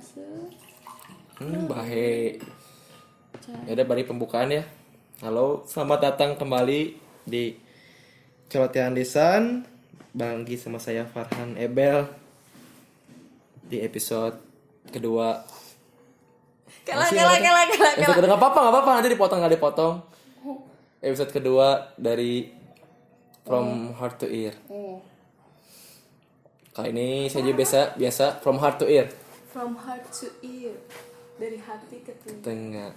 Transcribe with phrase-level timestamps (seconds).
[0.00, 0.24] basa
[1.44, 2.40] hmm, bahe.
[3.68, 4.64] Ya udah bari pembukaan ya.
[5.20, 6.96] Halo selamat datang kembali
[7.28, 7.52] di
[8.48, 9.68] celotehan lisan.
[10.16, 12.08] Banggi sama saya Farhan Ebel.
[13.68, 14.40] Di episode
[14.88, 15.44] kedua.
[16.88, 17.44] Kela Masih kela ada?
[17.44, 18.90] kela kela episode kedua nggak apa-apa nggak apa-apa.
[18.96, 19.94] Nanti dipotong nggak dipotong.
[21.04, 22.48] Episode kedua dari
[23.44, 24.56] From Heart to Ear.
[24.72, 25.04] Oh.
[26.70, 29.10] kali ini saya juga biasa biasa From Heart to Ear
[29.50, 30.74] from heart to ear
[31.36, 32.42] dari hati ke telinga.
[32.46, 32.90] Tengah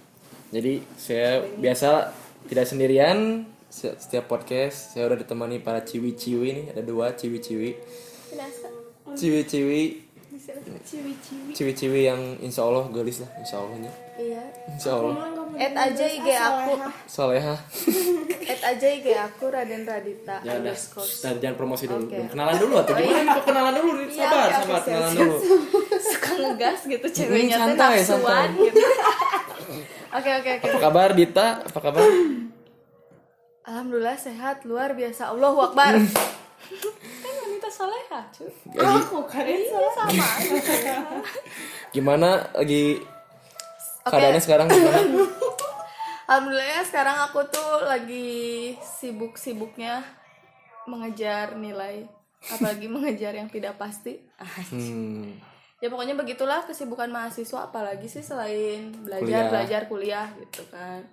[0.54, 2.14] jadi saya biasa
[2.46, 3.18] tidak sendirian.
[3.74, 6.66] Se- setiap podcast saya udah ditemani para ciwi-ciwi nih.
[6.70, 7.74] Ada dua ciwi-ciwi.
[9.14, 9.82] Ciwi-ciwi
[10.44, 14.42] ciwi-ciwi ciwi-ciwi yang insya Allah gelis lah insya Allahnya iya.
[14.64, 15.16] Insya Allah.
[15.64, 16.72] Add aja IG aku.
[17.06, 17.54] Soleha.
[18.42, 21.06] Add aja IG aku Raden Radita ya udah underscore.
[21.06, 22.04] Nah, jangan promosi dulu.
[22.10, 24.80] Kenalan dulu atau gimana nih kok kenalan dulu nih Iya, sabar sabar.
[24.82, 25.36] kenalan dulu.
[26.10, 28.64] Suka ngegas gitu ceweknya tuh santai, nafsuan santai.
[28.66, 28.78] gitu.
[30.14, 30.66] Oke oke oke.
[30.70, 31.46] Apa kabar Dita?
[31.66, 32.06] Apa kabar?
[33.66, 35.34] Alhamdulillah sehat luar biasa.
[35.34, 35.98] Allahu Akbar.
[35.98, 37.23] kan wanita
[37.74, 38.46] soleha cuy.
[38.70, 40.06] Lagi- kan ini sama.
[40.06, 40.96] Aja.
[41.90, 43.02] gimana lagi
[44.02, 45.00] keadaannya sekarang gimana?
[46.30, 50.00] Alhamdulillah ya sekarang aku tuh lagi sibuk-sibuknya
[50.86, 52.06] mengejar nilai
[52.46, 54.22] apalagi mengejar yang tidak pasti.
[54.70, 55.34] Hmm.
[55.78, 59.50] ya pokoknya begitulah kesibukan mahasiswa apalagi sih selain belajar Kuliah.
[59.52, 61.04] belajar kuliah gitu kan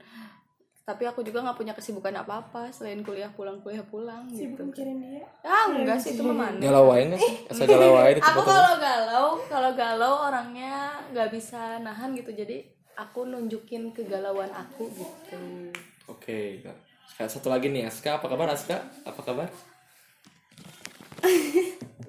[0.91, 4.59] tapi aku juga nggak punya kesibukan apa apa selain kuliah pulang kuliah pulang gitu.
[4.59, 5.23] Mikirin dia?
[5.39, 7.35] Ah enggak sih itu aja nggak sih?
[7.47, 12.35] Asal galau aja aku kalau galau kalau galau orangnya nggak bisa nahan gitu.
[12.35, 12.67] Jadi
[12.99, 15.71] aku nunjukin kegalauan aku gitu.
[16.11, 16.59] Oke,
[17.07, 18.83] sekarang satu lagi nih Aska, apa kabar Aska?
[19.07, 19.47] Apa kabar?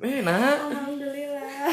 [0.03, 1.71] Eh, nah, alhamdulillah.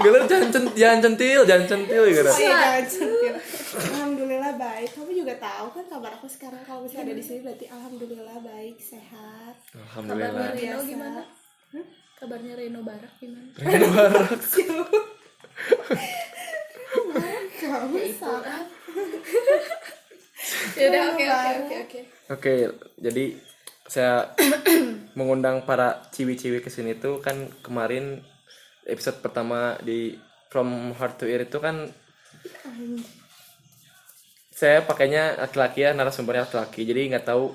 [0.00, 2.22] Gila jangan cent, jangan centil, jangan centil gitu.
[2.24, 3.34] oh iya jangan centil.
[3.76, 4.88] Alhamdulillah baik.
[4.96, 6.62] Kamu juga tahu kan kabar aku sekarang?
[6.64, 9.54] Kalau bisa ada di sini berarti alhamdulillah baik sehat.
[9.70, 10.48] Kabarnya Alhamdulillah.
[10.54, 11.22] Reno gimana?
[12.16, 13.48] kabarnya Reno Barak gimana?
[13.60, 14.40] Reno Barak.
[17.56, 18.62] kamu salah.
[20.78, 22.00] ya udah oke oke oke oke.
[22.26, 22.52] Oke,
[23.00, 23.24] jadi
[23.86, 24.34] saya
[25.18, 28.20] mengundang para ciwi-ciwi ke sini tuh kan kemarin
[28.86, 30.18] episode pertama di
[30.50, 31.90] From Heart to Ear itu kan
[34.56, 36.88] saya pakainya laki-laki ya narasumbernya laki-laki.
[36.88, 37.52] Jadi nggak tahu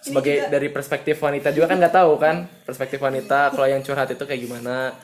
[0.00, 4.24] sebagai dari perspektif wanita juga kan nggak tahu kan perspektif wanita kalau yang curhat itu
[4.24, 4.94] kayak gimana.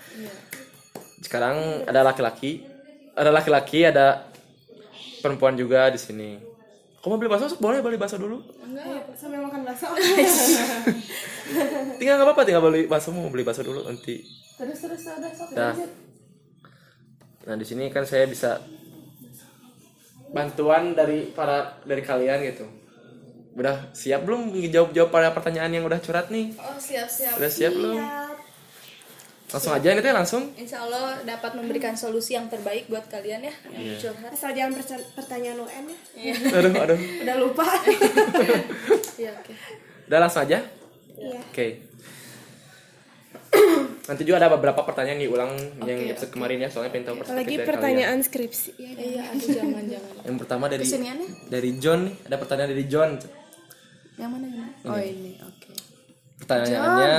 [1.21, 2.65] Sekarang ada laki-laki
[3.17, 4.29] ada laki-laki ada
[5.25, 6.56] perempuan juga di sini
[7.07, 8.43] kamu mau beli bakso boleh beli bakso dulu.
[8.67, 9.87] Ayo, sambil makan bakso.
[12.03, 14.27] Tinggal nggak apa-apa tinggal beli bakso mau beli bakso dulu nanti.
[14.59, 15.75] Terus terus udah sok nah
[17.47, 18.59] nah di sini kan saya bisa
[20.35, 22.67] bantuan dari para dari kalian gitu.
[23.55, 24.51] Udah siap belum?
[24.67, 26.59] Jawab jawab pada pertanyaan yang udah curhat nih.
[26.59, 27.39] Oh siap siap.
[27.39, 28.26] Udah siap belum
[29.47, 30.43] langsung aja ini teh langsung.
[30.55, 33.55] Insya Allah dapat memberikan solusi yang terbaik buat kalian ya.
[33.69, 34.31] Yang curhat.
[34.31, 34.75] asal jangan
[35.15, 35.85] pertanyaan UN
[36.15, 36.35] ya.
[36.53, 36.99] Aduh aduh.
[36.99, 37.67] Udah lupa.
[39.17, 39.53] Iya oke.
[40.07, 40.61] udah langsung aja?
[41.17, 41.41] Iya.
[41.43, 41.67] Oke.
[44.09, 45.53] Nanti juga ada beberapa pertanyaan diulang
[45.83, 47.67] yang Oke, episode kemarin ya soalnya pengen tahu perspektif lagi kalian.
[47.67, 48.71] pertanyaan skripsi.
[48.77, 50.13] Ya Iya aduh jangan jangan.
[50.29, 51.29] yang pertama dari Kesiniannya?
[51.49, 52.15] dari John nih.
[52.27, 53.11] Ada pertanyaan dari John.
[54.17, 54.75] Yang mana yang mana?
[54.85, 55.33] Oh ini.
[55.41, 55.71] Oke.
[56.37, 57.15] Pertanyaannya,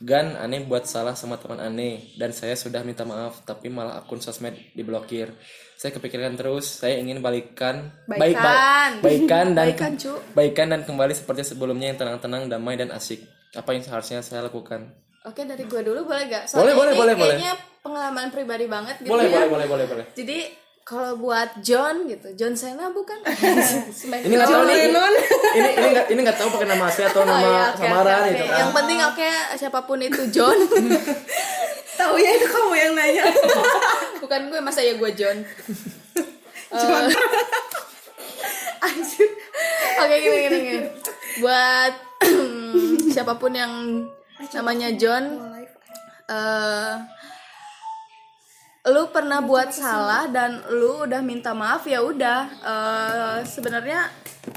[0.00, 4.16] Gan aneh buat salah sama teman aneh dan saya sudah minta maaf tapi malah akun
[4.16, 5.28] sosmed diblokir.
[5.76, 8.90] Saya kepikiran terus, saya ingin balikan baik Baikan.
[9.00, 10.12] baikan dan Baikan, cu.
[10.32, 13.24] baikan dan kembali seperti sebelumnya yang tenang-tenang, damai dan asik.
[13.52, 14.88] Apa yang seharusnya saya lakukan?
[15.24, 16.48] Oke dari gua dulu boleh gak?
[16.56, 17.36] Boleh, boleh, ini boleh, boleh.
[17.36, 17.52] kayaknya
[17.84, 19.32] pengalaman pribadi banget gitu Boleh, ya.
[19.36, 20.04] boleh, boleh, boleh, boleh.
[20.16, 20.38] Jadi
[20.82, 23.22] kalau buat John gitu, John Cena bukan?
[24.26, 24.90] Ini nggak tahu nih.
[24.90, 28.18] Ini ini nggak ini nggak tahu pakai nama asli atau Oh, nama iya, oke, samaran
[28.18, 28.48] oke, gitu oke.
[28.48, 28.58] kan.
[28.58, 30.58] Yang penting oke siapa pun itu John.
[32.00, 33.24] tahu ya itu kamu yang nanya
[34.24, 35.36] Bukan gue masa ya gue John.
[36.70, 37.06] Eh,
[38.80, 39.28] Anjir.
[40.00, 40.80] Oke gini gini gini.
[41.38, 41.92] Buat
[43.14, 43.72] siapa pun yang
[44.50, 45.24] namanya John
[46.26, 46.94] eh
[48.88, 52.40] lu pernah buat salah dan lu udah minta maaf ya udah.
[52.48, 54.08] Eh, sebenarnya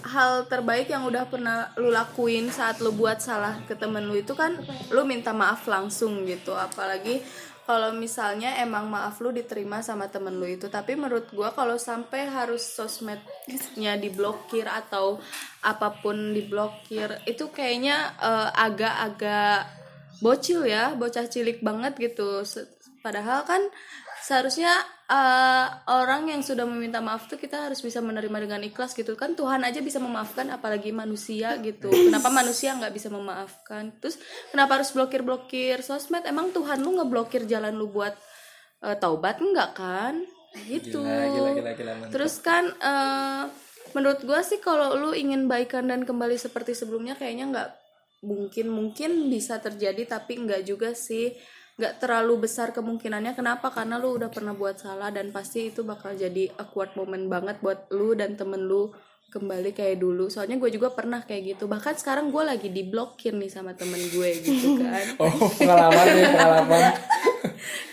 [0.08, 4.32] hal terbaik yang udah pernah lu lakuin saat lu buat salah ke temen lu itu
[4.32, 4.56] kan
[4.96, 6.56] lu minta maaf langsung gitu.
[6.56, 7.20] Apalagi
[7.68, 10.72] kalau misalnya emang maaf lu diterima sama temen lu itu.
[10.72, 15.20] Tapi menurut gua kalau sampai harus sosmednya diblokir atau
[15.68, 19.68] apa pun diblokir itu kayaknya eh, agak-agak
[20.24, 22.40] bocil ya bocah cilik banget gitu.
[23.04, 23.60] Padahal kan
[24.24, 24.72] seharusnya
[25.12, 29.36] eh, orang yang sudah meminta maaf tuh kita harus bisa menerima dengan ikhlas gitu kan.
[29.36, 31.92] Tuhan aja bisa memaafkan apalagi manusia gitu.
[31.92, 33.92] Kenapa manusia nggak bisa memaafkan?
[34.00, 34.16] Terus
[34.56, 36.24] kenapa harus blokir blokir sosmed?
[36.24, 38.16] Emang Tuhan lu ngeblokir jalan lu buat
[38.88, 39.44] eh, taubat?
[39.44, 40.24] Enggak kan?
[40.72, 41.04] Gitu.
[41.04, 42.12] Gila, gila, gila, gila, mantap.
[42.16, 43.44] terus kan eh,
[43.92, 47.70] menurut gua sih kalau lu ingin baikan dan kembali seperti sebelumnya kayaknya nggak
[48.24, 48.72] mungkin.
[48.72, 51.36] Mungkin bisa terjadi tapi nggak juga sih
[51.74, 53.34] nggak terlalu besar kemungkinannya.
[53.34, 53.74] Kenapa?
[53.74, 57.90] Karena lu udah pernah buat salah dan pasti itu bakal jadi awkward moment banget buat
[57.90, 58.94] lu dan temen lu
[59.34, 60.30] kembali kayak dulu.
[60.30, 61.66] Soalnya gue juga pernah kayak gitu.
[61.66, 65.06] Bahkan sekarang gue lagi diblokir nih sama temen gue gitu kan.
[65.18, 66.82] Oh pengalaman nih pengalaman.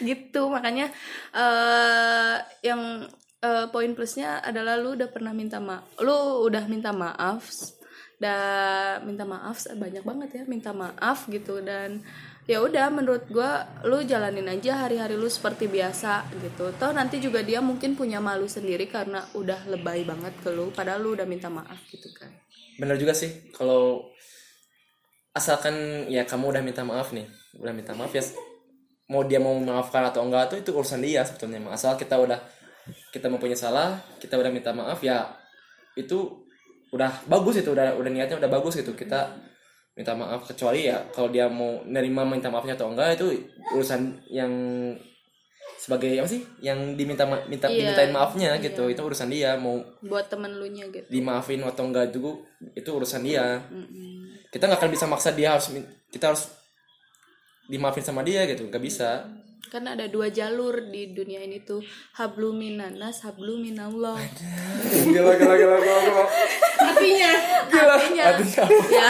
[0.00, 0.43] Gitu.
[0.49, 0.88] Makanya
[1.37, 3.05] eh yang
[3.41, 7.44] eh, poin plusnya adalah lu udah pernah minta maaf lu udah minta maaf
[8.21, 11.61] dan minta maaf banyak banget ya minta maaf gitu.
[11.65, 12.05] Dan
[12.50, 16.75] ya udah menurut gua lu jalanin aja hari-hari lu seperti biasa gitu.
[16.75, 20.99] Toh nanti juga dia mungkin punya malu sendiri karena udah lebay banget ke lu padahal
[20.99, 22.26] lu udah minta maaf gitu kan.
[22.75, 24.11] Bener juga sih kalau
[25.31, 28.26] asalkan ya kamu udah minta maaf nih udah minta maaf ya
[29.06, 31.62] mau dia mau memaafkan atau enggak tuh itu urusan dia sebetulnya.
[31.70, 32.43] Asal kita udah
[33.14, 35.38] kita mempunyai salah kita udah minta maaf ya
[35.94, 36.43] itu
[36.91, 38.91] udah bagus itu udah udah niatnya udah bagus gitu.
[38.99, 39.50] Kita
[39.97, 43.27] minta maaf kecuali ya kalau dia mau nerima minta maafnya atau enggak itu
[43.75, 44.53] urusan yang
[45.81, 46.45] sebagai apa sih?
[46.61, 50.69] Yang diminta ma- minta Iya, dimintain maafnya gitu itu urusan dia mau buat temen lu
[50.69, 51.09] nya gitu.
[51.09, 52.45] dimaafin atau enggak juga
[52.77, 53.65] itu urusan dia.
[53.73, 54.29] Mm-mm.
[54.53, 55.71] kita nggak akan bisa maksa dia harus
[56.11, 56.51] kita harus
[57.71, 59.23] dimaafin sama dia gitu nggak bisa
[59.69, 61.85] kan ada dua jalur di dunia ini tuh.
[62.17, 64.17] Hablum minanas hablum minallah.
[65.12, 66.25] Gila gila gila gila
[67.01, 67.31] artinya
[67.81, 68.25] artinya.
[68.31, 69.09] Artinya ya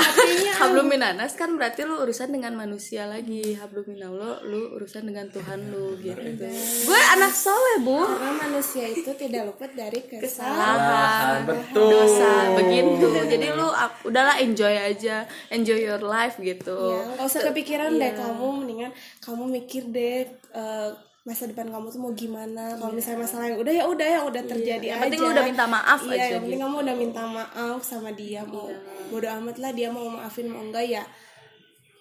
[0.60, 3.56] hablum minanas kan berarti lu urusan dengan manusia lagi.
[3.58, 6.46] Hablum minallah lu urusan dengan Tuhan lu gitu.
[6.86, 7.98] Gue anak soleh bu.
[8.04, 10.22] Karena manusia itu tidak luput dari kesalahan.
[10.22, 11.38] kesalahan.
[11.46, 11.88] Betul.
[11.90, 13.06] Dosa begitu.
[13.26, 13.68] Jadi lu
[14.06, 15.26] udahlah enjoy aja.
[15.50, 16.78] Enjoy your life gitu.
[16.94, 18.46] Ya nggak usah kepikiran deh kamu.
[18.62, 18.92] Mendingan
[19.22, 20.90] kamu mikir deh eh,
[21.20, 22.74] masa depan kamu tuh mau gimana?
[22.74, 25.04] Kalau misalnya masalah yang udah ya udah yang udah terjadi Yang aja.
[25.04, 26.64] penting lu udah minta maaf iya aja yang penting gitu.
[26.64, 28.40] kamu udah minta maaf sama dia.
[28.42, 28.66] Mau
[29.08, 31.04] bodo amat lah dia mau maafin mau enggak ya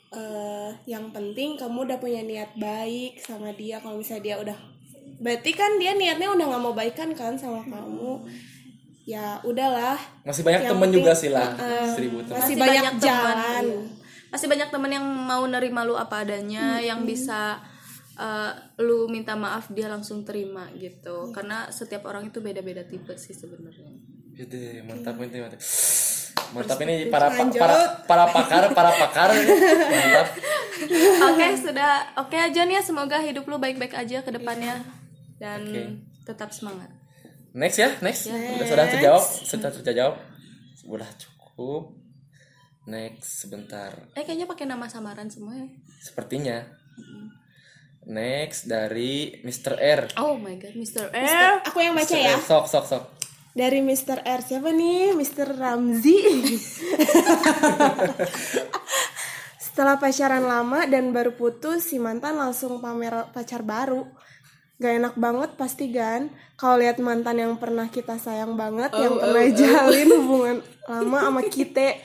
[0.10, 3.78] eh yang penting kamu udah punya niat baik sama dia.
[3.78, 4.58] Kalau misalnya dia udah
[5.20, 8.24] berarti kan dia niatnya udah nggak mau baikan kan sama kamu.
[9.04, 10.00] Ya udahlah.
[10.24, 13.64] Masih banyak Yang temen penting, juga sih lah uh, seribu masih banyak teman, jalan.
[13.66, 13.82] iya.
[14.30, 17.58] masih banyak temen yang mau nerima lu apa adanya yang bisa
[18.20, 18.52] uh,
[18.84, 21.32] lu minta maaf dia langsung terima gitu.
[21.32, 23.96] Karena setiap orang itu beda-beda tipe sih sebenarnya.
[24.36, 25.60] Jadi, mantap ini mantap.
[26.50, 30.28] Mantap ini para pa- para para pakar para pakar mantap.
[31.32, 32.16] Oke sudah.
[32.20, 34.84] Oke John ya semoga hidup lu baik-baik aja ke depannya.
[35.40, 35.84] Dan Oke.
[36.28, 36.92] tetap semangat.
[37.52, 38.30] Next ya next.
[38.32, 40.16] Sudah sudah terjawab sudah terjawab.
[40.80, 41.96] Sudah cukup.
[42.88, 43.92] Next sebentar.
[44.18, 45.68] Eh kayaknya pakai nama samaran semua ya.
[46.02, 46.64] Sepertinya
[48.10, 49.78] next dari Mr.
[49.78, 51.14] R oh my god Mr.
[51.14, 53.04] R aku yang baca ya sok sok sok
[53.54, 54.26] dari Mr.
[54.26, 55.54] R siapa nih Mr.
[55.54, 56.18] Ramzi
[59.64, 64.04] setelah pacaran lama dan baru putus si mantan langsung pamer pacar baru
[64.80, 69.44] gak enak banget pasti kan kalau lihat mantan yang pernah kita sayang banget yang pernah
[69.52, 72.00] jalin hubungan lama sama kita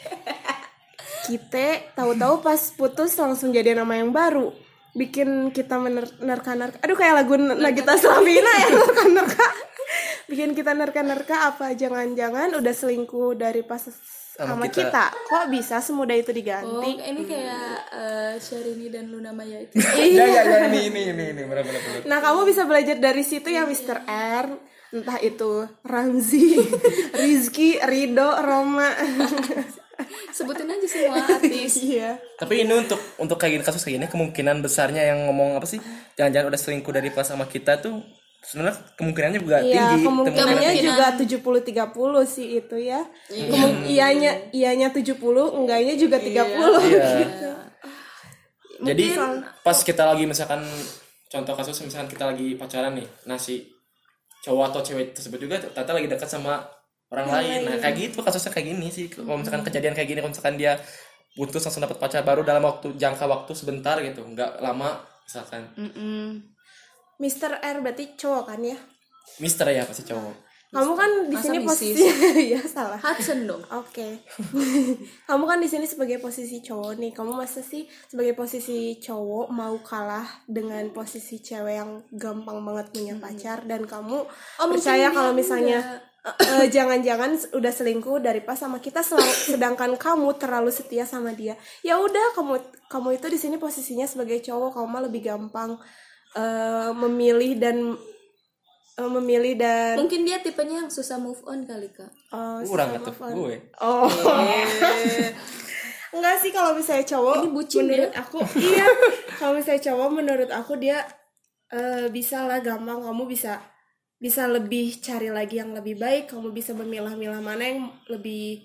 [1.25, 4.64] kita tahu-tahu pas putus langsung jadi nama yang baru
[4.95, 9.47] bikin kita menerka-nerka aduh kayak lagu Nagita Slavina ya nerka-nerka.
[10.31, 11.77] bikin kita nerka-nerka apa?
[11.77, 13.85] Jangan-jangan udah selingkuh dari pas
[14.35, 14.91] sama, kita.
[14.91, 15.07] kita.
[15.31, 19.79] kok bisa semudah itu oh diganti ini kayak eh, Syahrini dan Luna Maya itu.
[19.79, 22.03] Ya ya ya ini ini ini ini benar benar benar.
[22.09, 24.09] Nah kamu bisa belajar dari situ ya Mr.
[24.11, 24.47] R.
[24.95, 26.55] Entah itu Ramzi
[27.19, 28.95] Rizky Rido Roma
[30.31, 34.59] sebutin aja semua artis iya tapi ini untuk untuk kayak gini kasus kayak gini kemungkinan
[34.59, 35.79] besarnya yang ngomong apa sih
[36.15, 38.03] jangan-jangan udah selingkuh dari pas sama kita tuh
[38.41, 40.85] sebenarnya kemungkinannya juga Iya, tinggi kemungkinannya Kemungkinan.
[40.85, 43.01] juga 70-30 sih itu ya.
[43.27, 45.17] Kemung- iyanya iyanya 70,
[45.49, 46.45] enggaknya juga 30.
[46.85, 47.09] Iya.
[47.25, 47.51] gitu.
[48.85, 49.05] Jadi
[49.65, 50.61] pas kita lagi misalkan
[51.25, 53.65] contoh kasus misalkan kita lagi pacaran nih, nah si
[54.45, 56.61] cowok atau cewek tersebut juga ternyata lagi dekat sama
[57.13, 57.61] orang lain.
[57.69, 59.07] Nah kayak gitu kasusnya kayak gini sih.
[59.11, 60.79] Kalau misalkan kejadian kayak gini, kalau misalkan dia
[61.35, 65.67] putus langsung dapat pacar baru dalam waktu jangka waktu sebentar gitu, nggak lama misalkan.
[65.75, 66.41] Mm-mm.
[67.19, 67.63] Mr.
[67.63, 68.79] R berarti cowok kan ya?
[69.39, 70.35] Mister ya pasti cowok.
[70.75, 72.03] kamu kan di Masa sini posisi
[72.59, 74.27] ya salah Hudson dong Oke.
[75.31, 77.15] kamu kan di sini sebagai posisi cowok nih.
[77.15, 83.15] Kamu masa sih sebagai posisi cowok mau kalah dengan posisi cewek yang gampang banget punya
[83.23, 85.79] pacar dan kamu Oh, percaya kalau misalnya
[86.25, 91.53] eh, jangan-jangan udah selingkuh dari pas sama kita sedangkan kamu terlalu setia sama dia.
[91.85, 95.77] Ya udah kamu kamu itu di sini posisinya sebagai cowok kamu mah lebih gampang
[96.33, 97.77] eh, memilih dan
[98.97, 102.11] eh, memilih dan mungkin dia tipenya yang susah move on kali kak
[102.65, 103.33] kurang susah atau move on.
[103.35, 104.09] gue Oh.
[106.15, 108.87] Enggak sih kalau misalnya cowok Ini bucin menurut aku iya
[109.35, 111.03] kalau misalnya cowok menurut aku dia
[111.75, 113.59] eh, bisa lah gampang kamu bisa
[114.25, 118.65] bisa lebih cari lagi yang lebih baik kamu bisa memilah-milah mana yang lebih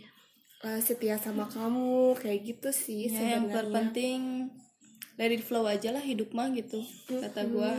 [0.64, 3.56] eh, setia sama kamu kayak gitu sih ya, yang sebenarnya.
[3.60, 4.22] terpenting
[5.20, 6.80] let it flow aja lah hidup mah gitu
[7.12, 7.76] kata gua.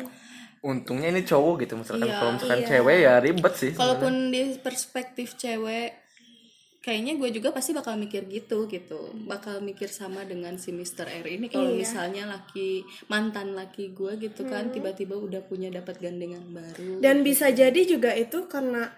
[0.60, 2.68] Untungnya ini cowok gitu misalkan Iya, kalau misalkan iya.
[2.68, 5.88] cewek ya ribet sih kalaupun di perspektif cewek
[6.80, 9.12] kayaknya gue juga pasti bakal mikir gitu gitu.
[9.24, 11.04] Bakal mikir sama dengan si Mr.
[11.20, 11.76] R ini kalau Iya.
[11.76, 17.52] misalnya laki mantan laki gue gitu kan tiba-tiba udah punya dapat gandengan baru dan bisa
[17.52, 18.88] jadi juga itu karena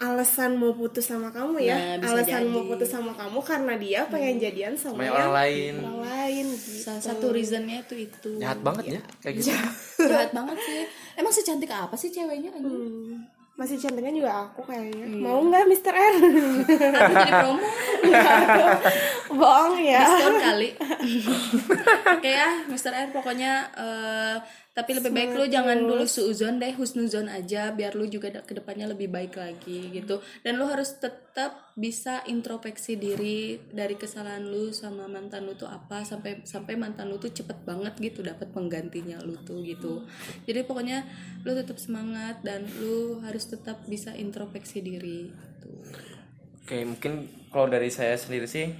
[0.00, 1.76] alasan mau putus sama kamu ya.
[2.00, 2.70] Nah, alasan mau jadi.
[2.72, 5.74] putus sama kamu karena dia pengen jadian sama sama yang orang lain.
[5.76, 6.70] orang lain gitu.
[6.80, 8.30] salah satu reasonnya itu itu.
[8.40, 9.52] Jahat banget ya kayak gitu.
[10.08, 10.88] Jahat banget sih.
[11.20, 13.28] Emang secantik apa sih ceweknya Hmm,
[13.60, 15.20] masih cantiknya juga aku kayaknya Iya.
[15.20, 15.92] mau nggak Mr.
[15.92, 17.60] R aku jadi promo
[19.36, 20.68] bohong ya diskon kali
[22.16, 22.92] oke ya Mr.
[22.96, 24.34] R pokoknya eh,
[24.70, 28.86] tapi lebih baik lu jangan dulu suuzon deh husnuzon aja biar lu juga ke depannya
[28.86, 30.22] lebih baik lagi gitu.
[30.46, 36.06] Dan lu harus tetap bisa introspeksi diri dari kesalahan lu sama mantan lu tuh apa
[36.06, 40.06] sampai sampai mantan lu tuh cepet banget gitu dapat penggantinya lu tuh gitu.
[40.46, 41.02] Jadi pokoknya
[41.42, 45.20] lu tetap semangat dan lu harus tetap bisa introspeksi diri
[45.60, 45.70] gitu.
[46.64, 47.12] oke mungkin
[47.50, 48.70] kalau dari saya sendiri sih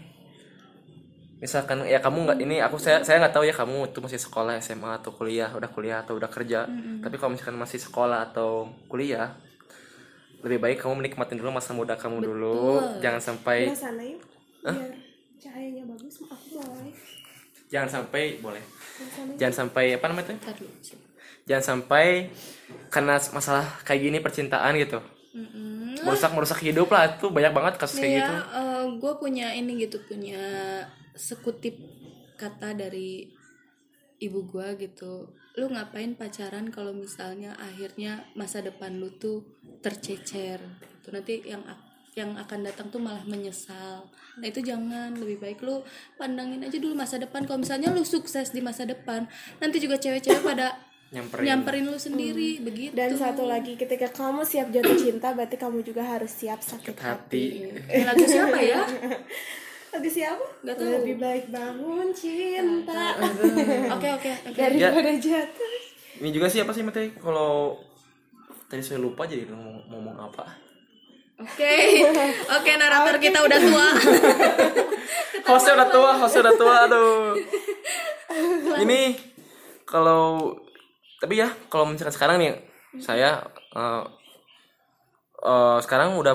[1.41, 4.61] misalkan ya kamu nggak ini aku saya saya nggak tahu ya kamu itu masih sekolah
[4.61, 6.69] SMA atau kuliah udah kuliah atau udah kerja.
[7.01, 9.35] Tapi kalau misalkan masih sekolah atau kuliah
[10.45, 12.81] lebih baik kamu menikmatin dulu masa muda kamu dulu.
[13.01, 14.21] Jangan sampai Udah sana yuk.
[14.61, 14.93] Biar
[15.41, 17.01] cahayanya bagus aku live
[17.71, 18.61] jangan sampai boleh.
[19.39, 19.95] Jangan sampai.
[19.97, 20.39] Apa namanya tuh?
[21.49, 22.29] Jangan sampai
[22.91, 24.99] karena masalah kayak gini percintaan gitu
[25.99, 28.43] Merusak merusak hidup lah itu banyak banget kasus kayak Nih gitu ya,
[29.01, 30.43] gue punya ini gitu punya
[31.19, 31.75] sekutip
[32.39, 33.31] kata dari
[34.21, 35.35] ibu gue gitu.
[35.59, 39.43] Lu ngapain pacaran kalau misalnya akhirnya masa depan lu tuh
[39.83, 40.63] tercecer.
[40.63, 41.09] Gitu.
[41.11, 41.65] Nanti yang
[42.19, 44.11] yang akan datang tuh malah menyesal.
[44.39, 45.83] Nah itu jangan lebih baik lu
[46.19, 47.47] pandangin aja dulu masa depan.
[47.47, 49.31] Kalau misalnya lu sukses di masa depan,
[49.63, 51.45] nanti juga cewek-cewek pada nyamperin.
[51.51, 52.95] Nyamperin lu sendiri begitu.
[52.95, 57.67] dan satu lagi ketika kamu siap jatuh cinta berarti kamu juga harus siap sakit hati.
[57.67, 57.83] hati.
[57.91, 58.87] Eh, lagu siapa ya?
[59.95, 60.47] lagu siapa?
[60.63, 60.91] Nggak tahu.
[61.03, 63.19] lebih baik bangun cinta.
[63.99, 64.55] Oke oke oke.
[64.55, 65.73] daripada jatuh.
[66.23, 67.75] Ini juga sih apa sih Mate kalau
[68.71, 70.47] tadi saya lupa jadi ngomong, ngomong apa.
[71.41, 72.05] Oke,
[72.53, 73.89] oke narator kita udah tua.
[75.49, 77.33] hostnya udah tua hostnya udah tua aduh.
[78.85, 79.17] Ini
[79.89, 80.55] kalau
[81.21, 82.57] tapi ya kalau misalkan sekarang nih
[82.99, 83.45] saya
[83.77, 84.05] eh,
[85.45, 86.35] eh, sekarang udah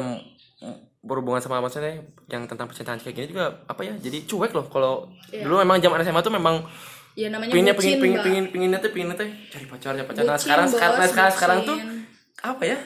[1.05, 4.65] berhubungan sama maksudnya yang tentang percintaan kayak gini juga apa ya jadi cuek loh.
[4.69, 4.93] Kalau
[5.29, 6.65] dulu memang zaman SMA tuh memang
[7.15, 10.23] Ya namanya pinginnya bucin, pingin pingin pingin pinginnya tuh pinginnya tuh cari pacar cari pacar.
[10.27, 11.77] Nah sekarang sekarang nah, bos, sekarang sekarang tuh
[12.43, 12.77] apa ya?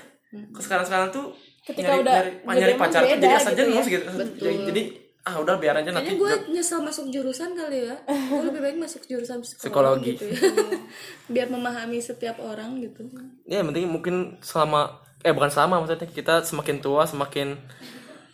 [0.62, 1.26] Sekarang sekarang tuh
[1.66, 2.14] Ketika nyari, udah
[2.46, 3.90] nyari, nyari pacar tuh jadi asal gitu jenuh ya.
[3.90, 4.06] gitu.
[4.38, 4.82] Jadi, jadi
[5.30, 7.96] ah udah biar aja nanti gue nyesel masuk jurusan kali ya.
[8.08, 10.10] Gue lebih baik masuk jurusan psikologi, Psikologi.
[10.12, 10.40] gitu ya.
[11.34, 13.06] Biar memahami setiap orang gitu.
[13.44, 17.60] ya yang penting mungkin selama eh bukan selama maksudnya kita semakin tua semakin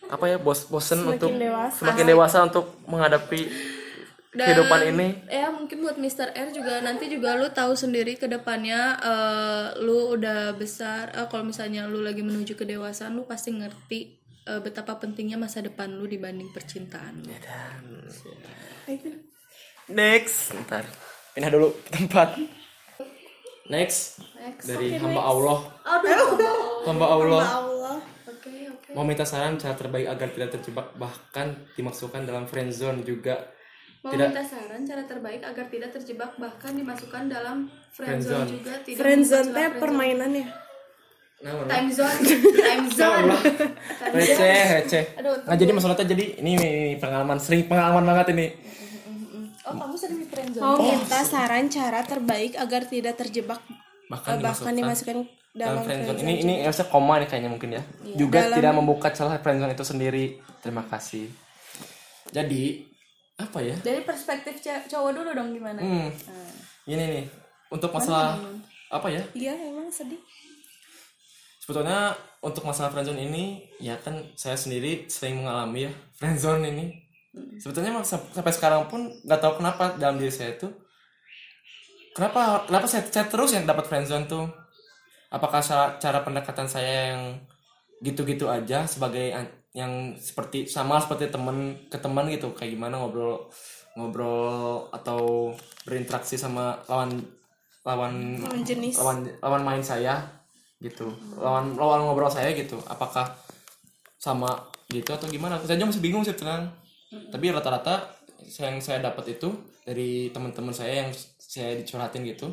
[0.06, 1.76] apa ya bos bosen untuk dewasa.
[1.76, 3.50] semakin dewasa untuk menghadapi
[4.30, 6.30] Dan, kehidupan ini Ya mungkin buat Mr.
[6.30, 11.10] R juga nanti juga lu tahu sendiri ke depannya eh, lu udah besar.
[11.10, 14.00] eh, kalau misalnya lu lagi menuju kedewasaan lu pasti ngerti
[14.46, 17.26] eh, betapa pentingnya masa depan lu dibanding percintaan.
[17.26, 17.34] lu.
[19.90, 20.54] next.
[20.66, 20.86] Ntar.
[21.36, 22.30] Pindah dulu ke tempat.
[23.66, 24.22] Next,
[24.62, 25.58] dari hamba Allah.
[26.86, 27.44] Hamba Allah.
[27.44, 27.98] Allah.
[28.30, 28.94] Oke, oke.
[28.94, 33.42] mau minta saran cara terbaik agar tidak terjebak bahkan dimasukkan dalam friend zone juga.
[34.06, 34.30] Mau Tidak.
[34.30, 38.46] minta saran cara terbaik agar tidak terjebak bahkan dimasukkan dalam Friendzone.
[38.46, 40.46] friendzone juga tidak friendzone teh permainannya
[41.46, 42.20] nah time zone.
[42.66, 43.30] Time zone.
[44.18, 45.04] Receh receh.
[45.22, 46.54] Nah jadi masalahnya jadi ini,
[46.98, 48.48] pengalaman sering pengalaman banget ini.
[49.66, 53.58] Oh kamu sering di friendzone mau minta saran cara terbaik agar tidak terjebak
[54.06, 55.18] bahkan eh, bahkan dimasukkan.
[55.58, 57.84] dalam dalam friendzone ini ini harusnya koma nih kayaknya mungkin ya.
[58.18, 60.26] Juga tidak membuka celah friendzone itu sendiri.
[60.66, 61.30] Terima kasih.
[62.30, 62.86] Jadi
[63.38, 63.78] apa ya?
[63.82, 65.82] Dari perspektif cowok dulu dong gimana?
[65.82, 66.10] Hmm,
[66.90, 67.26] ini nih
[67.70, 68.38] untuk masalah
[68.90, 69.22] apa ya?
[69.34, 70.22] Iya emang sedih
[71.66, 72.14] sebetulnya
[72.46, 75.92] untuk masalah friendzone ini ya kan saya sendiri sering mengalami ya
[76.22, 76.86] friendzone ini.
[77.58, 80.70] Sebetulnya sampai sekarang pun nggak tahu kenapa dalam diri saya itu
[82.16, 84.46] kenapa kenapa saya, saya terus yang dapat friendzone tuh?
[85.34, 87.22] Apakah sa- cara pendekatan saya yang
[88.00, 92.56] gitu-gitu aja sebagai an- yang seperti sama seperti teman ke teman gitu?
[92.56, 93.50] Kayak gimana ngobrol
[94.00, 95.52] ngobrol atau
[95.84, 97.20] berinteraksi sama lawan
[97.84, 98.96] lawan lawan jenis.
[99.00, 100.24] lawan lawan main saya
[100.80, 101.08] gitu.
[101.40, 103.28] Lawan lawan ngobrol saya gitu apakah
[104.20, 104.50] sama
[104.92, 105.60] gitu atau gimana?
[105.64, 106.70] Saya juga masih bingung sih tenang
[107.32, 108.12] tapi rata-rata
[108.60, 109.48] yang saya dapat itu
[109.88, 112.52] dari teman-teman saya yang saya dicurhatin gitu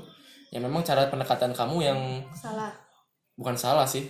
[0.52, 2.00] ya memang cara pendekatan kamu yang
[2.36, 2.70] salah.
[3.34, 4.04] Bukan salah sih.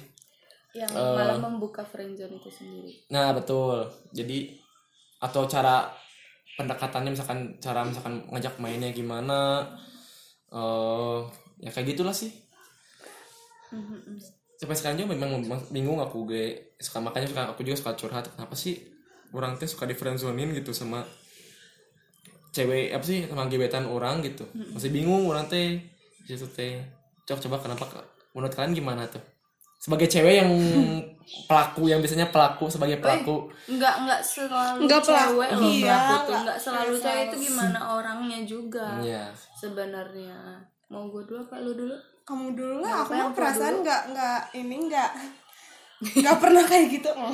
[0.75, 1.14] Yang Eh.
[1.14, 3.07] malah membuka friendzone itu sendiri.
[3.14, 3.87] Nah betul.
[4.11, 4.59] Jadi
[5.23, 5.87] atau cara
[6.59, 9.62] pendekatannya misalkan cara misalkan ngajak mainnya gimana
[10.52, 11.19] eh
[11.62, 12.28] ya kayak gitulah sih
[14.54, 15.30] sampai sekarang juga memang
[15.68, 16.44] bingung aku gue
[16.76, 18.78] suka makanya suka aku juga suka curhat kenapa sih
[19.30, 21.02] orang teh suka di friendzonein gitu sama
[22.52, 24.44] cewek apa sih sama gebetan orang gitu.
[24.70, 25.80] Masih bingung orang teh
[26.22, 26.84] situ teh.
[27.24, 27.84] Coba coba kenapa
[28.30, 29.24] menurut kalian gimana tuh?
[29.80, 30.50] Sebagai cewek yang
[31.48, 33.48] pelaku yang biasanya pelaku sebagai pelaku.
[33.66, 37.78] nggak nggak selalu Nggak pelaku, cewek loh iya, pelaku tuh nggak- selalu cewek itu gimana
[37.90, 39.24] orangnya juga ya
[39.56, 40.38] sebenarnya.
[40.86, 44.40] Mau gue dulu apa lu dulu kamu dulu lah aku yang mah perasaan nggak nggak
[44.58, 45.10] ini nggak
[46.02, 47.10] nggak pernah kayak gitu.
[47.14, 47.30] Oh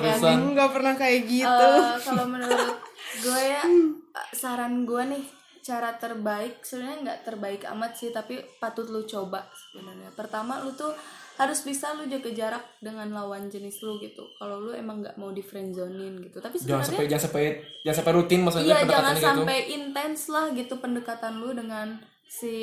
[0.04, 0.94] pisan nggak pernah.
[0.96, 1.68] kayak gitu.
[1.72, 2.76] Eh, kalau menurut
[3.24, 5.24] gue ya eh, saran gue nih
[5.64, 10.12] cara terbaik sebenarnya nggak terbaik amat sih tapi patut lu coba sebenarnya.
[10.12, 10.92] Pertama lu tuh
[11.36, 14.24] harus bisa lu jaga jarak dengan lawan jenis lu gitu.
[14.40, 16.40] Kalau lu emang nggak mau di friendzonin gitu.
[16.40, 17.44] Tapi jangan sebenarnya sampai jangan sampai
[17.84, 19.24] jangan sampai rutin maksudnya Iya jangan gitu.
[19.24, 21.96] sampai intens lah gitu pendekatan lu dengan
[22.26, 22.54] si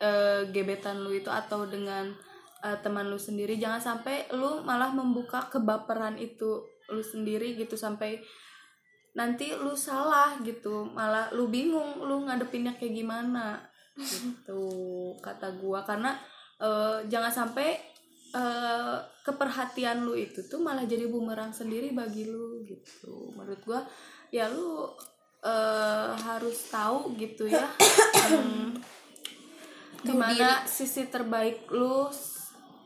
[0.00, 2.08] eh, gebetan lu itu atau dengan
[2.64, 8.18] eh, teman lu sendiri jangan sampai lu malah membuka kebaperan itu lu sendiri gitu sampai
[9.14, 14.62] nanti lu salah gitu malah lu bingung lu ngadepinnya kayak gimana gitu
[15.20, 15.82] kata gua.
[15.84, 16.16] Karena
[16.60, 17.76] eh, jangan sampai
[18.34, 23.34] eh, keperhatian lu itu tuh malah jadi bumerang sendiri bagi lu gitu.
[23.34, 23.80] Menurut gua
[24.30, 24.86] ya lu
[25.42, 27.66] eh, harus tahu gitu ya
[28.30, 28.78] hmm,
[30.00, 32.08] di mana sisi terbaik lu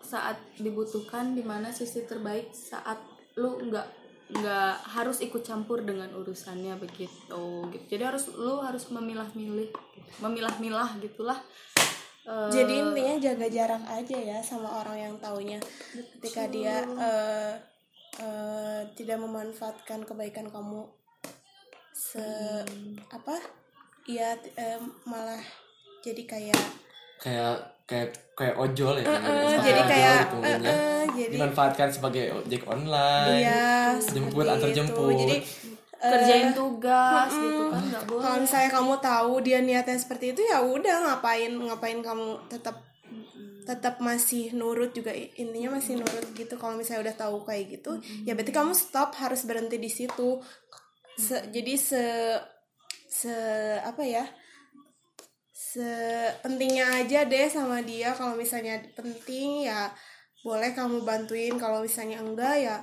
[0.04, 3.00] saat dibutuhkan di mana sisi terbaik saat
[3.38, 3.86] lu nggak
[4.24, 7.84] nggak harus ikut campur dengan urusannya begitu gitu.
[7.92, 9.70] Jadi harus lu harus memilah-milih
[10.22, 11.38] memilah-milah gitulah.
[12.24, 15.60] Eh, jadi intinya jaga jarak aja ya sama orang yang taunya.
[16.18, 17.52] Ketika dia eh,
[18.18, 20.88] eh, tidak memanfaatkan kebaikan kamu
[21.92, 22.24] se
[23.12, 23.36] apa?
[24.08, 25.40] Iya t- eh, malah
[26.00, 26.83] jadi kayak
[27.24, 29.16] kayak kayak kayak ojol ya eh,
[29.48, 30.58] Seperti jadi ojol kayak gitu eh, ya.
[30.60, 34.76] eh, jadi dimanfaatkan sebagai ojek online iya jemput antar itu.
[34.76, 35.14] jemput.
[35.16, 35.36] Jadi
[36.04, 38.20] kerjain tugas gitu kan nggak boleh.
[38.20, 42.76] Kalau misalnya kamu tahu dia niatnya seperti itu ya udah ngapain ngapain kamu tetap
[43.64, 46.60] tetap masih nurut juga intinya masih nurut gitu.
[46.60, 47.96] Kalau misalnya udah tahu kayak gitu
[48.28, 50.44] ya berarti kamu stop harus berhenti di situ.
[51.16, 52.04] Se- jadi se
[53.08, 53.32] se
[53.80, 54.26] apa ya
[55.74, 58.14] sepentingnya aja deh sama dia.
[58.14, 59.90] Kalau misalnya penting ya
[60.46, 61.58] boleh kamu bantuin.
[61.58, 62.76] Kalau misalnya enggak ya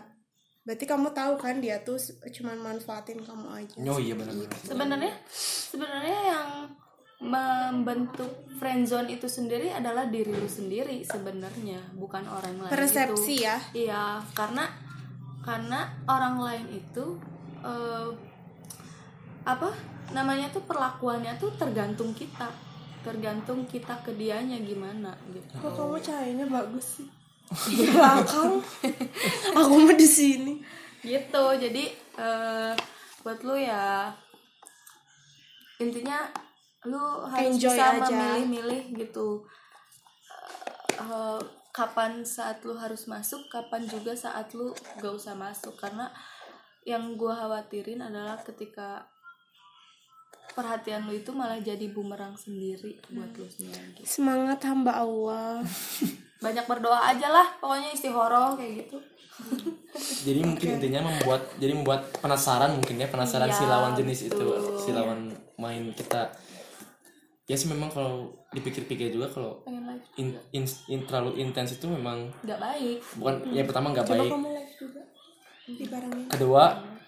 [0.61, 5.13] berarti kamu tahu kan dia tuh cuman manfaatin kamu aja oh iya benar sebenarnya
[5.73, 6.47] sebenarnya yang
[7.21, 13.45] membentuk friendzone itu sendiri adalah diri lu sendiri sebenarnya bukan orang lain persepsi itu.
[13.45, 13.57] ya?
[13.73, 14.03] Iya
[14.37, 14.69] karena
[15.41, 17.17] karena orang lain itu
[17.65, 18.09] eh,
[19.41, 19.69] apa
[20.13, 22.49] namanya tuh perlakuannya tuh tergantung kita
[23.01, 25.53] tergantung kita ke dianya gimana gitu.
[25.57, 27.07] Kok kamu cahayanya bagus sih?
[27.51, 28.61] Di belakang.
[29.59, 30.61] Aku mau di sini.
[31.01, 31.83] Gitu jadi
[32.17, 32.73] eh,
[33.25, 34.13] buat lu ya
[35.81, 36.29] intinya
[36.85, 38.05] lu harus Enjoy bisa aja.
[38.05, 39.45] memilih-milih gitu
[41.01, 45.73] Eh, eh, kapan saat lu harus masuk kapan juga saat lu gak usah masuk.
[45.79, 46.11] Karena
[46.83, 49.05] yang gua khawatirin adalah ketika
[50.51, 53.95] perhatian lu itu malah jadi bumerang sendiri buat lu sendiri.
[53.95, 54.03] Gitu.
[54.03, 55.63] semangat hamba Allah.
[56.45, 58.97] Banyak berdoa aja lah pokoknya istihoroh kayak gitu.
[60.21, 64.37] Jadi mungkin intinya membuat jadi membuat penasaran mungkin ya penasaran si Iya, lawan jenis itu
[64.37, 64.77] betul.
[64.77, 66.29] si lawan main kita.
[67.45, 69.65] Ya sih memang kalau dipikir-pikir juga kalau
[70.15, 72.97] in, in, in- terlalu intens itu memang nggak baik.
[73.17, 74.29] Bukan ya pertama nggak baik.
[74.29, 75.01] kamu live juga.
[75.67, 76.63] Di barangnya kedua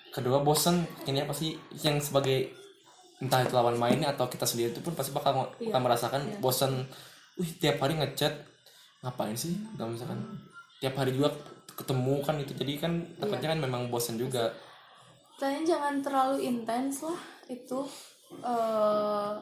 [0.10, 0.76] kedua bosen
[1.06, 2.54] ini apa sih yang sebagai
[3.24, 6.84] entah itu lawan mainnya atau kita sendiri itu pun pasti bakal bakal merasakan bosen.
[7.40, 8.36] Wih tiap hari ngechat
[9.02, 9.56] ngapain sih?
[9.80, 10.20] Kalau misalkan
[10.84, 11.32] tiap hari juga
[11.74, 12.52] ketemu kan itu.
[12.52, 14.52] Jadi kan takutnya kan memang bosen juga.
[15.40, 17.80] Kalian jangan terlalu intens lah itu
[18.44, 19.34] eh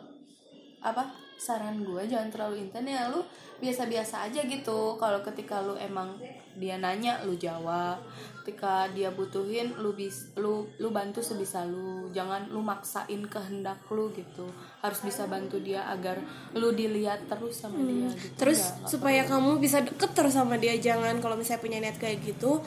[0.82, 1.04] apa
[1.42, 2.06] saran gue.
[2.06, 3.26] Jangan terlalu intens ya lu
[3.60, 4.96] biasa-biasa aja gitu.
[5.02, 6.16] Kalau ketika lu emang
[6.58, 8.02] dia nanya lu jawab.
[8.42, 12.10] Ketika dia butuhin lu bis lu lu bantu sebisa lu.
[12.10, 14.50] Jangan lu maksain kehendak lu gitu.
[14.82, 16.18] Harus bisa bantu dia agar
[16.58, 18.36] lu dilihat terus sama dia gitu.
[18.42, 22.22] Terus Ya, supaya kamu bisa deket terus sama dia jangan kalau misalnya punya niat kayak
[22.26, 22.62] gitu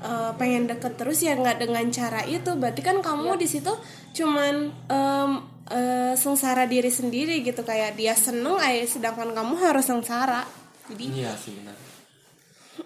[0.00, 2.50] eh, pengen deket terus ya nggak dengan cara itu.
[2.56, 3.72] Berarti kan kamu di situ
[4.16, 5.32] cuman em,
[5.68, 7.60] eh, sengsara diri sendiri gitu.
[7.60, 10.48] Kayak dia seneng aja sedangkan kamu harus sengsara.
[10.88, 11.89] Jadi iya sih benar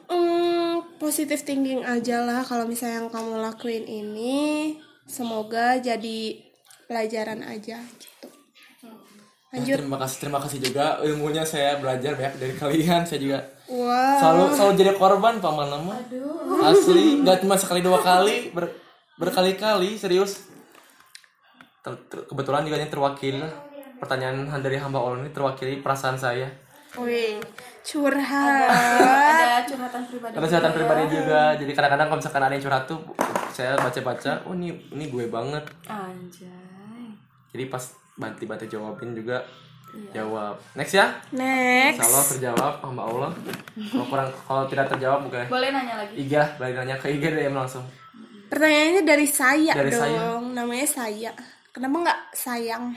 [0.08, 4.76] mm, positive thinking aja lah kalau misalnya yang kamu lakuin ini.
[5.04, 6.40] Semoga jadi
[6.88, 8.28] pelajaran aja gitu.
[9.54, 10.98] Ya, terima kasih terima kasih juga.
[11.06, 13.38] Ilmunya saya belajar banyak dari kalian saya juga
[13.70, 14.18] wow.
[14.18, 15.94] selalu selalu jadi korban paman nama
[16.66, 18.74] asli nggak cuma sekali dua kali ber-
[19.14, 20.50] berkali-kali serius.
[21.86, 23.46] Ter- ter- kebetulan juga ini terwakili
[24.02, 26.50] pertanyaan dari hamba Allah ini terwakili perasaan saya
[26.94, 27.42] Wih,
[27.82, 28.70] curhat.
[28.70, 31.42] Ada curhatan pribadi karena kesehatan pribadi juga.
[31.58, 32.98] Jadi kadang-kadang kalau misalkan ada yang curhat tuh
[33.50, 35.64] saya baca-baca oh ini ini gue banget.
[35.90, 37.10] Anjay.
[37.50, 37.82] Jadi pas
[38.14, 39.42] bantu-bantu jawabin juga
[40.14, 40.54] jawab.
[40.78, 41.06] Next ya.
[41.34, 41.98] Next.
[41.98, 43.30] Insya Allah terjawab hamba Allah.
[43.90, 46.14] Kalau kurang kalau tidak terjawab mungkin boleh nanya lagi?
[46.14, 47.82] IG lah balik nanya ke IG DM langsung.
[48.50, 49.98] Pertanyaannya dari saya Dari dong.
[49.98, 50.22] saya.
[50.54, 51.30] Namanya saya.
[51.74, 52.94] Kenapa nggak sayang?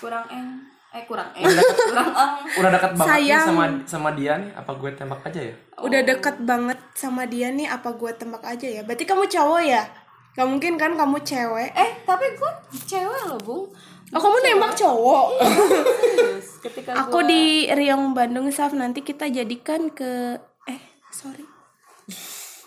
[0.00, 0.64] kurang eng
[0.96, 4.90] eh kurang eng kurang eng udah dekat banget nih sama sama dia nih apa gue
[4.92, 8.80] tembak aja ya Udah deket banget sama dia nih, apa gue tembak aja ya?
[8.80, 9.84] Berarti kamu cowok ya?
[10.32, 11.68] Gak mungkin kan kamu cewek?
[11.70, 12.50] eh tapi gue
[12.82, 13.64] cewek loh bung
[14.08, 15.26] Oh kamu nembak cowok?
[15.36, 16.48] Serius.
[16.62, 20.80] ketika Aku di Riong Bandung Saf nanti kita jadikan ke eh
[21.10, 21.44] sorry.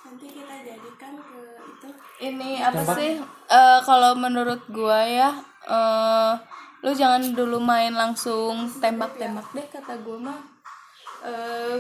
[0.04, 1.88] Nanti kita jadikan ke itu.
[2.22, 5.30] ini apa sih Eh, kalau menurut gua ya
[5.66, 6.34] eh
[6.80, 10.42] lu jangan dulu main langsung tembak-tembak deh kata gua mah.
[11.26, 11.78] Eh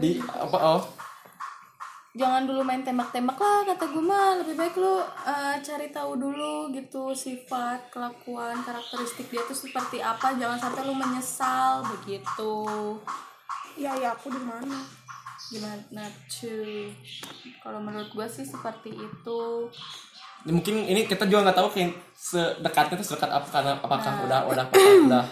[0.00, 0.82] di apa oh?
[2.16, 4.40] Jangan dulu main tembak-tembak lah kata gue mah.
[4.40, 10.32] Lebih baik lu eh, cari tahu dulu gitu sifat kelakuan karakteristik dia tuh seperti apa.
[10.40, 12.56] Jangan sampai lu menyesal begitu.
[13.76, 14.80] Ya ya aku di mana?
[15.46, 16.90] gimana cuy
[17.62, 19.70] kalau menurut gue sih seperti itu.
[20.42, 21.94] Mungkin ini kita juga nggak tahu kayak
[22.26, 23.46] sedekatnya tuh sedekat apa?
[23.46, 25.26] Karena apakah udah udah apakah udah?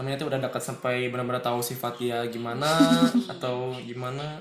[0.00, 2.66] Namanya tuh udah dekat sampai benar-benar tahu sifat dia gimana
[3.36, 4.40] atau gimana.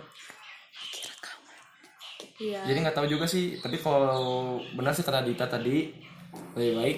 [2.40, 2.66] Iya.
[2.66, 5.94] Jadi nggak tahu juga sih tapi kalau benar sih kata Dita tadi
[6.58, 6.98] lebih baik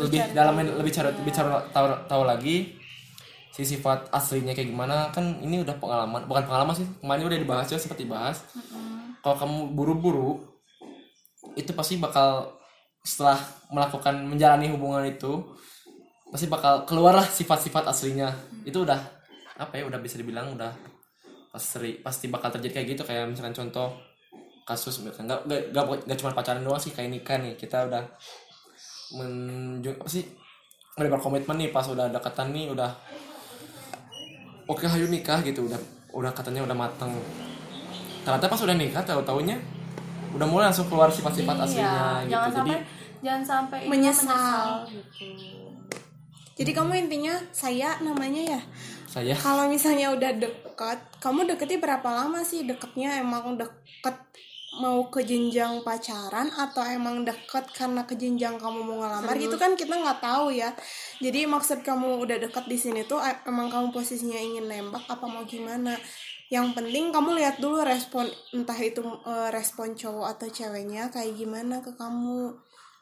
[0.00, 2.80] lebih dalam lebih cara lebih cara tahu tahu lagi
[3.52, 5.12] si sifat aslinya kayak gimana.
[5.12, 8.40] Kan ini udah pengalaman bukan pengalaman sih kemarin udah dibahas juga seperti bahas
[9.20, 10.40] kalau kamu buru-buru
[11.52, 12.56] itu pasti bakal
[13.04, 13.36] setelah
[13.68, 15.44] melakukan menjalani hubungan itu
[16.32, 18.32] pasti bakal keluarlah sifat-sifat aslinya.
[18.64, 18.96] Itu udah
[19.60, 20.72] apa ya udah bisa dibilang udah
[21.52, 23.02] pasti pasti bakal terjadi kayak gitu.
[23.04, 23.92] Kayak misalkan contoh
[24.64, 27.54] kasus misalkan nggak nggak nggak cuma pacaran doang sih kayak nikah nih.
[27.60, 28.02] Kita udah
[29.20, 30.24] menjung apa sih
[30.96, 32.90] udah berkomitmen nih pas udah dekatan nih udah
[34.64, 35.68] oke hayu nikah gitu.
[35.68, 35.78] Udah
[36.16, 37.12] udah katanya udah mateng.
[38.24, 39.60] Ternyata pas udah nikah tahu taunya
[40.34, 42.78] udah mulai langsung keluar sifat-sifat aslinya iya gitu jangan jadi sampai
[43.24, 44.66] jangan sampai ini Menyesal.
[44.90, 45.26] gitu
[46.54, 48.60] Jadi kamu intinya saya namanya ya.
[49.10, 52.62] saya Kalau misalnya udah deket, kamu deketnya berapa lama sih?
[52.62, 54.14] Deketnya emang deket
[54.78, 59.74] mau ke jenjang pacaran atau emang deket karena ke jenjang kamu mau ngelamar gitu kan
[59.74, 60.70] kita nggak tahu ya.
[61.18, 65.26] Jadi maksud kamu udah deket di sini tuh e- emang kamu posisinya ingin nembak apa
[65.26, 65.98] mau gimana?
[66.54, 71.82] Yang penting kamu lihat dulu respon entah itu eh, respon cowok atau ceweknya kayak gimana
[71.82, 72.54] ke kamu.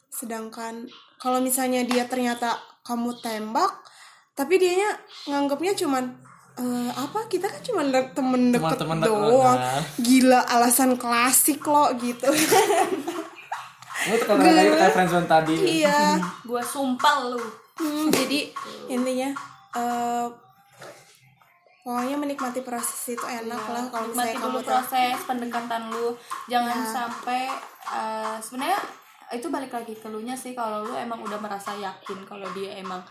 [0.08, 0.88] Sedangkan
[1.20, 3.84] kalau misalnya dia ternyata kamu tembak
[4.32, 4.96] tapi dianya
[5.28, 6.16] nganggapnya cuman
[6.56, 7.28] eh, apa?
[7.28, 9.60] Kita kan cuma de- temen deket deket, doang.
[9.60, 9.84] nah.
[10.00, 12.32] gila alasan klasik lo gitu.
[14.02, 15.54] Lu tuh kalau kayak friendzone tadi.
[15.84, 16.18] Iya.
[16.42, 17.38] Gue sumpah lu.
[17.78, 18.50] Hmm, jadi
[18.90, 19.30] intinya
[19.78, 20.26] eh
[21.82, 26.08] pokoknya menikmati proses itu enak lah kalau nikmati misalnya dulu kamu tuh proses pendekatan lu.
[26.46, 26.88] Jangan Iya.
[26.88, 27.42] sampai
[27.84, 28.78] eh, sebenarnya
[29.32, 30.52] itu balik lagi ke lu nya sih.
[30.52, 33.02] Kalau lu emang udah merasa yakin kalau dia emang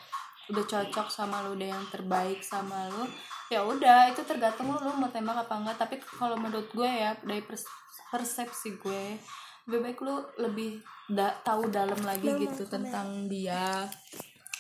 [0.48, 3.04] udah cocok sama lu udah yang terbaik sama lu
[3.48, 5.78] ya udah itu tergantung lu, lu mau tembak apa enggak.
[5.78, 7.68] Tapi kalau menurut gue ya dari pers-
[8.08, 9.20] persepsi gue
[9.62, 13.84] lebih baik lu lebih da- tahu dalam lagi gitu tentang dia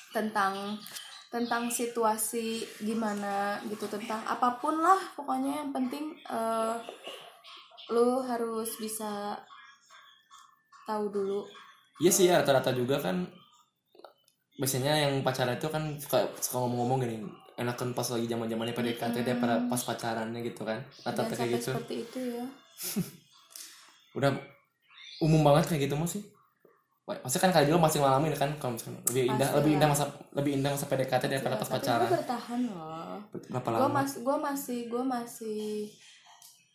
[0.10, 0.76] tentang
[1.32, 6.76] tentang situasi gimana gitu tentang apa pun lah pokoknya yang penting eh,
[7.96, 9.40] lu harus bisa
[10.84, 11.42] tahu dulu.
[12.04, 13.24] Iya sih ya rata-rata juga kan
[14.60, 17.18] biasanya yang pacaran itu kan suka, suka ngomong-ngomong gini
[17.56, 21.72] enakan pas lagi zaman zamannya PDKT daripada pas pacarannya gitu kan rata-rata kayak gitu.
[21.72, 22.46] seperti itu ya.
[24.18, 24.36] Udah
[25.24, 26.20] umum banget kayak gitu mas
[27.18, 30.52] pasti kan kalian juga masih ngalamin kan kalau misalkan lebih indah lebih indah masa lebih
[30.56, 32.02] indah masa PDKT daripada pas Tapi pacaran.
[32.02, 33.16] gue bertahan loh.
[33.48, 33.96] Berapa gue lama?
[33.98, 35.62] mas gue masih gue masih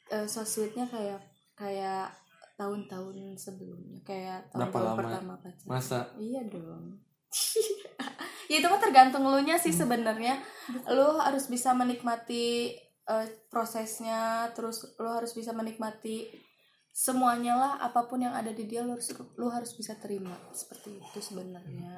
[0.08, 1.20] eh, so sweetnya kayak
[1.52, 2.12] kayak
[2.54, 5.00] tahun-tahun sebelumnya kayak Berapa tahun-tahun lama?
[5.00, 5.66] pertama pacaran.
[5.66, 5.98] Masa?
[6.16, 6.84] Iya dong.
[8.46, 10.38] Ya itu mah tergantung lu nya sih sebenarnya.
[10.86, 12.70] Lu harus bisa menikmati
[13.02, 16.30] eh, prosesnya terus lu harus bisa menikmati
[16.96, 20.32] semuanya lah apa pun yang ada di dia lu harus lu harus bisa terima.
[20.56, 21.92] Seperti itu sebenarnya.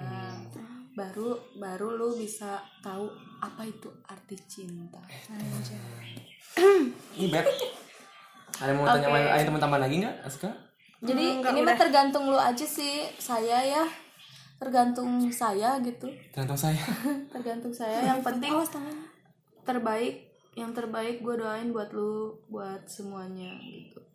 [0.98, 3.06] Baru baru lu bisa tahu
[3.38, 4.98] apa itu arti cinta.
[7.14, 7.46] Ini beb.
[8.58, 9.30] Ada mau tanya Oke.
[9.38, 10.50] ada teman-teman lagi nggak Aska?
[10.98, 13.06] Jadi ini mah tergantung lu aja sih.
[13.22, 13.86] Saya ya.
[14.58, 16.10] Tergantung saya gitu.
[16.34, 16.82] Tergantung saya.
[17.38, 18.02] Tergantung saya.
[18.02, 18.50] Yang penting
[19.62, 20.26] terbaik
[20.58, 24.07] yang terbaik gue doain buat lu buat semuanya gitu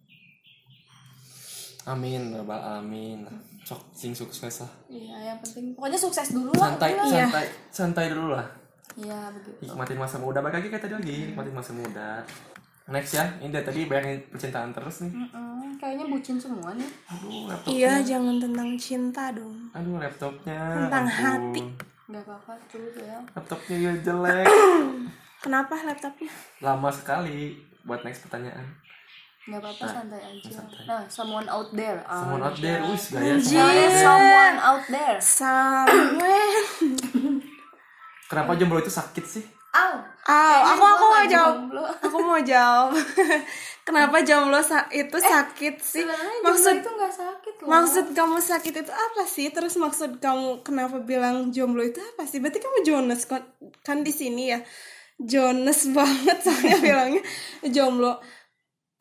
[1.86, 3.28] amin rabbal amin
[3.62, 4.72] sok sing sukses lah.
[4.88, 5.72] Iya yang penting.
[5.74, 7.08] Pokoknya sukses dulu lah santai udah.
[7.10, 8.48] santai santai dulu lah.
[8.94, 9.64] Iya begitu.
[9.64, 10.40] Nikmatin masa muda.
[10.40, 12.10] Balik lagi kayak tadi lagi nikmatin masa muda.
[12.84, 15.12] Next ya ini dari tadi bayangin percintaan terus nih.
[15.12, 16.90] Mm-mm, kayaknya bucin semua nih.
[17.08, 17.72] Aduh laptopnya.
[17.74, 19.56] Iya, jangan tentang cinta dong.
[19.72, 21.24] aduh laptopnya Tentang ampun.
[21.24, 21.62] hati.
[22.04, 23.18] nggak apa-apa tuh ya.
[23.32, 24.48] Laptopnya ya jelek.
[25.44, 26.32] Kenapa laptopnya?
[26.60, 28.64] lama sekali buat next pertanyaan
[29.44, 30.50] nggak apa-apa santai aja
[30.88, 36.64] nah someone out there someone Ah, out there wis gaya is someone out there Somewhere.
[38.30, 39.98] kenapa jomblo itu sakit sih Aw,
[40.30, 41.56] Oh, aku aku mau jawab.
[42.00, 42.94] Aku mau jawab.
[43.82, 46.06] Kenapa jomblo sa- itu sakit sih?
[46.46, 49.50] Maksud itu nggak sakit loh maksud kamu sakit itu apa sih?
[49.50, 52.38] Terus maksud kamu kenapa bilang jomblo itu apa sih?
[52.38, 53.50] Berarti kamu Jonas kan,
[53.82, 54.62] kan di sini ya.
[55.18, 57.24] Jonas banget soalnya bilangnya
[57.66, 58.22] jomblo.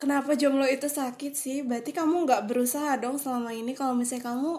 [0.01, 1.57] Kenapa jomblo itu sakit sih?
[1.63, 3.71] Berarti kamu nggak berusaha dong selama ini.
[3.71, 4.51] Kalau misalnya kamu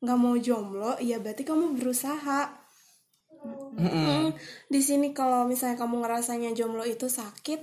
[0.00, 2.64] nggak mau jomblo, ya berarti kamu berusaha.
[3.76, 4.32] Hmm,
[4.72, 7.60] di sini kalau misalnya kamu ngerasanya jomblo itu sakit,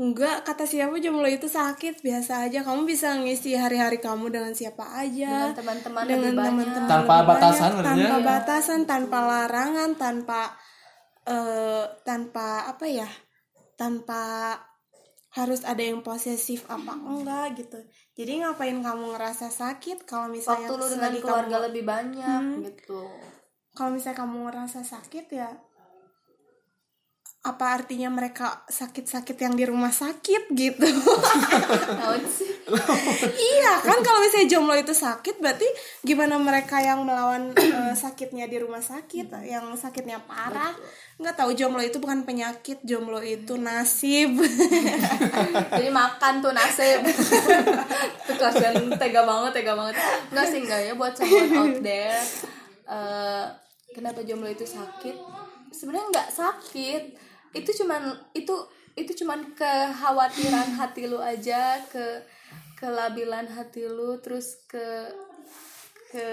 [0.00, 2.64] enggak kata siapa jomblo itu sakit biasa aja.
[2.64, 7.14] Kamu bisa ngisi hari-hari kamu dengan siapa aja, dengan teman-teman dengan lebih banyak teman-teman Tanpa
[7.20, 8.08] lebih batasan banyak, berarti ya?
[8.08, 10.40] tanpa batasan, tanpa larangan, tanpa
[11.26, 13.08] eh tanpa apa ya,
[13.76, 14.22] tanpa
[15.36, 17.76] harus ada yang posesif apa enggak gitu.
[18.16, 23.04] Jadi ngapain kamu ngerasa sakit kalau misalnya waktu lu dengan keluarga kamu- lebih banyak gitu
[23.70, 25.52] kalau misalnya kamu ngerasa sakit ya
[27.46, 30.82] apa artinya mereka sakit-sakit yang di rumah sakit gitu?
[33.30, 35.68] Iya kan kalau misalnya jomblo itu sakit berarti
[36.02, 40.74] gimana mereka yang melawan eh, sakitnya di rumah sakit yang sakitnya parah?
[41.22, 44.34] Nggak tahu jomblo itu bukan penyakit jomblo itu nasib.
[45.78, 47.06] Jadi makan tuh nasib.
[48.26, 49.94] Kasihan tega banget tega banget.
[50.34, 52.18] Nggak sih enggak ya buat someone out there.
[52.90, 53.44] Eh,
[53.94, 55.14] kenapa jomblo itu sakit?
[55.70, 57.02] Sebenarnya nggak sakit
[57.56, 58.52] itu cuman itu
[58.96, 62.24] itu cuman kekhawatiran hati lu aja ke
[62.76, 65.08] kelabilan hati lu terus ke
[66.12, 66.26] ke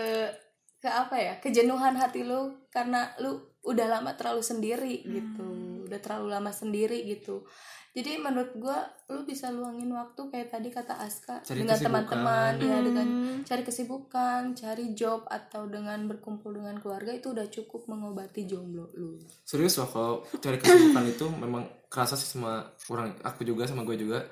[0.83, 5.62] ke apa ya kejenuhan hati lu karena lu udah lama terlalu sendiri gitu
[5.93, 7.45] udah terlalu lama sendiri gitu.
[7.93, 12.81] Jadi menurut gua lu bisa luangin waktu kayak tadi kata Aska Cari dengan teman-teman ya
[12.81, 13.07] dengan
[13.45, 19.21] cari kesibukan cari job atau dengan berkumpul dengan keluarga itu udah cukup mengobati jomblo lu.
[19.45, 23.93] Serius loh kalau cari kesibukan itu memang kerasa sih sama orang aku juga sama gue
[23.93, 24.25] juga.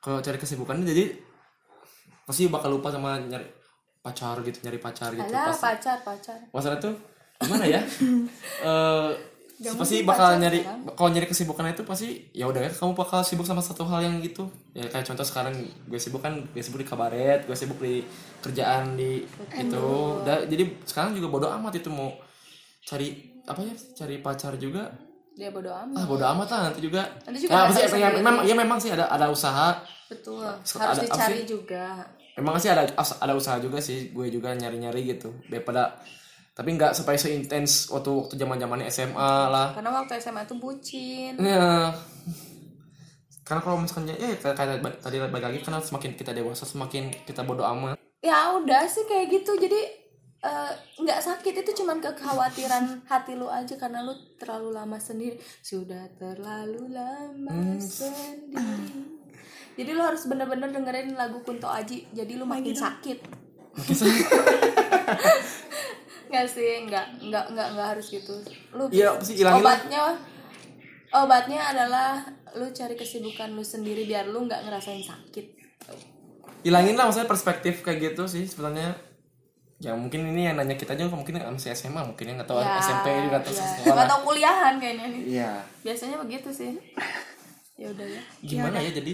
[0.00, 1.12] Kalau cari kesibukan jadi
[2.24, 3.44] pasti bakal lupa sama nyari
[4.00, 6.40] pacar gitu nyari pacar gitu alah pacar pacar.
[6.56, 6.96] Masalah tuh
[7.36, 7.84] gimana ya
[9.64, 10.60] eh pasti bakal nyari
[10.92, 14.20] kalau nyari kesibukan itu pasti ya udah ya kamu bakal sibuk sama satu hal yang
[14.20, 14.44] gitu.
[14.76, 15.56] Ya kayak contoh sekarang
[15.88, 18.04] gue sibuk kan gue sibuk di kabaret gue sibuk di
[18.44, 19.24] kerjaan di
[19.56, 19.84] itu.
[20.20, 22.12] udah jadi sekarang juga bodoh amat itu mau
[22.84, 24.92] cari apa ya cari pacar juga.
[25.34, 25.96] Dia bodo amat.
[25.98, 27.02] Ah bodoh amat lah nanti juga.
[27.26, 29.74] Nanti juga ya, ada pasti, ya, memang ya memang sih ada ada usaha.
[30.06, 30.46] Betul.
[30.46, 31.48] Ada- harus apa dicari sih?
[31.48, 31.86] juga.
[32.38, 35.34] Emang sih ada ada usaha juga sih gue juga nyari nyari gitu.
[35.50, 35.98] Daripada
[36.54, 39.74] tapi nggak sampai seintens waktu waktu zaman zamannya SMA lah.
[39.74, 41.34] Karena waktu SMA itu bucin.
[41.42, 41.90] Ya
[43.44, 47.44] karena kalau misalnya ya kayak kayak tadi balik lagi karena semakin kita dewasa semakin kita
[47.44, 48.00] bodoh amat.
[48.24, 49.52] Ya udah sih kayak gitu.
[49.60, 49.80] Jadi
[50.40, 50.72] eh,
[51.04, 51.52] nggak sakit.
[51.60, 55.36] Itu cuman kekhawatiran hati lu aja karena lu terlalu lama sendiri.
[55.60, 59.12] Sudah terlalu lama sendiri.
[59.76, 62.08] Jadi lu harus bener-bener dengerin lagu Kunto Aji.
[62.16, 63.44] Jadi lu makin sakit
[66.34, 68.34] nggak sih nggak nggak nggak nggak harus gitu.
[68.70, 69.70] Lu Iya, pasti hilangin lah.
[69.72, 70.02] obatnya
[71.12, 72.10] obatnya adalah
[72.52, 75.46] lu cari kesibukan lu sendiri biar lu nggak ngerasain sakit.
[76.60, 78.98] Hilangin lah maksudnya perspektif kayak gitu sih sebenarnya.
[79.76, 82.78] Ya mungkin ini yang nanya kita juga mungkin masih SMA mungkin yang nggak tahu Ya,
[82.78, 83.58] SMP juga atau ya.
[83.58, 85.22] sekolah nggak tahu kuliahan kayaknya nih.
[85.30, 85.50] Iya.
[85.82, 86.72] Biasanya begitu sih.
[87.74, 88.22] Ya udah ya.
[88.40, 89.12] Gimana ya jadi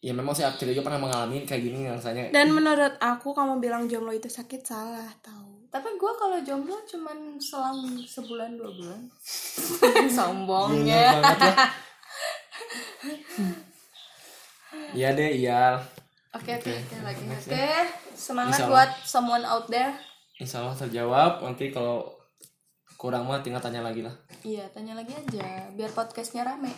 [0.00, 2.30] ya memang sih kita juga pernah mengalami kayak gini rasanya.
[2.30, 5.49] Dan menurut aku kamu bilang jomblo itu sakit salah tahu.
[5.70, 9.00] Tapi gue kalau jomblo cuman selang sebulan dua bulan.
[10.18, 11.54] Sombongnya banget ya.
[14.90, 15.78] Iya deh iya.
[16.30, 16.96] Oke oke oke.
[17.02, 17.22] lagi.
[17.26, 17.70] Oke
[18.14, 18.70] semangat Insya Allah.
[18.70, 19.94] buat someone out there.
[20.38, 21.42] Insya Allah terjawab.
[21.42, 22.06] Nanti kalau
[22.94, 24.14] kurang mah tinggal tanya lagi lah.
[24.42, 26.70] Iya tanya lagi aja biar podcastnya rame.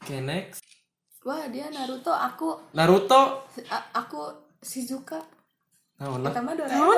[0.00, 0.60] Oke next.
[1.24, 3.44] Wah dia Naruto aku Naruto?
[3.68, 4.20] A- aku
[4.60, 5.20] Shizuka
[5.98, 6.96] nah mah Doraemon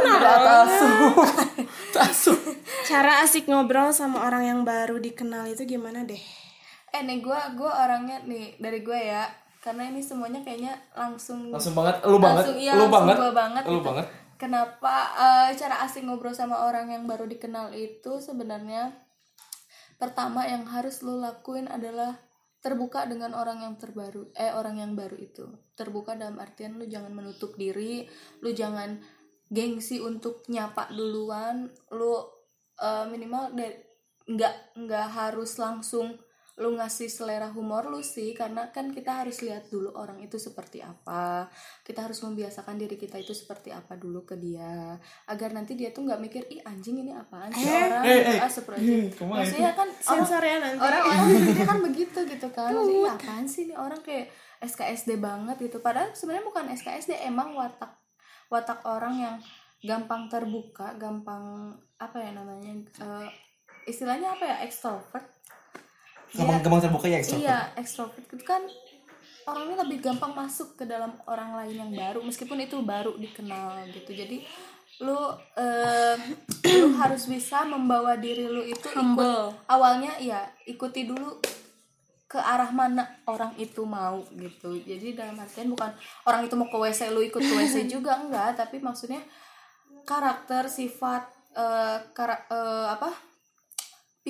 [1.96, 2.36] Tasu
[2.84, 6.20] Cara asik ngobrol sama orang yang baru dikenal itu gimana deh?
[6.90, 9.24] eh nih gue gue orangnya nih dari gue ya.
[9.60, 12.02] Karena ini semuanya kayaknya langsung langsung banget?
[12.02, 12.44] Lu banget?
[12.44, 13.16] langsung iya lu langsung banget?
[13.16, 13.86] gua banget lu gitu.
[13.86, 14.06] banget?
[14.40, 18.90] Kenapa eh, cara asing ngobrol sama orang yang baru dikenal itu sebenarnya
[20.00, 22.16] pertama yang harus lu lakuin adalah
[22.60, 25.48] terbuka dengan orang yang terbaru eh orang yang baru itu.
[25.74, 28.04] Terbuka dalam artian lu jangan menutup diri
[28.44, 29.00] lu jangan
[29.50, 32.14] gengsi untuk nyapa duluan lu
[32.78, 33.56] eh, minimal
[34.30, 36.14] nggak nggak harus langsung
[36.60, 40.84] lu ngasih selera humor lu sih karena kan kita harus lihat dulu orang itu seperti
[40.84, 41.48] apa.
[41.80, 44.92] Kita harus membiasakan diri kita itu seperti apa dulu ke dia
[45.24, 47.64] agar nanti dia tuh nggak mikir ih anjing ini apaan sih?
[47.64, 48.38] Orang eh, eh.
[48.44, 50.80] ah seperti kumaha maksudnya kan orang ya nanti.
[50.84, 52.70] orang-orang mikirnya kan begitu gitu kan.
[52.76, 54.26] Maksudnya, "Ih, apaan sih nih orang kayak
[54.60, 55.80] SKSD banget gitu.
[55.80, 57.96] Padahal sebenarnya bukan SKSD emang watak
[58.52, 59.36] watak orang yang
[59.80, 63.28] gampang terbuka gampang apa ya namanya eh,
[63.88, 65.39] istilahnya apa ya extrovert
[66.32, 68.62] gampang gampang terbuka ya ekstrovert Iya, extrovert itu kan
[69.44, 74.12] orangnya lebih gampang masuk ke dalam orang lain yang baru meskipun itu baru dikenal gitu.
[74.12, 74.44] Jadi
[75.00, 75.16] lu
[75.56, 76.16] eh,
[76.76, 79.26] lu harus bisa membawa diri lu itu ikut
[79.66, 81.40] awalnya ya ikuti dulu
[82.30, 84.76] ke arah mana orang itu mau gitu.
[84.78, 85.90] Jadi dalam artian bukan
[86.22, 89.18] orang itu mau ke WC lu ikut ke WC juga enggak, tapi maksudnya
[90.06, 93.10] karakter, sifat eh, kara- eh, apa?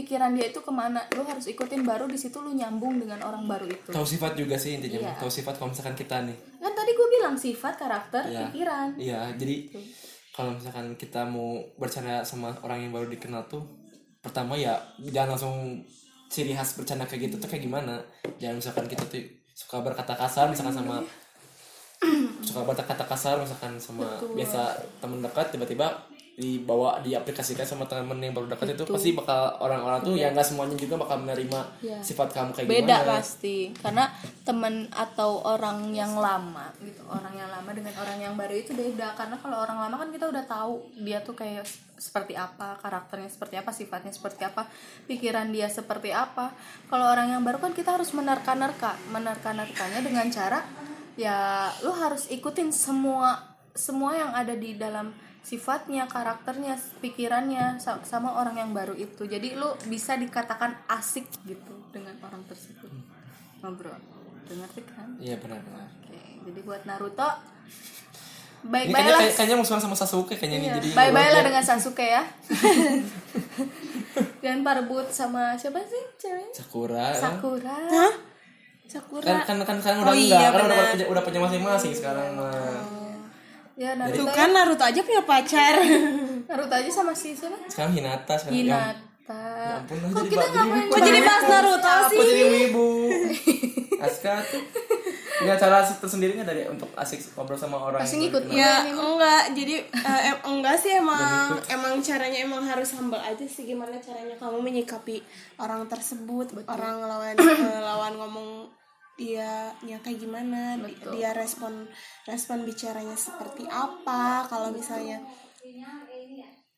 [0.01, 3.45] Pikiran dia itu ke mana lu harus ikutin baru di situ lu nyambung dengan orang
[3.45, 3.93] baru itu.
[3.93, 5.13] Tahu sifat juga sih intinya Iya.
[5.21, 6.37] tahu sifat kalau misalkan kita nih.
[6.57, 8.49] Kan tadi gue bilang sifat karakter Iya.
[8.49, 8.89] pikiran.
[8.97, 9.57] Iya jadi
[10.33, 13.61] kalau misalkan kita mau bercanda sama orang yang baru dikenal tuh
[14.25, 15.57] pertama ya jangan langsung
[16.31, 18.01] ciri khas bercanda kayak gitu tuh kayak gimana?
[18.41, 19.21] Jangan misalkan kita tuh
[19.53, 21.05] suka berkata kasar misalkan sama
[22.41, 24.73] suka berkata kasar misalkan sama biasa
[25.05, 25.93] temen dekat tiba-tiba
[26.41, 30.77] dibawa diaplikasikan sama temen yang baru dekat itu pasti bakal orang-orang tuh ya nggak semuanya
[30.81, 32.01] juga bakal menerima Iya.
[32.01, 33.13] sifat kamu kayak beda gimana.
[33.21, 34.05] pasti karena
[34.49, 39.13] temen atau orang yang lama gitu orang yang lama dengan orang yang baru itu beda.
[39.13, 41.69] Karena kalau orang lama kan kita udah tahu dia tuh kayak
[42.01, 44.65] seperti apa karakternya seperti apa sifatnya seperti apa
[45.05, 46.57] pikiran dia seperti apa.
[46.89, 50.65] Kalau orang yang baru kan kita harus menerka-nerka menerka-nerkanya dengan cara
[51.21, 53.37] ya lu harus ikutin semua
[53.77, 59.25] semua yang ada di dalam sifatnya karakternya pikirannya sa- sama orang yang baru itu.
[59.25, 62.89] Jadi lu bisa dikatakan asik gitu dengan orang tersebut.
[63.59, 63.93] Ngobrol.
[64.43, 67.23] Udah ngerti kan iya benar-benar oke jadi buat Naruto
[68.63, 69.21] baik-baik kayaknya, lah.
[69.23, 72.27] kayak- kayaknya musuhan sama Sasuke kayaknya nih jadi bye bye lah dengan Sasuke ya.
[74.43, 77.15] Jangan parebut sama siapa sih cewek Sakura?
[77.15, 77.79] Sakura.
[78.85, 79.23] Sakura.
[79.23, 80.91] Kan kan kan, kan udah Oh enggak iya, kan udah benar.
[80.91, 82.51] punya udah punya masing-masing sekarang mah
[83.81, 85.81] ya Naruto Tuh kan Naruto aja punya pacar.
[86.53, 87.57] Naruto aja sama si siapa?
[87.65, 91.89] Sekarang Hinata sekarang ya, Hinata ya ampun kok jadi kita ngapain Kok jadi bahas Naruto
[91.89, 92.29] aku sih?
[92.29, 92.89] jadi wibu?
[94.05, 94.63] Aska tuh.
[95.41, 98.61] Punya cara tersendiri nggak dari untuk asik ngobrol sama orang Pasti ngikut kenal?
[98.61, 103.65] Ya enggak, jadi eh, em- enggak sih emang emang caranya emang harus humble aja sih.
[103.65, 105.25] Gimana caranya kamu menyikapi
[105.57, 108.49] orang tersebut, orang lawan eh, lawan ngomong
[109.21, 111.85] dia nya kayak gimana, di- dia respon
[112.25, 115.21] respon bicaranya seperti apa kalau misalnya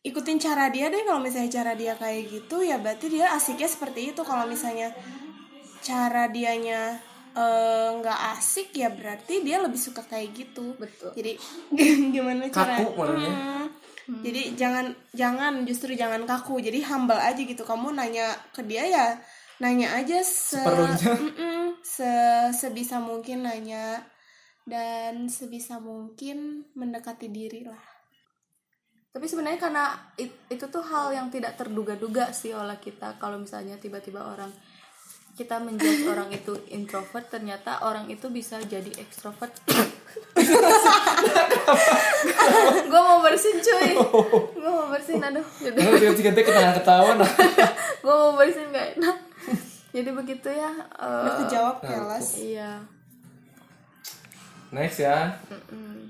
[0.03, 4.11] ikutin cara dia deh kalau misalnya cara dia kayak gitu ya berarti dia asiknya seperti
[4.11, 4.90] itu kalau misalnya
[5.78, 6.99] cara dianya
[7.32, 11.14] eh, nggak asik ya berarti dia lebih suka kayak gitu Betul.
[11.14, 11.32] jadi
[12.14, 13.07] gimana cara Kaku.
[14.03, 14.18] Hmm.
[14.26, 19.07] jadi jangan jangan justru jangan kaku jadi humble aja gitu kamu nanya ke dia ya
[19.62, 20.98] nanya aja se Seperlunya.
[21.82, 22.10] Se
[22.54, 24.02] sebisa mungkin nanya
[24.66, 27.82] dan sebisa mungkin mendekati diri lah
[29.10, 29.84] Tapi sebenarnya karena
[30.14, 34.48] it- itu tuh hal yang tidak terduga-duga sih oleh kita kalau misalnya tiba-tiba orang
[35.32, 39.52] kita menjudge orang itu introvert ternyata orang itu bisa jadi ekstrovert.
[42.88, 43.90] gue mau bersin cuy,
[44.54, 45.44] gue mau bersin aduh,
[46.44, 47.12] ketawa ketawa
[48.04, 49.32] gue mau bersin gak enak.
[49.93, 50.72] Jadi begitu ya.
[50.72, 52.80] eh, udah kejawab kelas iya.
[54.70, 55.28] Next ya.
[55.47, 56.09] Mm-mm.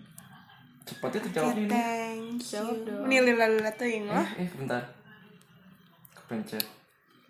[0.82, 1.66] Cepatnya terjawab ini.
[1.68, 3.02] thank Jawab you dong.
[3.06, 4.82] ini lila lila tuh yang lah Eh, bentar.
[6.14, 6.62] Kepencet.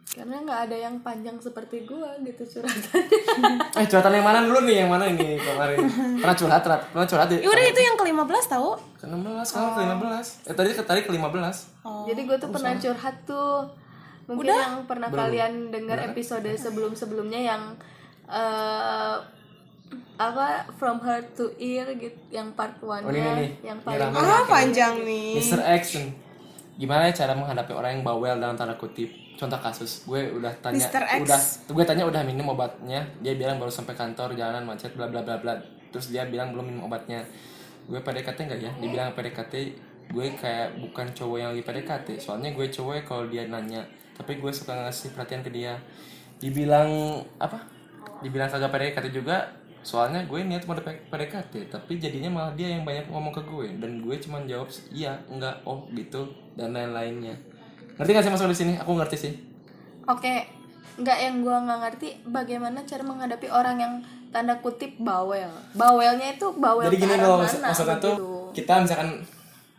[0.05, 3.57] Karena nggak ada yang panjang seperti gue gitu curhatannya.
[3.81, 4.85] Eh, curhatan yang mana dulu nih?
[4.85, 5.79] Yang mana ini kemarin?
[6.21, 6.83] Pernah curhat, Rat?
[6.93, 7.39] Pernah curhat ya?
[7.39, 10.45] Ya udah itu yang ke 15 tahu Ke 16, sekarang ke 15.
[10.45, 11.25] Eh, tadi ke tadi ke 15.
[11.83, 12.05] oh.
[12.05, 13.73] Jadi gue tuh pernah curhat tuh.
[14.35, 17.63] Mungkin yang pernah kalian dengar episode sebelum-sebelumnya yang
[18.27, 19.17] eh
[20.17, 23.51] apa from her to ear gitu yang part one Oh, ini nih.
[23.61, 25.61] yang paling ah panjang nih Mr.
[25.61, 26.05] Action.
[26.81, 29.13] Gimana ya cara menghadapi orang yang bawel dalam tanda kutip?
[29.37, 31.03] Contoh kasus, gue udah tanya, Mr.
[31.05, 31.21] X.
[31.27, 31.41] udah,
[31.75, 35.37] gue tanya udah minum obatnya, dia bilang baru sampai kantor, jalanan macet, bla bla bla
[35.41, 35.59] bla.
[35.91, 37.27] Terus dia bilang belum minum obatnya.
[37.91, 38.71] Gue PDKT nggak ya?
[38.79, 39.55] Dibilang PDKT,
[40.15, 42.09] gue kayak bukan cowok yang lagi PDKT.
[42.23, 43.83] Soalnya gue cowok kalau dia nanya,
[44.19, 45.79] tapi gue suka ngasih perhatian ke dia.
[46.39, 47.63] Dibilang apa?
[48.23, 49.51] Dibilang kagak PDKT juga,
[49.83, 53.99] soalnya gue niat mau PDKT tapi jadinya malah dia yang banyak ngomong ke gue dan
[53.99, 57.35] gue cuma jawab iya enggak oh gitu dan lain-lainnya
[57.99, 59.35] ngerti gak sih masuk di sini aku ngerti sih
[60.11, 60.51] Oke,
[60.99, 63.95] nggak yang gua nggak ngerti bagaimana cara menghadapi orang yang
[64.35, 65.51] tanda kutip bawel.
[65.79, 68.31] Bawelnya itu bawel jadi gini loh maksudnya tuh gitu.
[68.57, 69.23] kita misalkan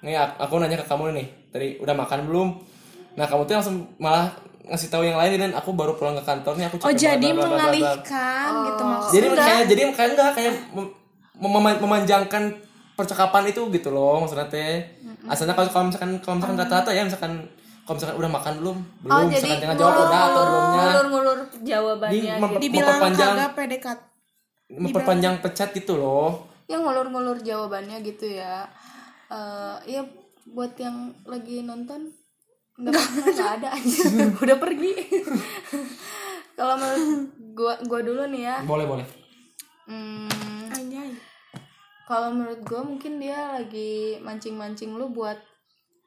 [0.04, 2.50] nih aku nanya ke kamu nih tadi udah makan belum
[3.14, 4.34] nah kamu tuh langsung malah
[4.64, 7.36] ngasih tahu yang lain dan aku baru pulang ke kantor nih aku oh jadi bla,
[7.36, 7.68] bla, bla, bla, bla.
[7.68, 9.14] mengalihkan gitu maksudnya?
[9.14, 10.94] Jadi kayak jadi kayak enggak kayak mem-
[11.36, 12.44] mem- memanjangkan
[12.94, 14.80] percakapan itu gitu loh maksudnya teh.
[15.26, 17.34] Asalnya kalau kalau misalkan kalau misalkan rata-rata ya misalkan
[17.84, 18.78] kalau misalkan udah makan belum?
[19.02, 20.80] Belum Oh, jadi misalkan jangan jawab udah atau belumnya.
[20.80, 22.62] ngulur-ngulur jawabannya Di- mem- gitu.
[22.64, 24.00] dibilang memperpanjang kagak PDKT
[24.74, 26.30] memperpanjang pecat gitu loh.
[26.66, 28.64] Yang ngulur-ngulur jawabannya gitu ya.
[29.28, 30.02] Eh ya
[30.46, 32.12] buat yang lagi nonton
[32.74, 34.04] nggak ada aja
[34.44, 34.94] udah pergi.
[36.58, 38.58] Kalau menurut gua gua dulu nih ya.
[38.66, 39.08] Boleh boleh.
[39.86, 41.12] Hmm, anjay.
[42.04, 45.40] kalau menurut gua mungkin dia lagi mancing-mancing lu buat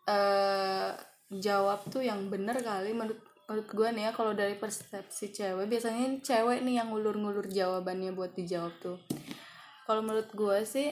[0.06, 0.92] eh
[1.26, 4.12] jawab tuh yang bener kali menurut menurut gua nih ya.
[4.14, 8.98] Kalau dari persepsi cewek biasanya cewek nih yang ngulur-ngulur jawabannya buat dijawab tuh.
[9.86, 10.90] Kalau menurut gua sih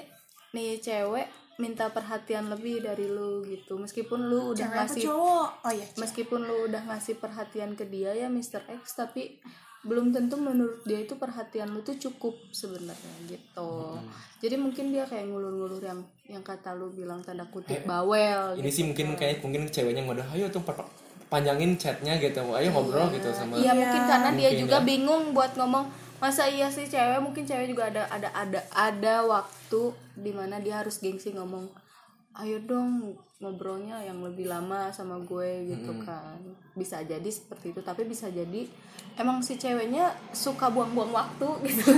[0.55, 5.73] nih cewek minta perhatian lebih dari lu gitu meskipun lu udah apa ngasih cowok oh
[5.73, 8.67] iya meskipun lu udah ngasih perhatian ke dia ya Mr.
[8.83, 9.39] X tapi
[9.85, 14.01] belum tentu menurut dia itu perhatian lu tuh cukup sebenarnya gitu
[14.41, 18.81] jadi mungkin dia kayak ngulur-ngulur yang yang kata lu bilang tanda kutip bawel ini gitu.
[18.81, 20.89] sih mungkin kayak mungkin ceweknya ngodah ayo tuh per-
[21.29, 24.85] panjangin chatnya gitu ayo ngobrol gitu sama Iya mungkin karena dia Mungkin juga ya.
[24.87, 25.85] bingung buat ngomong
[26.23, 30.81] masa iya sih cewek mungkin cewek juga ada ada ada ada waktu di mana dia
[30.81, 31.69] harus gengsi ngomong
[32.43, 36.39] ayo dong ngobrolnya yang lebih lama sama gue gitu kan
[36.75, 38.67] bisa jadi seperti itu tapi bisa jadi
[39.15, 41.95] emang si ceweknya suka buang-buang waktu gitu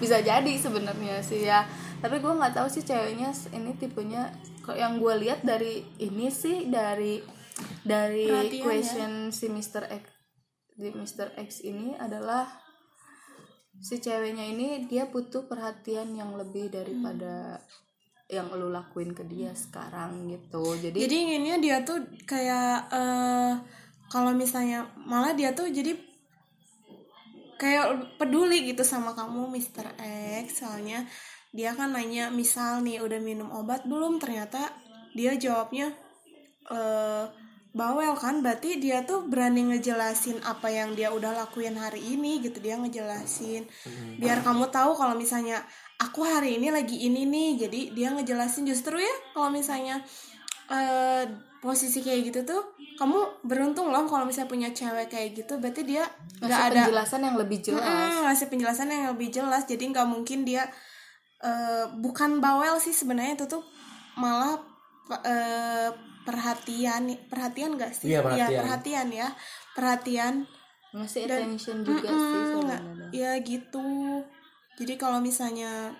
[0.00, 1.68] bisa jadi sebenarnya sih ya
[2.00, 4.32] tapi gue nggak tahu sih ceweknya ini tipenya
[4.64, 7.20] kok yang gue lihat dari ini sih dari
[7.84, 8.64] dari Perhatian ya.
[8.64, 9.84] question si Mr.
[9.92, 10.04] X
[10.76, 11.36] di Mr.
[11.40, 12.65] X ini adalah
[13.80, 17.60] si ceweknya ini dia butuh perhatian yang lebih daripada
[18.26, 20.74] yang lu lakuin ke dia sekarang gitu.
[20.74, 23.54] Jadi, jadi inginnya dia tuh kayak eh
[24.10, 25.94] kalau misalnya malah dia tuh jadi
[27.56, 29.94] kayak peduli gitu sama kamu Mr.
[30.42, 30.66] X.
[30.66, 31.06] Soalnya
[31.54, 34.18] dia kan nanya misal nih udah minum obat belum?
[34.18, 34.74] Ternyata
[35.14, 35.94] dia jawabnya
[36.66, 37.45] eh
[37.76, 42.56] bawel kan berarti dia tuh berani ngejelasin apa yang dia udah lakuin hari ini gitu
[42.64, 43.68] dia ngejelasin.
[44.16, 45.60] Biar kamu tahu kalau misalnya
[46.00, 50.00] aku hari ini lagi ini nih jadi dia ngejelasin justru ya kalau misalnya
[50.66, 51.28] eh
[51.60, 52.62] posisi kayak gitu tuh
[52.96, 56.08] kamu beruntung loh kalau misalnya punya cewek kayak gitu berarti dia
[56.40, 57.84] nggak ada penjelasan yang lebih jelas.
[57.84, 60.64] Mm, ngasih penjelasan yang lebih jelas jadi nggak mungkin dia
[61.44, 63.62] eh, bukan bawel sih sebenarnya itu tuh
[64.16, 64.56] malah
[65.22, 65.90] eh,
[66.26, 68.10] perhatian perhatian gak sih?
[68.10, 68.58] Iya, Ya, perhatian.
[68.60, 69.28] perhatian ya.
[69.72, 70.34] Perhatian.
[70.90, 73.86] Ngasih Dan- attention juga sih Mm-mm, sebenarnya ya gitu.
[74.76, 75.94] Jadi kalau misalnya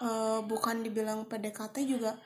[0.00, 2.18] eh, bukan dibilang PDKT juga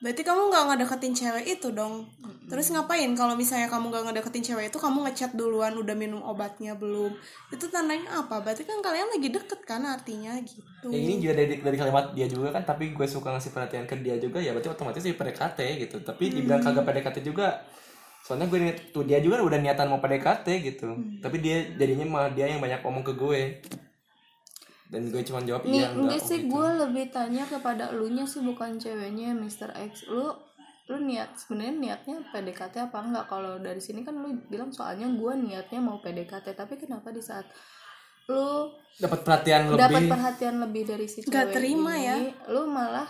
[0.00, 2.08] berarti kamu nggak ngedeketin cewek itu dong.
[2.48, 3.12] Terus ngapain?
[3.14, 7.12] Kalau misalnya kamu nggak ngedeketin cewek itu kamu ngechat duluan udah minum obatnya belum?
[7.52, 8.40] Itu tandanya apa?
[8.40, 10.88] Berarti kan kalian lagi deket kan artinya gitu.
[10.88, 13.94] Ya ini juga dari dari kalimat dia juga kan tapi gue suka ngasih perhatian ke
[14.00, 15.96] dia juga ya berarti otomatis sih PDKT gitu.
[16.00, 17.60] Tapi dibilang kagak PDKT juga
[18.24, 18.58] soalnya gue
[18.92, 20.88] tuh dia juga udah niatan mau PDKT gitu.
[21.20, 23.40] Tapi dia jadinya malah dia yang banyak ngomong ke gue
[24.90, 26.50] dan gue cuma jawab Nih, iya enggak enggak sih oh, gitu.
[26.50, 29.70] gue lebih tanya kepada elunya sih bukan ceweknya Mr.
[29.70, 30.34] X lu
[30.90, 35.32] lu niat sebenarnya niatnya PDKT apa enggak kalau dari sini kan lu bilang soalnya gue
[35.38, 37.46] niatnya mau PDKT tapi kenapa di saat
[38.26, 42.50] lu dapat perhatian dapat lebih perhatian lebih dari si cewek terima ini, ya.
[42.50, 43.06] lu malah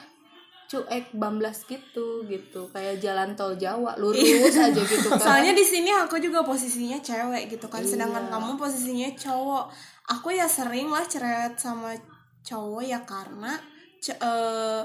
[0.70, 5.90] cuek bamblas gitu gitu kayak jalan tol Jawa lurus aja gitu kan soalnya di sini
[5.90, 9.66] aku juga posisinya cewek gitu kan sedangkan kamu posisinya cowok
[10.10, 11.94] aku ya sering lah cerewet sama
[12.40, 13.54] cowok ya karena
[13.96, 14.82] ce- eh,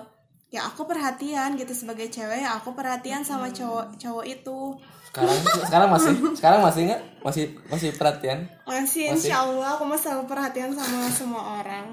[0.47, 4.59] ya aku perhatian gitu sebagai cewek ya aku perhatian sama cowok cowok itu.
[5.07, 7.01] Sekarang sekarang masih sekarang masih nggak?
[7.21, 8.45] Masih masih perhatian?
[8.63, 11.87] Masih insya Allah aku mah selalu perhatian sama semua orang.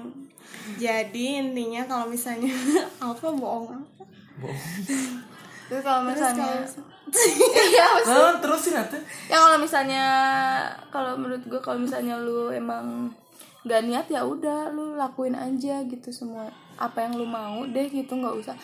[0.75, 2.53] Jadi intinya kalau misalnya
[3.01, 4.03] apa bohong apa?
[5.63, 10.03] Terus kalau misalnya kalau- iya nah, terusin atuh ya kalau misalnya
[10.89, 13.05] kalau menurut gue kalau misalnya lu emang
[13.63, 16.51] gak niat ya udah lu lakuin aja gitu semua.
[16.75, 18.55] Apa yang lu mau deh gitu nggak usah.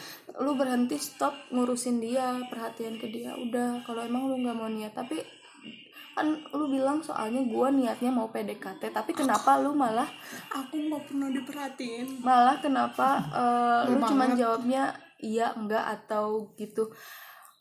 [0.44, 3.36] Lu berhenti stop ngurusin dia perhatian ke dia.
[3.36, 4.92] Udah kalau emang lu nggak mau niat.
[4.92, 5.40] Tapi
[6.20, 10.10] kan lu bilang soalnya gua niatnya mau PDKT tapi kenapa lu malah
[10.52, 12.20] aku nggak pernah diperhatiin.
[12.20, 14.92] malah kenapa eh, lu cuman jawabnya
[15.24, 16.92] iya enggak atau gitu.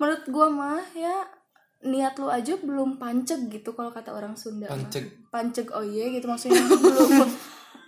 [0.02, 1.37] Menurut gua mah ya
[1.78, 4.74] niat lu aja belum panceg gitu kalau kata orang Sunda mah.
[4.74, 5.04] Panceg.
[5.30, 7.10] panceg oh iya gitu maksudnya belum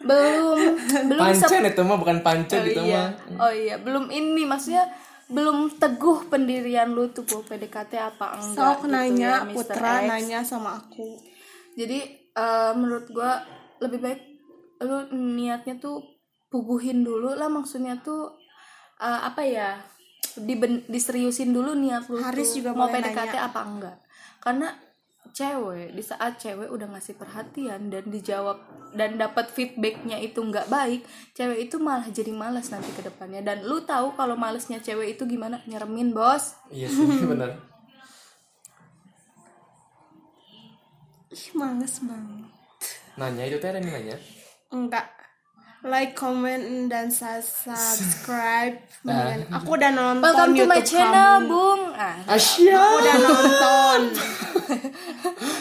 [0.07, 0.59] belum
[1.11, 3.03] belum pancen itu mah bukan pancen oh gitu iya
[3.35, 4.87] mah oh iya belum ini maksudnya
[5.31, 9.55] belum teguh pendirian lu tuh mau PDKT apa enggak sok gitu nanya ya, Mr.
[9.55, 10.07] Putra X.
[10.07, 11.19] nanya sama aku
[11.75, 11.99] jadi
[12.35, 13.43] eh, menurut gua
[13.83, 14.21] lebih baik
[14.87, 16.03] lu niatnya tuh
[16.51, 18.39] puguhin dulu lah maksudnya tuh
[18.99, 19.83] eh, apa ya
[20.39, 23.41] diben- diseriusin dulu niat lu Haris tuh juga mau PDKT nanya.
[23.49, 23.97] apa enggak.
[24.41, 24.69] Karena
[25.31, 28.59] cewek di saat cewek udah ngasih perhatian dan dijawab
[28.91, 31.07] dan dapat feedbacknya itu nggak baik
[31.39, 33.43] cewek itu malah jadi malas nanti ke depannya.
[33.43, 35.63] Dan lu tahu kalau malesnya cewek itu gimana?
[35.67, 36.59] Nyeremin bos.
[36.71, 37.71] Iya sih bener
[41.31, 42.51] ih males banget.
[43.15, 44.19] Nanya itu teh nanya?
[44.75, 45.20] Enggak
[45.83, 48.77] like comment dan subscribe.
[49.07, 51.49] Mendingan- aku udah nonton welcome to my YouTube channel kamu.
[51.49, 51.83] bung.
[51.97, 52.17] Ah.
[52.29, 54.01] Asia aku udah nonton.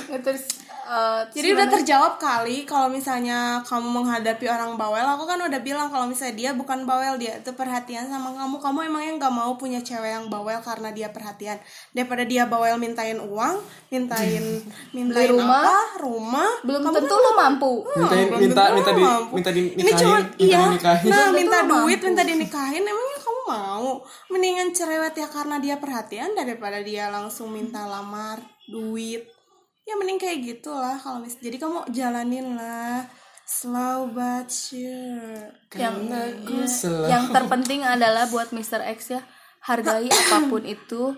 [0.27, 0.43] Terus
[0.89, 5.93] eh, Jadi udah terjawab kali kalau misalnya kamu menghadapi orang bawel, aku kan udah bilang
[5.93, 8.57] kalau misalnya dia bukan bawel, dia itu perhatian sama kamu.
[8.57, 11.61] Kamu emangnya nggak mau punya cewek yang bawel karena dia perhatian.
[11.93, 13.55] Daripada dia bawel mintain uang,
[13.93, 14.43] mintain
[14.97, 15.61] mintain rumah.
[15.61, 19.33] apa, rumah, belum kamu tentu kan lu mampu minta belum minta tentu minta di mampu.
[19.35, 22.07] minta Ini dinikahin cuma minta iya, dinikahin nah Belum minta duit, mampu.
[22.09, 23.89] minta dinikahin, emangnya kamu mau?
[24.31, 29.38] Mendingan cerewet ya karena dia perhatian daripada dia langsung minta lamar duit.
[29.89, 31.41] Ya mending kayak gitulah kalau mis.
[31.41, 33.09] Jadi kamu jalanin lah
[33.49, 35.49] slow but sure.
[35.73, 38.85] yang Aku ya, selalu- yang terpenting adalah buat Mr.
[38.93, 39.25] X ya
[39.65, 41.17] hargai apa pun itu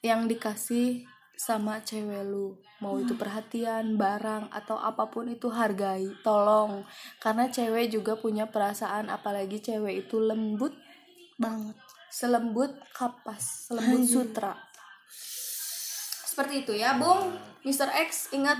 [0.00, 1.04] yang dikasih
[1.36, 6.86] sama cewek lu mau itu perhatian barang atau apa pun itu hargai tolong
[7.18, 10.74] karena cewek juga punya perasaan apalagi cewek itu lembut
[11.38, 11.74] banget.
[12.10, 14.54] selembut kapas selembut sutra
[16.26, 17.34] seperti itu ya Bung
[17.68, 17.92] Mr.
[18.00, 18.56] X ingat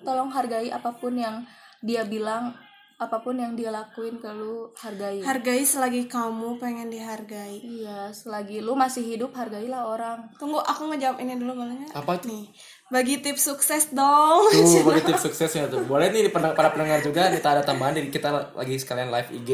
[0.00, 1.42] tolong hargai apa pun yang
[1.80, 2.54] dia bilang
[2.94, 7.58] apa pun yang dia lakuin ke lu hargai Hargai selagi kamu pengen dihargai.
[7.58, 11.90] iya selagi lu masih hidup hargailah orang Tunggu aku ngejawab ini dulu bolehnya?
[11.90, 12.54] apa tuh Nih,
[12.88, 14.46] bagi tips sukses dong.
[14.46, 18.08] tuh bagi tips suksesnya tuh boleh nih para, para pendengar juga kita ada tambahan dari
[18.08, 19.50] kita lagi sekalian live IG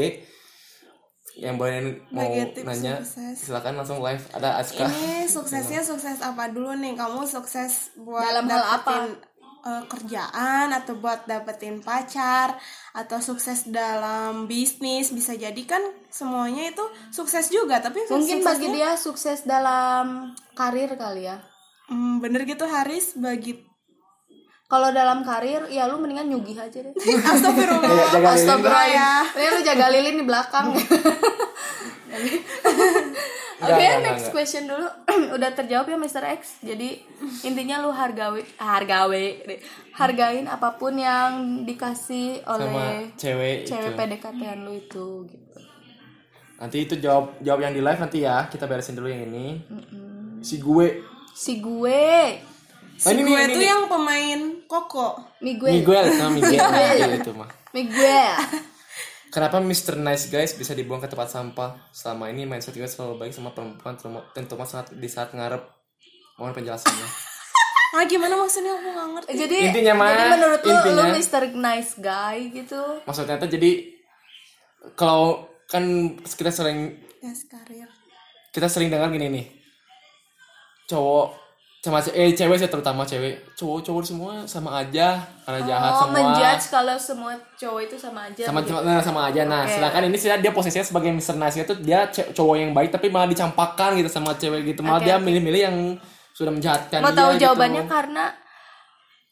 [1.40, 3.48] yang boleh mau tips nanya sukses.
[3.48, 4.20] silakan langsung live.
[4.36, 4.84] Ada Aska.
[4.84, 6.92] Ini suksesnya sukses apa dulu nih?
[6.92, 9.04] Kamu sukses buat Dalam hal dapetin
[9.64, 12.60] eh, kerjaan atau buat dapetin pacar
[12.92, 15.08] atau sukses dalam bisnis?
[15.16, 15.80] Bisa jadi kan
[16.12, 21.40] semuanya itu sukses juga tapi mungkin bagi dia sukses dalam karir kali ya.
[21.88, 23.16] Hmm, bener gitu Haris.
[23.16, 23.69] Bagi
[24.70, 26.94] kalau dalam karir ya lu mendingan nyugih aja deh
[27.34, 29.10] Astagfirullah Iya, Astagfirullah ya.
[29.34, 30.66] Ini lu jaga lilin di belakang.
[32.10, 34.32] Enggak, Oke, enggak, next enggak.
[34.32, 34.88] question dulu.
[35.36, 36.24] Udah terjawab ya Mr.
[36.32, 36.64] X.
[36.64, 36.96] Jadi
[37.44, 39.36] intinya lu hargawi hargawi.
[39.92, 45.58] Hargain apa pun yang dikasih sama oleh cewek, cewek itu PDKT-an lu itu gitu.
[46.56, 49.60] nanti itu jawab jawab yang di live nanti ya kita beresin dulu yang ini
[50.40, 52.36] si gue Si gue,
[53.00, 55.08] si ini gue ini tuh yang pemain koko
[55.40, 58.34] Miguel, Miguel sama Miguel Miguel itu mah Miguel.
[59.28, 59.94] Kenapa Mr.
[59.96, 61.78] Nice Guys bisa dibuang ke tempat sampah?
[61.88, 65.62] Selama ini mindset gue selalu baik sama perempuan terutama- terutama saat di saat ngarep.
[66.34, 67.06] Mohon penjelasannya.
[67.94, 70.94] ah gimana maksudnya aku nggak ngerti Jadi Intinya, mah, jadi menurut lu intinya.
[71.00, 71.42] lu Mr.
[71.54, 72.82] Nice Guy gitu.
[73.02, 73.70] Maksudnya tuh jadi
[74.92, 75.84] kalau kan
[76.20, 77.86] kita sering tes karir
[78.50, 79.46] kita sering dengar gini nih.
[80.86, 81.38] Cowok
[81.80, 83.40] sama ce- eh cewek sih terutama cewek.
[83.54, 86.14] Cowok-cowok semua sama aja karena jahat Oh, semua.
[86.14, 88.44] menjudge kalau semua cowok itu sama aja.
[88.44, 88.76] sama begitu.
[88.78, 89.72] nah, sama aja nah Oke.
[89.74, 91.34] sedangkan ini sih dia posisinya sebagai Mr.
[91.34, 95.06] Nice itu dia cowok yang baik tapi malah dicampakkan gitu sama cewek gitu malah Oke,
[95.06, 95.76] dia milih-milih yang
[96.30, 97.42] sudah menjahatkan Mau dia tahu gitu.
[97.42, 98.24] jawabannya karena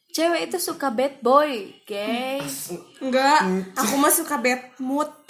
[0.09, 2.73] cewek itu suka bad boy, guys.
[2.97, 3.45] enggak
[3.75, 5.05] aku mah suka bad mood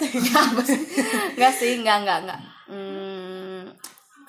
[1.30, 2.40] Enggak sih, enggak enggak enggak.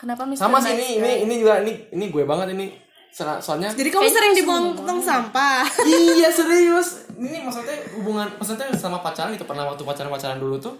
[0.01, 0.41] Kenapa Mr.
[0.41, 2.73] sama sih Nice ini ini ini juga ini ini gue banget ini.
[3.13, 5.61] So- soalnya jadi kamu sering dibuang ke tong sampah.
[6.17, 7.05] Iya serius.
[7.13, 9.45] Ini maksudnya hubungan maksudnya sama pacaran gitu.
[9.45, 10.73] Pernah waktu pacaran pacaran dulu tuh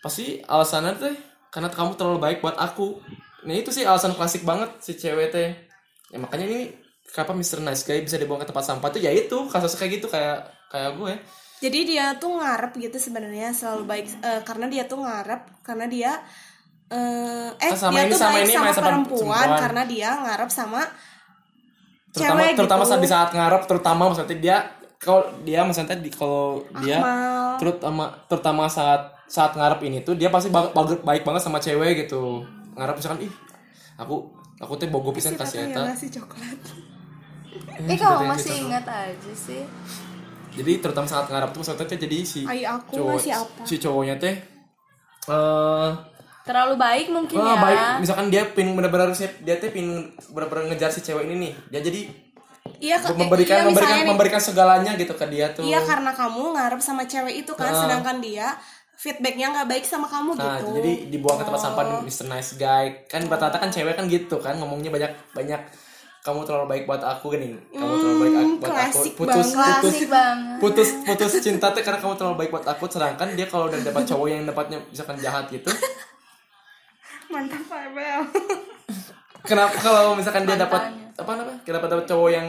[0.00, 1.12] pasti alasannya tuh
[1.52, 2.96] karena kamu terlalu baik buat aku.
[3.44, 5.52] Nah itu sih alasan klasik banget si cewek teh.
[6.08, 6.60] Ya makanya ini
[7.12, 7.60] kenapa Mr.
[7.60, 9.02] Nice Guy bisa dibuang ke tempat sampah tuh?
[9.04, 11.12] Ya itu kasus kayak gitu kayak kayak gue.
[11.62, 16.12] Jadi dia tuh ngarep gitu sebenarnya selalu baik eh, karena dia tuh ngarep karena dia
[16.92, 19.48] eh eh Kan sama dia ini tuh sama baik ini sama sama perempuan, perempuan.
[19.58, 20.82] karena dia ngarep sama
[22.12, 22.90] terutama cewek terutama gitu.
[22.92, 24.56] saat di saat ngarep terutama maksudnya dia
[24.98, 26.44] kalau dia maksudnya di kalau
[26.78, 26.98] dia
[27.56, 32.04] terutama terutama saat saat ngarep ini tuh dia pasti ba- baik, baik banget sama cewek
[32.04, 32.44] gitu
[32.76, 33.32] ngarep misalkan ih
[33.96, 34.28] aku
[34.60, 36.60] aku teh bogo pisan kasih eta ngasih coklat
[37.84, 39.60] Eh kamu masih ingat aja sih.
[40.52, 43.62] jadi terutama saat ngarep tuh maksudnya teh jadi si Ai, aku cowok apa?
[43.64, 44.36] si cowoknya teh
[45.28, 45.88] eh
[46.42, 47.60] Terlalu baik mungkin ah, ya.
[47.60, 51.52] baik misalkan dia pin bener-bener siap dia teh pin bener-bener ngejar si cewek ini nih
[51.70, 52.00] dia jadi
[52.78, 56.54] iya ke- memberikan iya, memberikan nih, memberikan segalanya gitu ke dia tuh iya karena kamu
[56.54, 58.58] ngarep sama cewek itu kan sedangkan dia
[58.94, 62.30] feedbacknya nggak baik sama kamu Nah, gitu jadi dibuang ke tempat sampah Mr.
[62.30, 63.02] Nice Guy.
[63.10, 65.58] Kan rata-rata kan cewek kan gitu kan ngomongnya banyak banyak
[66.22, 67.58] kamu terlalu baik buat aku gini.
[67.74, 69.00] Kamu terlalu baik aku- buat aku.
[69.18, 69.82] Putus banget.
[69.82, 70.58] putus banget.
[70.62, 74.02] putus putus cinta tuh karena kamu terlalu baik buat aku sedangkan dia kalau udah dapat
[74.06, 75.66] cowok yang dapatnya misalkan jahat gitu.
[77.32, 78.20] Mantap Pak Ebel
[79.42, 81.58] Kenapa kalau misalkan dia dapat apa namanya?
[81.66, 82.46] Kenapa dapat cowok yang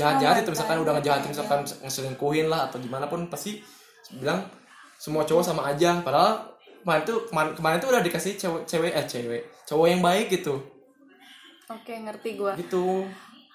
[0.00, 3.60] jahat-jahat itu misalkan udah ngejahatin misalkan ngeselingkuhin lah atau gimana pun pasti
[4.16, 4.40] bilang
[4.96, 9.04] semua cowok sama aja padahal kemarin tuh kemarin, kemarin tuh udah dikasih cewek cewek eh
[9.06, 10.56] cewek cowok yang baik gitu
[11.72, 12.52] Oke, ngerti gua.
[12.58, 13.06] gitu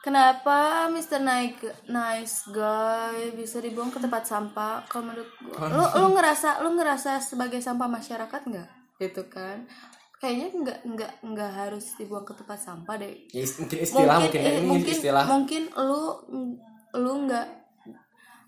[0.02, 1.20] Kenapa Mr.
[1.20, 4.80] Nice, nice Guy bisa dibuang ke tempat sampah?
[4.88, 8.70] Kalau menurut gua, lu lu ngerasa lu ngerasa sebagai sampah masyarakat nggak?
[9.04, 9.68] Gitu kan?
[10.18, 13.14] Kayaknya nggak nggak nggak harus dibuang ke tempat sampah deh.
[13.30, 14.50] ya mungkin istilah mungkin, ya.
[14.50, 16.04] eh, ini mungkin istilah mungkin lu
[16.98, 17.48] lu nggak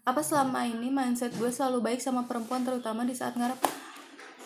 [0.10, 3.60] apa selama ini mindset gue selalu baik sama perempuan terutama di saat ngarep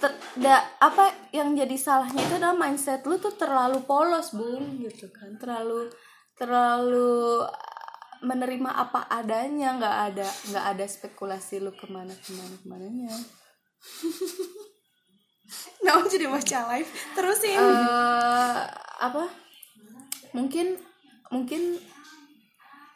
[0.03, 5.07] Ter- da- apa yang jadi salahnya itu adalah mindset lu tuh terlalu polos bung gitu
[5.15, 5.87] kan terlalu
[6.35, 7.47] terlalu
[8.23, 13.15] menerima apa adanya nggak ada nggak ada spekulasi lu ke mana ke mana ke mananya
[15.85, 16.89] nah jadi baca live?
[17.13, 17.59] Terusin.
[17.59, 18.61] Eh
[19.03, 19.27] apa?
[20.31, 20.79] Mungkin
[21.29, 21.77] mungkin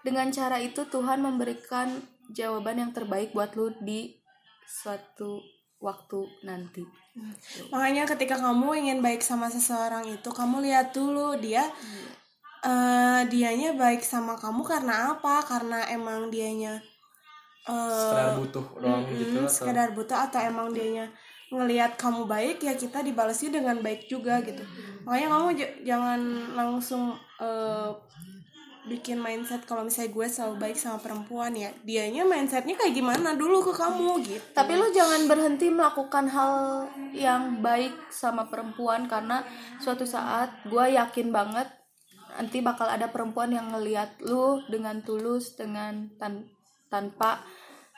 [0.02, 1.92] dengan cara itu Tuhan memberikan
[2.32, 4.16] jawaban yang terbaik buat lu di
[4.68, 5.44] suatu
[5.84, 6.84] waktu nanti.
[7.74, 11.66] Makanya ketika kamu ingin baik sama seseorang itu kamu lihat dulu dia
[12.66, 15.46] eh dianya baik sama kamu karena apa?
[15.46, 16.82] Karena emang dianya
[17.68, 21.06] eh, sekedar butuh doang gitu Hmm, atau sekedar butuh atau emang dianya
[21.48, 24.64] ngelihat kamu baik ya kita dibalasi dengan baik juga gitu.
[25.08, 25.48] Makanya kamu
[25.88, 26.20] jangan
[26.56, 27.92] langsung eh,
[28.88, 31.72] bikin mindset kalau misalnya gue selalu baik sama perempuan ya.
[31.84, 34.44] Dianya mindsetnya kayak gimana dulu ke kamu gitu.
[34.56, 36.54] Tapi lu jangan berhenti melakukan hal
[37.12, 39.44] yang baik sama perempuan karena
[39.80, 41.68] suatu saat gue yakin banget
[42.38, 46.48] nanti bakal ada perempuan yang ngeliat lu dengan tulus dengan tan-
[46.88, 47.44] tanpa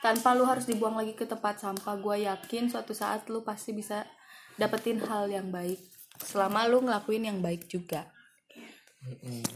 [0.00, 4.08] tanpa lu harus dibuang lagi ke tempat sampah gue yakin suatu saat lu pasti bisa
[4.56, 5.80] dapetin hal yang baik.
[6.20, 8.08] Selama lu ngelakuin yang baik juga.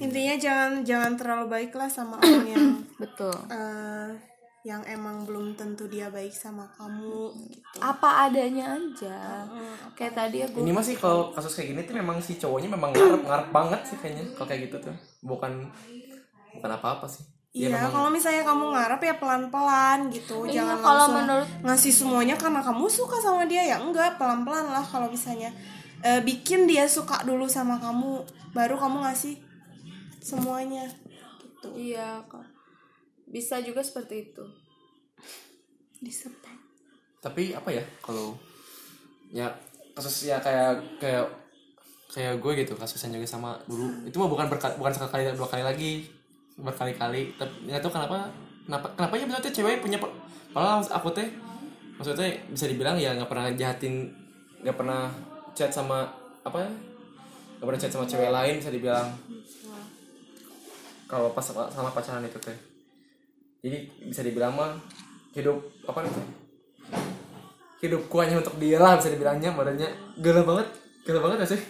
[0.00, 2.66] Intinya jangan jangan terlalu baik lah sama orang yang
[3.02, 3.36] betul.
[3.52, 4.08] eh,
[4.64, 7.76] yang emang belum tentu dia baik sama kamu gitu.
[7.84, 9.44] Apa adanya aja.
[9.92, 12.96] Kayak tadi ya gue ini masih kalau kasus kayak gini tuh memang si cowoknya memang
[12.96, 14.96] ngarep ngarep banget sih kayaknya kalau kayak gitu tuh.
[15.20, 15.68] Bukan
[16.56, 20.76] bukan apa apa sih Iya, memang- kalau misalnya kamu ngarep ya pelan-pelan gitu, Iya, jangan
[20.76, 25.06] kalau langsung menurut- ngasih semuanya karena kamu suka sama dia ya enggak, pelan-pelan lah kalau
[25.06, 25.54] misalnya
[26.02, 28.20] Eh, bikin dia suka dulu sama kamu,
[28.52, 29.40] baru kamu ngasih
[30.20, 30.84] semuanya.
[31.40, 31.68] Gitu.
[31.80, 32.44] iya kok
[33.24, 34.44] bisa juga seperti itu.
[35.98, 36.52] Disepet.
[37.18, 38.36] tapi apa ya kalau
[39.32, 39.48] ya
[39.90, 41.24] kasus ya kayak kayak
[42.06, 43.88] kayak gue gitu kasusnya juga sama dulu.
[44.04, 46.04] Itu mah bukan berka- bukan sekali dua kali lagi
[46.58, 47.34] berkali-kali.
[47.38, 48.30] Tapi nggak tahu kenapa
[48.64, 49.98] kenapa kenapa ya tuh cewek punya
[50.54, 51.28] malah aku teh
[51.98, 54.10] maksudnya bisa dibilang ya nggak pernah jahatin
[54.62, 55.10] nggak pernah
[55.54, 56.06] chat sama
[56.42, 56.70] apa ya
[57.58, 59.08] nggak pernah chat sama cewek lain bisa dibilang.
[61.04, 62.56] Kalau pas sama, sama pacaran itu teh.
[63.64, 64.72] Jadi bisa dibilang mah
[65.34, 66.44] hidup apa namanya
[67.84, 70.66] hidupku hanya untuk dia lah bisa dibilangnya badannya gila banget
[71.04, 71.62] gila banget gak sih?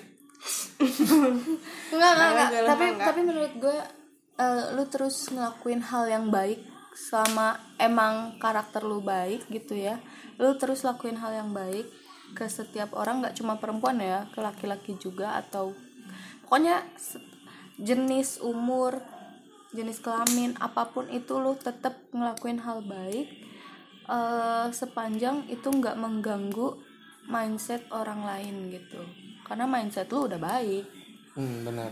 [1.90, 2.62] Enggak enggak, enggak.
[2.70, 3.06] tapi enggak.
[3.10, 3.76] tapi menurut gue
[4.38, 6.62] eh, lu terus ngelakuin hal yang baik
[6.94, 9.98] sama emang karakter lu baik gitu ya.
[10.38, 11.86] Lu terus lakuin hal yang baik
[12.34, 15.70] ke setiap orang nggak cuma perempuan ya ke laki-laki juga atau
[16.42, 16.82] pokoknya
[17.78, 18.98] jenis umur
[19.70, 23.26] jenis kelamin apa pun itu lu tetap ngelakuin hal baik
[24.10, 26.78] eh, sepanjang itu nggak mengganggu
[27.28, 29.00] mindset orang lain gitu.
[29.44, 30.84] Karena mindset lu udah baik.
[31.36, 31.90] Hmm benar.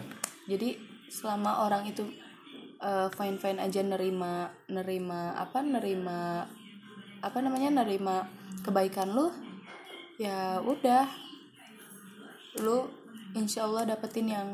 [0.48, 0.76] Jadi
[1.12, 2.04] selama orang itu
[3.14, 6.42] fine fine aja nerima nerima apa nerima
[7.22, 8.26] apa namanya nerima
[8.66, 9.30] kebaikan lu
[10.18, 11.06] ya udah.
[12.60, 12.84] Lu
[13.32, 14.48] insya Allah dapetin yang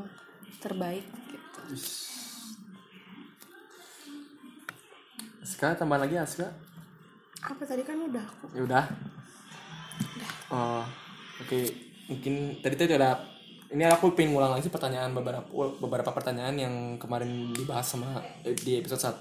[0.62, 1.60] terbaik gitu.
[5.42, 6.52] Aska tambah lagi Aska?
[7.42, 8.46] Apa tadi kan udah aku.
[8.54, 8.84] ya udah.
[10.52, 10.84] Oh
[11.42, 11.60] oke.
[12.08, 13.37] Mungkin tadi tadi ada
[13.68, 15.44] ini aku pengen ngulang lagi sih pertanyaan beberapa
[15.76, 19.00] beberapa pertanyaan yang kemarin dibahas sama eh, di episode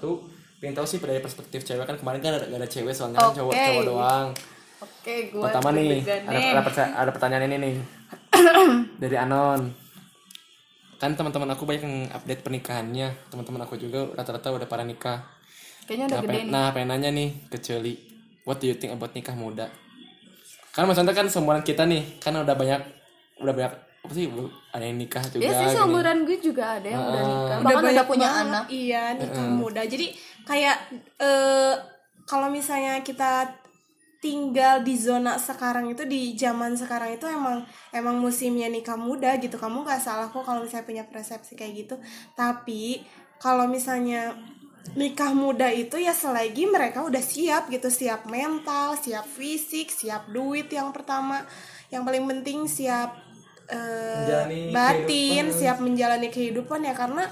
[0.58, 3.36] pengen tahu sih dari perspektif cewek kan kemarin kan ada, gak ada cewek soalnya kan
[3.36, 4.28] cowok cowok doang.
[4.78, 7.74] Oke gue pertama nih ada, ada, ada pertanyaan ini nih.
[9.02, 9.70] Dari Anon.
[10.98, 13.14] Kan teman-teman aku banyak yang update pernikahannya.
[13.30, 15.26] Teman-teman aku juga rata-rata udah para nikah.
[15.86, 16.50] Kayaknya udah nah, gede nih.
[16.50, 17.94] nah pengen nanya nih ke Celi
[18.42, 19.68] what do you think about nikah muda?
[20.72, 22.82] Kan maksudnya kan seumuran kita nih kan udah banyak
[23.42, 23.74] udah banyak
[24.08, 25.74] sih bu- ada yang nikah juga ya sih gini.
[25.74, 27.56] seumuran gue juga ada yang udah nikah.
[27.58, 28.64] Udah bahkan udah banyak punya banget, anak.
[28.70, 29.82] Iya, nikah muda.
[29.84, 30.06] Jadi
[30.48, 30.76] kayak
[31.20, 31.74] eh
[32.24, 33.52] kalau misalnya kita
[34.18, 37.62] tinggal di zona sekarang itu di zaman sekarang itu emang
[37.94, 39.60] emang musimnya nikah muda gitu.
[39.60, 41.94] Kamu nggak salah kok kalau misalnya punya persepsi kayak gitu.
[42.34, 43.02] Tapi
[43.38, 44.34] kalau misalnya
[44.96, 47.92] nikah muda itu ya selagi mereka udah siap gitu.
[47.92, 51.44] Siap mental siap fisik siap duit yang pertama.
[51.92, 53.27] Yang paling penting siap
[53.68, 55.58] eh, Menjalani batin kehidupan.
[55.58, 57.24] siap menjalani kehidupan ya karena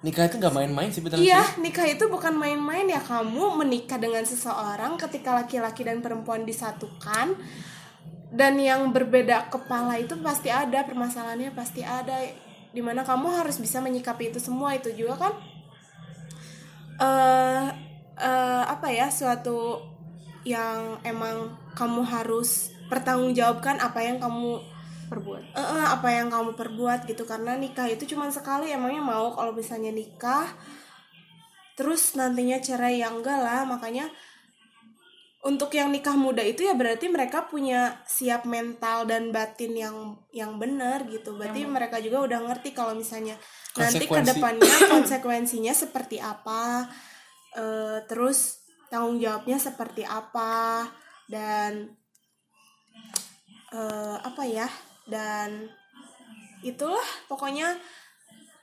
[0.00, 3.04] nikah itu nggak main-main sih betul Iya, sih nikah itu bukan main-main ya.
[3.04, 7.36] Kamu menikah dengan seseorang ketika laki-laki dan perempuan disatukan
[8.32, 12.14] dan yang berbeda kepala itu pasti ada permasalahannya pasti ada
[12.70, 15.32] di mana kamu harus bisa menyikapi itu semua itu juga kan
[17.00, 17.66] eh
[18.20, 19.82] eh, apa ya suatu
[20.46, 24.62] yang emang kamu harus pertanggungjawabkan apa yang kamu
[25.10, 25.42] perbuat?
[25.52, 29.50] Eh, eh, apa yang kamu perbuat gitu karena nikah itu cuma sekali emangnya mau kalau
[29.50, 30.46] misalnya nikah?
[31.74, 34.06] Terus nantinya cerai ya enggak lah makanya
[35.40, 39.96] untuk yang nikah muda itu ya berarti mereka punya siap mental dan batin yang
[40.30, 41.34] yang benar gitu.
[41.34, 43.40] Berarti mereka juga udah ngerti kalau misalnya
[43.74, 44.30] nanti ke Konsekuensi.
[44.36, 46.90] depannya konsekuensinya seperti apa
[47.54, 50.84] eh, terus tanggung jawabnya seperti apa
[51.30, 51.94] dan
[53.70, 54.66] eh, apa ya
[55.06, 55.68] dan
[56.60, 57.72] itulah pokoknya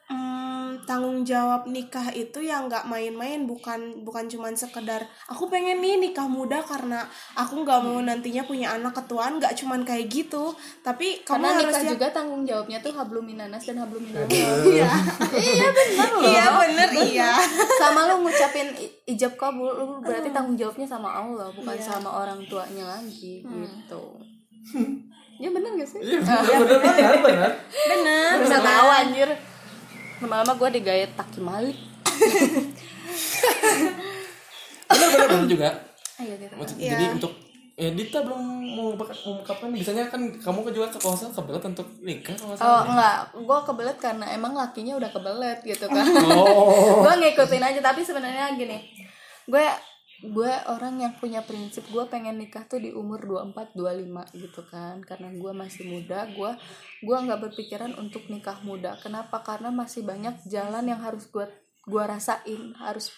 [0.08, 5.98] mm, tanggung jawab nikah itu yang nggak main-main bukan bukan cuman sekedar aku pengen nih
[5.98, 10.54] nikah muda karena aku nggak mau nantinya punya anak ketuaan nggak cuman kayak gitu.
[10.80, 14.30] Tapi kamu karena harus nikah siap- juga tanggung jawabnya tuh hablum minanas dan hablum minallah
[14.64, 14.92] iya.
[15.34, 15.68] Iya.
[15.74, 16.22] Benar loh.
[16.24, 17.32] Iya bener iya.
[17.76, 22.40] Sama lu ngucapin i- ijab kabul lu berarti tanggung jawabnya sama Allah bukan sama orang
[22.46, 24.04] tuanya lagi gitu
[25.38, 26.00] ya bener gak sih?
[26.00, 26.42] Iya benar
[26.82, 27.52] benar benar
[27.88, 28.32] bener.
[28.42, 29.30] Bisa tahu anjir.
[30.18, 31.78] Lama-lama gue digayet taki malik.
[34.88, 35.70] Benar benar benar juga.
[36.18, 36.92] Ayo gitu Maksud- Iya.
[36.96, 37.34] jadi untuk
[37.78, 38.42] ya Dita belum
[38.74, 39.70] mau mengungkapkan.
[39.70, 43.98] Biasanya kan kamu juga ke kawasan kebelet untuk nikah kalau nggak Oh enggak, gue kebelet
[44.00, 46.02] karena emang lakinya udah kebelet gitu kan.
[46.26, 47.04] Oh.
[47.06, 48.82] Gue ngikutin aja, tapi sebenarnya gini
[49.46, 49.62] Gue
[50.18, 54.98] gue orang yang punya prinsip gue pengen nikah tuh di umur 24 25 gitu kan.
[55.06, 56.52] Karena gue masih muda gue
[57.06, 58.98] gue nggak berpikiran untuk nikah muda.
[59.02, 59.46] Kenapa?
[59.46, 61.46] Karena masih banyak jalan yang harus gue
[61.88, 62.74] gue rasain.
[62.82, 63.14] Harus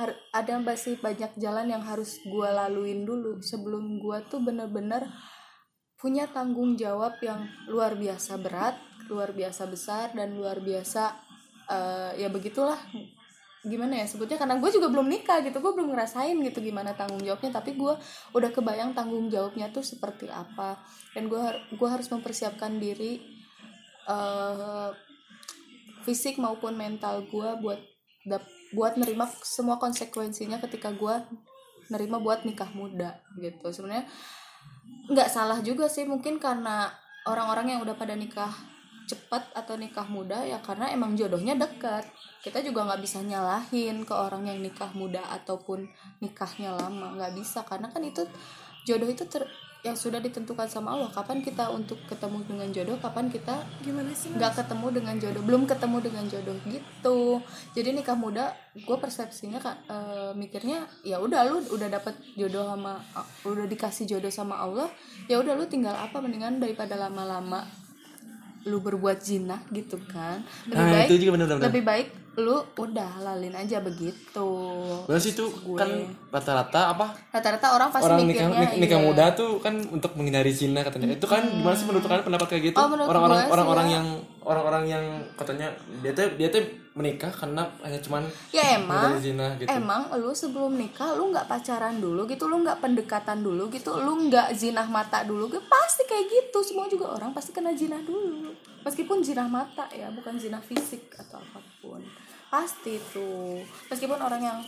[0.00, 5.04] har- ada masih banyak jalan yang harus gue laluin dulu sebelum gue tuh bener-bener
[6.00, 8.74] punya tanggung jawab yang luar biasa berat
[9.06, 11.14] luar biasa besar dan luar biasa
[11.70, 12.78] eh, ya begitulah
[13.62, 17.22] gimana ya sebutnya karena gue juga belum nikah gitu gue belum ngerasain gitu gimana tanggung
[17.22, 17.94] jawabnya tapi gue
[18.34, 20.82] udah kebayang tanggung jawabnya tuh seperti apa.
[21.14, 21.40] Dan gue
[21.70, 23.22] gue harus mempersiapkan diri
[24.10, 24.90] eh
[26.02, 27.80] fisik maupun mental gue buat
[28.74, 31.22] buat nerima semua konsekuensinya ketika gue
[31.86, 33.70] nerima buat nikah muda gitu.
[33.70, 34.10] Sebenarnya
[35.06, 36.90] nggak salah juga sih mungkin karena
[37.30, 38.50] orang-orang yang udah pada nikah
[39.12, 42.08] cepat atau nikah muda ya karena emang jodohnya dekat.
[42.40, 45.84] Kita juga nggak bisa nyalahin ke orang yang nikah muda ataupun
[46.24, 47.60] nikahnya lama nggak bisa.
[47.68, 48.24] Karena kan itu
[48.88, 49.46] jodoh itu ter-
[49.82, 51.10] yang sudah ditentukan sama Allah.
[51.10, 55.62] Kapan kita untuk ketemu dengan jodoh kapan kita gimana sih nggak ketemu dengan jodoh belum
[55.66, 57.42] ketemu dengan jodoh gitu.
[57.74, 63.02] Jadi nikah muda gue persepsinya kan eh, mikirnya ya udah lu udah dapet jodoh sama
[63.42, 64.88] udah dikasih jodoh sama Allah
[65.26, 67.81] ya udah lu tinggal apa mendingan daripada lama-lama
[68.64, 71.62] lu berbuat zina gitu kan lebih Nah, baik itu juga bener-bener.
[71.64, 74.48] lebih baik lu udah lalin aja begitu
[75.04, 75.88] Berarti itu kan
[76.28, 79.04] rata-rata apa rata-rata orang pasti orang nikah mikirnya nik- nikah iya.
[79.04, 81.12] muda tuh kan untuk menghindari zina katanya.
[81.12, 82.76] Itu kan gimana sih menurut kalian pendapat kayak gitu?
[82.78, 83.94] Oh, Orang-orang gue sih orang-orang ya.
[83.94, 84.06] yang
[84.42, 85.04] orang-orang yang
[85.38, 85.70] katanya
[86.02, 86.62] dia tuh dia tuh
[86.92, 89.16] menikah karena hanya cuman ya emang.
[89.16, 89.64] zina gitu.
[89.72, 94.28] emang lu sebelum nikah lu nggak pacaran dulu gitu lu nggak pendekatan dulu gitu lu
[94.28, 96.58] nggak zinah mata dulu gitu pasti kayak gitu.
[96.60, 98.52] Semua juga orang pasti kena zinah dulu.
[98.84, 102.04] Meskipun zinah mata ya bukan zinah fisik atau apa pun.
[102.52, 104.58] Pasti tuh meskipun orang yang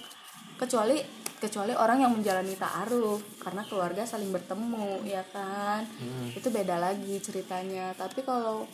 [0.56, 0.96] kecuali
[1.36, 5.84] kecuali orang yang menjalani ta'aruf karena keluarga saling bertemu ya kan?
[6.32, 7.92] Itu beda lagi ceritanya.
[7.92, 8.64] Tapi kalau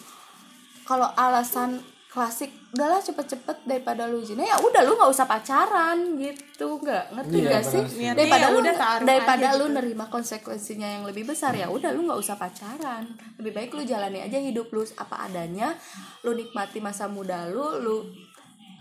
[0.90, 1.78] kalau alasan
[2.10, 6.82] klasik udahlah cepet-cepet daripada lu zina ya udah lu nggak usah pacaran gitu.
[6.82, 7.82] Nggak ngerti Iya, nggak sih.
[8.02, 8.74] Niatnya daripada ya lu udah
[9.06, 9.76] daripada lu gitu.
[9.78, 13.06] nerima konsekuensinya yang lebih besar ya udah lu nggak usah pacaran.
[13.38, 15.78] Lebih baik lu jalani aja hidup lu apa adanya
[16.26, 17.96] lu nikmati masa muda lu lu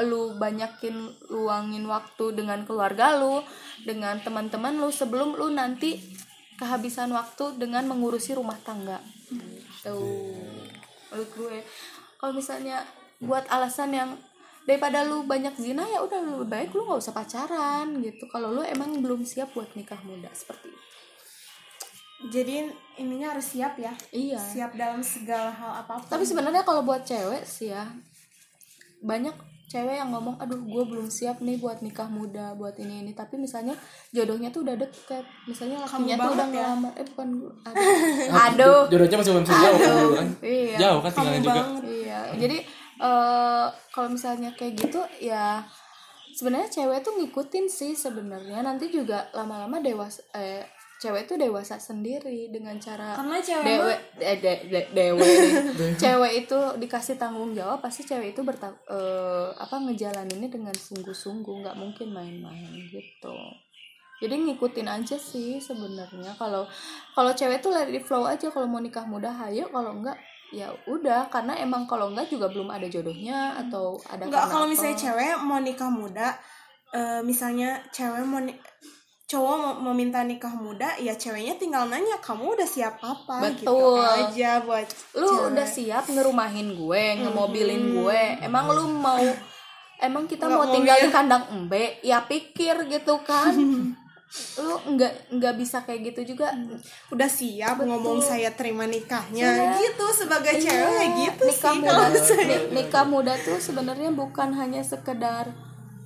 [0.02, 3.46] lu banyakin luangin waktu dengan keluarga lu
[3.86, 6.02] dengan teman-teman lu sebelum lu nanti
[6.58, 8.98] kehabisan waktu dengan mengurusi rumah tangga.
[9.30, 9.98] Gitu.
[11.10, 11.58] Menurut gue
[12.20, 12.84] kalau misalnya
[13.24, 14.12] buat alasan yang
[14.68, 18.28] daripada lu banyak zina ya udah lebih baik lu nggak usah pacaran gitu.
[18.30, 20.88] Kalau lu emang belum siap buat nikah muda seperti itu.
[22.20, 22.68] Jadi
[23.00, 23.96] ininya harus siap ya?
[24.12, 24.44] Iya.
[24.44, 26.12] Siap dalam segala hal apa pun.
[26.12, 27.88] Tapi sebenarnya kalau buat cewek sih ya
[29.00, 29.32] banyak
[29.70, 33.38] cewek yang ngomong aduh gue belum siap nih buat nikah muda buat ini ini tapi
[33.38, 33.78] misalnya
[34.10, 36.54] jodohnya tuh udah deket misalnya lakinya tuh udah ya.
[36.58, 38.82] ngelamar eh bukan gue aduh, aduh.
[38.90, 40.28] Jodohnya masih belum jauh kan.
[40.42, 41.62] iya Jauh kan tinggalnya juga.
[41.86, 42.58] iya jadi
[43.00, 45.62] eh kalau misalnya kayak gitu ya
[46.34, 50.66] sebenarnya cewek tuh ngikutin sih sebenarnya nanti juga lama-lama dewasa eh
[51.00, 55.32] cewek tuh dewasa sendiri dengan cara Karena cewek dewe eh, de- de- dewe.
[56.04, 61.80] Cewek itu dikasih tanggung jawab pasti cewek itu berta eh, apa ngejalaninnya dengan sungguh-sungguh nggak
[61.80, 63.36] mungkin main-main gitu.
[64.20, 66.36] Jadi ngikutin aja sih sebenarnya.
[66.36, 66.68] Kalau
[67.16, 69.72] kalau cewek tuh let it flow aja kalau mau nikah muda hayo.
[69.72, 70.20] Kalau enggak
[70.52, 71.32] ya udah.
[71.32, 75.32] Karena emang kalau enggak juga belum ada jodohnya atau ada Enggak karena kalau misalnya cewek
[75.40, 76.36] mau nikah muda
[76.92, 78.60] eh, misalnya cewek mau ni-
[79.30, 83.54] cowok mau, mau minta nikah muda ya ceweknya tinggal nanya kamu udah siap apa?
[83.54, 84.02] gitu Betul.
[84.02, 85.48] aja buat lu cewek.
[85.54, 89.22] udah siap ngerumahin gue ngemobilin gue emang lu mau
[90.00, 91.04] emang kita Nggak mau mau tinggal ya.
[91.04, 91.84] di kandang embe?
[92.02, 93.54] Ya pikir gitu kan.
[94.62, 96.54] Lu nggak nggak bisa kayak gitu juga.
[97.10, 99.74] Udah siap ngomong saya terima nikahnya Iya.
[99.76, 102.22] gitu sebagai cewek gitu nikah sih muda.
[102.22, 102.58] saya.
[102.70, 105.50] Nikah muda tuh sebenarnya bukan hanya sekedar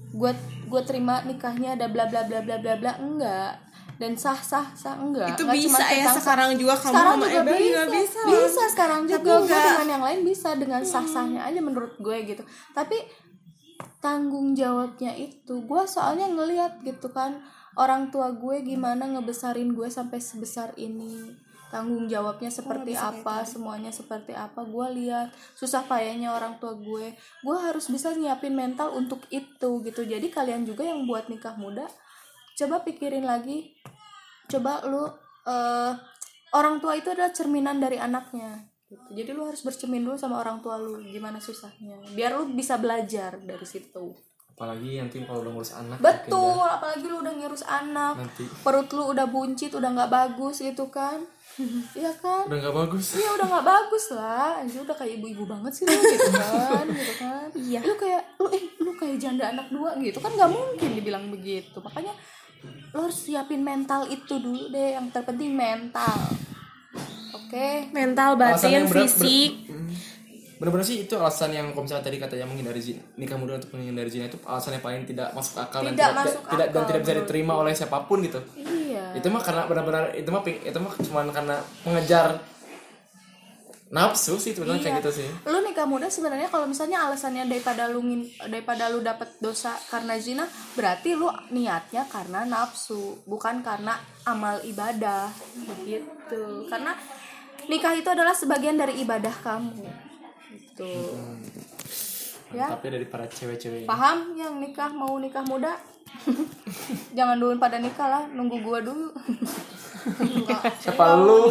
[0.10, 0.32] gue
[0.68, 3.54] gue terima nikahnya ada bla bla bla bla bla bla enggak.
[3.94, 5.38] Dan sah sah sah enggak.
[5.38, 8.20] Itu Enggak cuma bisa ya sah- sekarang juga kamu sekarang sama juga bisa juga bisa.
[8.26, 8.64] bisa.
[8.74, 12.44] Sekarang juga gue dengan yang lain bisa dengan sah sahnya aja menurut gue gitu.
[12.74, 12.98] Tapi
[14.04, 17.40] tanggung jawabnya itu gue soalnya ngelihat gitu kan
[17.80, 21.32] orang tua gue gimana ngebesarin gue sampai sebesar ini
[21.74, 24.62] tanggung jawabnya seperti apa semuanya seperti apa.
[24.62, 27.18] Gue lihat susah payahnya orang tua gue.
[27.42, 30.06] Gue harus bisa nyiapin mental untuk itu gitu.
[30.06, 31.90] Jadi kalian juga yang buat nikah muda
[32.54, 33.74] coba pikirin lagi.
[34.46, 35.10] Coba lu
[35.50, 35.94] eh,
[36.54, 39.10] orang tua itu adalah cerminan dari anaknya gitu.
[39.10, 41.98] jadi lu harus bercermin dulu sama orang tua lu gimana susahnya.
[42.14, 44.14] Biar lu bisa belajar dari situ.
[44.54, 48.14] Apalagi nanti kalau udah ngurus anak betul apalagi lu udah ngurus anak.
[48.22, 48.46] Nanti.
[48.62, 51.26] perut lu udah buncit udah nggak bagus gitu kan
[52.00, 55.72] iya kan udah nggak bagus Iya udah nggak bagus lah, anjir udah kayak ibu-ibu banget
[55.72, 57.48] sih lu gitu kan, gitu kan.
[57.54, 57.80] Iya.
[57.84, 61.78] Lu kayak lu eh lu kayak janda anak dua gitu kan nggak mungkin dibilang begitu.
[61.78, 62.14] Makanya
[62.90, 66.18] lu harus siapin mental itu dulu deh, yang terpenting mental.
[67.34, 67.92] Oke.
[67.92, 69.73] mental Alasan batin berat- fisik ber-
[70.64, 74.08] Bener-bener sih itu alasan yang kalau misalnya tadi katanya menghindari zina nikah muda untuk menghindari
[74.08, 76.88] zina itu alasan yang paling tidak masuk akal dan Tidak tidak, masuk tidak dan akal,
[76.88, 79.20] tidak bisa diterima oleh siapa pun gitu Iya.
[79.20, 82.40] itu mah karena benar-benar itu mah itu mah cuma karena mengejar
[83.94, 88.02] nafsu sih sebenarnya kayak gitu sih Lu nikah muda sebenarnya kalau misalnya alasannya daripada lu
[88.50, 95.30] daripada lu dapet dosa karena zina, berarti lu niatnya karena nafsu, bukan karena amal ibadah
[95.70, 96.66] begitu.
[96.74, 96.98] Karena
[97.70, 100.03] nikah itu adalah sebagian dari ibadah kamu.
[100.74, 100.90] Gitu.
[102.54, 102.70] Ya.
[102.70, 103.90] tapi dari para cewek-cewek ini.
[103.90, 105.74] Paham yang nikah mau nikah muda?
[107.18, 109.10] Jangan dulu pada nikah lah, nunggu gua dulu.
[110.84, 111.48] siapa lu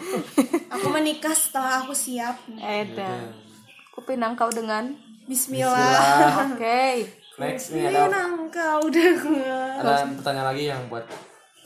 [0.74, 3.32] aku menikah setelah aku siap Eda.
[3.96, 4.92] Kupinang kau dengan
[5.24, 7.08] Bismillah Oke.
[7.38, 9.12] next nih ada nangka udah
[9.78, 11.06] ada pertanyaan lagi yang buat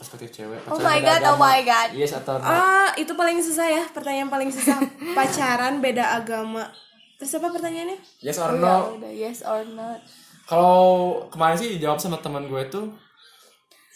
[0.03, 1.47] perspektif cewek Oh pacaran my beda god, oh agama.
[1.47, 1.89] my god.
[1.93, 4.75] yes atau no ah itu paling susah ya pertanyaan paling susah.
[5.17, 6.67] Pacaran beda agama.
[7.15, 7.97] Terus apa pertanyaannya?
[8.19, 8.75] Yes or Ya no?
[8.93, 10.03] udah yes or not.
[10.43, 10.83] kalau
[11.27, 12.91] kemarin sih dijawab sama teman gue tuh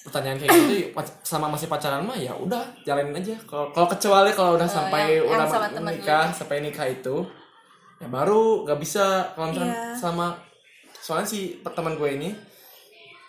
[0.02, 0.74] pertanyaan kayak gitu
[1.28, 3.36] sama masih pacaran mah ya udah jalanin aja.
[3.44, 7.28] Kalau kalau kecuali kalau udah sampai yang- udah yang sama nikah sampai nikah itu
[7.98, 10.00] ya baru nggak bisa kalau misalnya Iya.
[10.00, 10.26] sama
[10.98, 12.30] soalnya si teman gue ini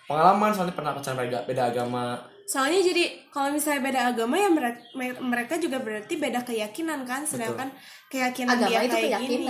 [0.04, 2.16] pengalaman soalnya pernah pacaran beda, beda agama
[2.48, 4.80] soalnya jadi kalau misalnya beda agama ya mereka
[5.20, 7.68] mereka juga berarti beda keyakinan kan sedangkan
[8.08, 9.28] keyakinan Agama dia itu kayak keyakinan.
[9.28, 9.46] gini.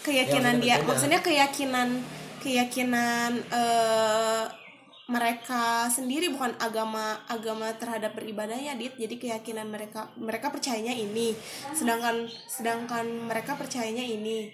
[0.00, 0.54] keyakinan.
[0.56, 0.88] Ya, dia beda-beda.
[0.88, 1.88] maksudnya keyakinan
[2.40, 4.44] keyakinan eh,
[5.10, 8.96] mereka sendiri bukan agama agama terhadap beribadahnya dit.
[8.96, 11.36] Jadi keyakinan mereka mereka percayanya ini.
[11.76, 14.48] Sedangkan sedangkan mereka percayanya ini.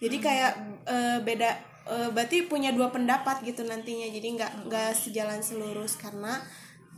[0.00, 0.52] Jadi kayak
[0.88, 1.50] eh, beda
[1.92, 4.08] eh, berarti punya dua pendapat gitu nantinya.
[4.08, 6.40] Jadi nggak nggak sejalan selurus karena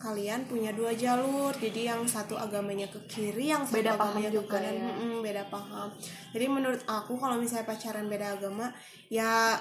[0.00, 1.52] kalian punya dua jalur.
[1.52, 4.74] Jadi yang satu agamanya ke kiri yang satu Beda paham agamanya ke juga kanan.
[4.74, 4.84] ya.
[4.88, 5.88] Mm-mm, beda paham.
[6.32, 8.72] Jadi menurut aku kalau misalnya pacaran beda agama
[9.12, 9.60] ya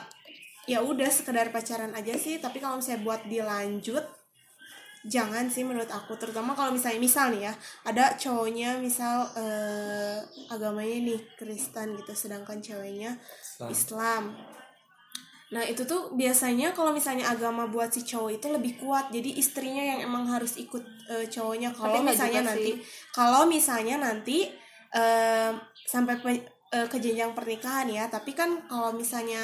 [0.65, 2.39] ya udah sekedar pacaran aja sih.
[2.39, 4.05] Tapi kalau misalnya buat dilanjut
[5.07, 6.15] jangan sih menurut aku.
[6.15, 10.19] Terutama kalau misalnya misal nih ya ada cowoknya misal eh,
[10.51, 13.19] agamanya nih Kristen gitu sedangkan ceweknya
[13.59, 13.69] Islam.
[13.71, 14.23] Islam
[15.49, 19.09] nah itu tuh biasanya kalau misalnya agama buat si cowok itu lebih kuat.
[19.09, 21.73] Jadi istrinya yang emang harus ikut eh, cowoknya.
[21.73, 22.71] Kalau misalnya nanti
[23.09, 24.45] kalau misalnya nanti
[25.89, 28.05] sampai pe- eh, ke jenjang pernikahan ya.
[28.13, 29.41] Tapi kan kalau misalnya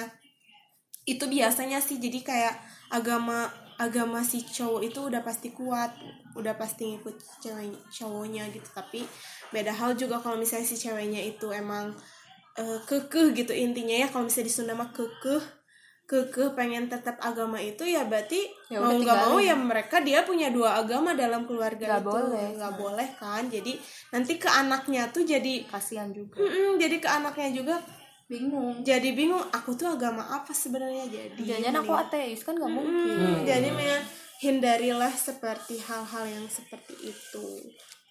[1.09, 1.97] itu biasanya sih.
[1.97, 2.53] Jadi kayak
[2.93, 3.49] agama
[3.81, 5.89] agama si cowok itu udah pasti kuat.
[6.37, 8.69] Udah pasti ngikut cewek cowoknya gitu.
[8.77, 9.01] Tapi
[9.49, 11.97] beda hal juga kalau misalnya si ceweknya itu emang
[12.61, 13.57] eh, kekeh gitu.
[13.57, 15.64] Intinya ya kalau misalnya di Sunda mah kekeh
[16.05, 20.53] kekeh pengen tetap agama itu ya berarti Ya mau nggak mau ya mereka dia punya
[20.53, 22.45] dua agama dalam keluarga Nggak itu boleh.
[22.55, 23.73] nggak boleh kan jadi
[24.09, 26.37] nanti ke anaknya tuh jadi Kasihan juga.
[26.37, 27.75] Mm-mm, jadi ke anaknya juga
[28.25, 28.81] Bingung.
[28.81, 33.17] jadi bingung aku tuh agama apa sebenarnya jadi Jangan aku ateis kan nggak mungkin.
[33.17, 34.01] Hmm, jadi mendingan
[34.35, 37.47] hindarilah seperti hal-hal yang seperti itu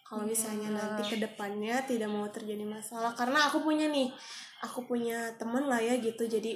[0.05, 4.07] kalau misalnya nanti ke depannya tidak mau terjadi masalah karena aku punya nih
[4.61, 6.55] aku punya temen lah ya gitu jadi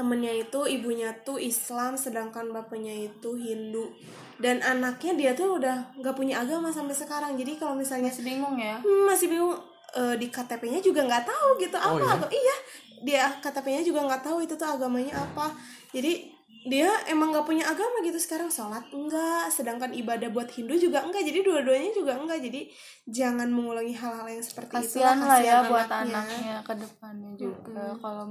[0.00, 3.92] temennya itu ibunya tuh Islam sedangkan bapaknya itu Hindu.
[4.40, 7.36] Dan anaknya dia tuh udah nggak punya agama sampai sekarang.
[7.36, 8.80] Jadi kalau misalnya Masih bingung ya.
[8.80, 9.52] Hmm, masih bingung.
[9.90, 11.76] Eh, di KTP-nya juga nggak tahu gitu.
[11.76, 12.00] Apa iya?
[12.00, 12.26] agama?
[12.32, 12.56] Iya.
[13.04, 15.52] Dia KTP-nya juga nggak tahu itu tuh agamanya apa.
[15.92, 21.00] Jadi dia emang nggak punya agama gitu sekarang sholat enggak sedangkan ibadah buat Hindu juga
[21.00, 22.68] enggak jadi dua-duanya juga enggak jadi
[23.08, 26.20] jangan mengulangi hal-hal yang seperti itu Kasihan lah ya buat anaknya.
[26.20, 27.84] anaknya ke depannya juga.
[27.96, 28.24] Kalau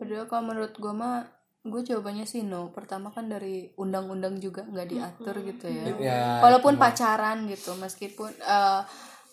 [0.00, 1.28] padahal kalau menurut gue mah
[1.62, 2.72] gue jawabannya sih no.
[2.72, 5.84] Pertama kan dari undang-undang juga nggak diatur gitu ya.
[6.00, 8.82] Ya, Walaupun pacaran gitu, meskipun eh,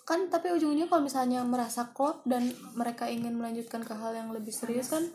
[0.04, 4.50] kan tapi ujungnya kalau misalnya merasa klop dan mereka ingin melanjutkan ke hal yang lebih
[4.50, 5.06] serius kan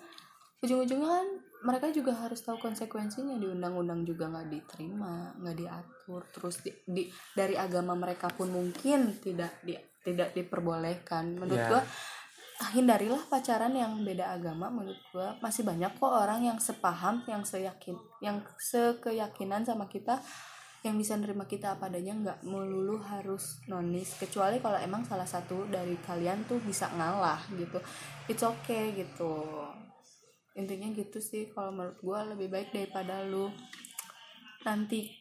[0.64, 1.28] ujung-ujungnya kan
[1.66, 6.22] mereka juga harus tahu konsekuensinya di undang-undang juga nggak diterima nggak diatur.
[6.30, 9.74] Terus di, di- dari agama mereka pun mungkin tidak di,
[10.05, 11.41] tidak diperbolehkan.
[11.41, 11.70] Menurut Ya.
[11.74, 11.82] gua
[12.61, 15.41] ah, hindarilah pacaran yang beda agama menurut gua.
[15.41, 20.22] Masih banyak kok orang yang sepaham yang seyakin yang sekeyakinan sama kita
[20.86, 24.22] yang bisa nerima kita apa adanya nggak melulu harus nonis.
[24.22, 27.82] Kecuali kalau emang salah satu dari kalian tuh bisa ngalah gitu.
[28.30, 29.41] It's okay gitu
[30.56, 33.51] intinya gitu sih kalau menurut gue lebih baik daripada lu
[34.62, 35.12] nanti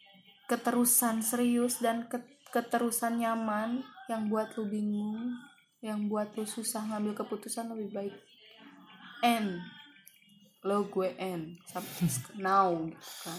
[0.45, 5.35] keterusan serius dan ke- keterusan nyaman yang buat lu bingung
[5.81, 8.15] yang buat lu susah ngambil keputusan lebih baik.
[9.21, 9.61] End
[10.63, 12.09] lo gue end sampai
[12.41, 13.39] now gitu kan.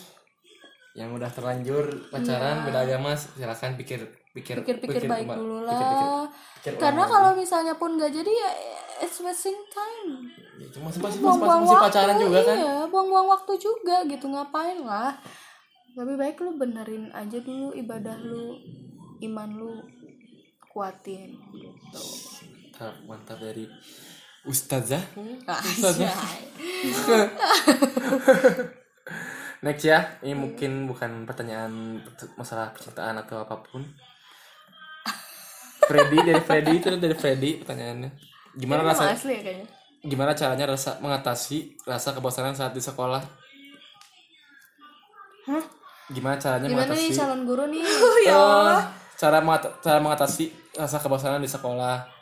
[0.94, 4.68] Yang udah terlanjur pacaran beda agama silakan pikir pikir Iya.
[4.68, 5.40] pikir-pikir baik kembali.
[5.40, 6.28] dulu lah.
[6.60, 8.52] pikir karena kalau misalnya pun gak jadi ya
[9.00, 12.56] it's wasting time Ya, cuma masih, masih, masih, buang-buang masih waktu pacaran juga kan?
[12.56, 15.12] iya buang-buang waktu juga gitu ngapain lah.
[15.96, 18.56] Lebih baik lu benerin aja dulu ibadah lu
[19.20, 19.84] iman lu
[20.72, 22.04] kuatin gitu.
[22.72, 23.68] Mantap mantap dari
[24.48, 25.04] ustazah.
[25.44, 26.40] Anjay.
[29.66, 32.00] next ya ini mungkin bukan pertanyaan
[32.40, 33.84] masalah percintaan atau apa pun.
[35.86, 38.12] Freddy dari Freddy itu dari Freddy pertanyaannya.
[38.56, 42.82] Gimana Ini rasa nama asli ya kayaknya gimana caranya rasa mengatasi rasa kebosanan saat di
[42.82, 43.22] sekolah?
[45.46, 45.66] Hah?
[46.06, 47.10] gimana caranya gimana mengatasi?
[47.10, 47.82] nih calon guru nih?
[47.82, 48.78] Eh,
[49.22, 52.14] cara mengat- cara mengatasi rasa kebosanan di sekolah.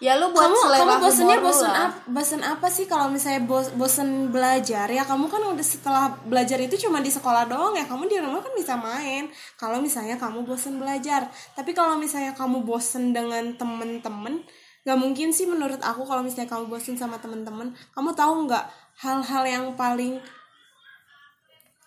[0.00, 3.44] Ya lu buat kamu selera kamu bosennya lu bosen apa bosen apa sih kalau misalnya
[3.44, 4.88] bos, bosen belajar?
[4.88, 7.84] Ya kamu kan udah setelah belajar itu cuma di sekolah doang ya.
[7.84, 9.28] Kamu di rumah kan bisa main.
[9.60, 11.28] Kalau misalnya kamu bosen belajar.
[11.52, 14.40] Tapi kalau misalnya kamu bosen dengan temen-temen
[14.84, 18.64] nggak mungkin sih menurut aku kalau misalnya kamu bosen sama temen-temen kamu tahu nggak
[19.04, 20.20] hal-hal yang paling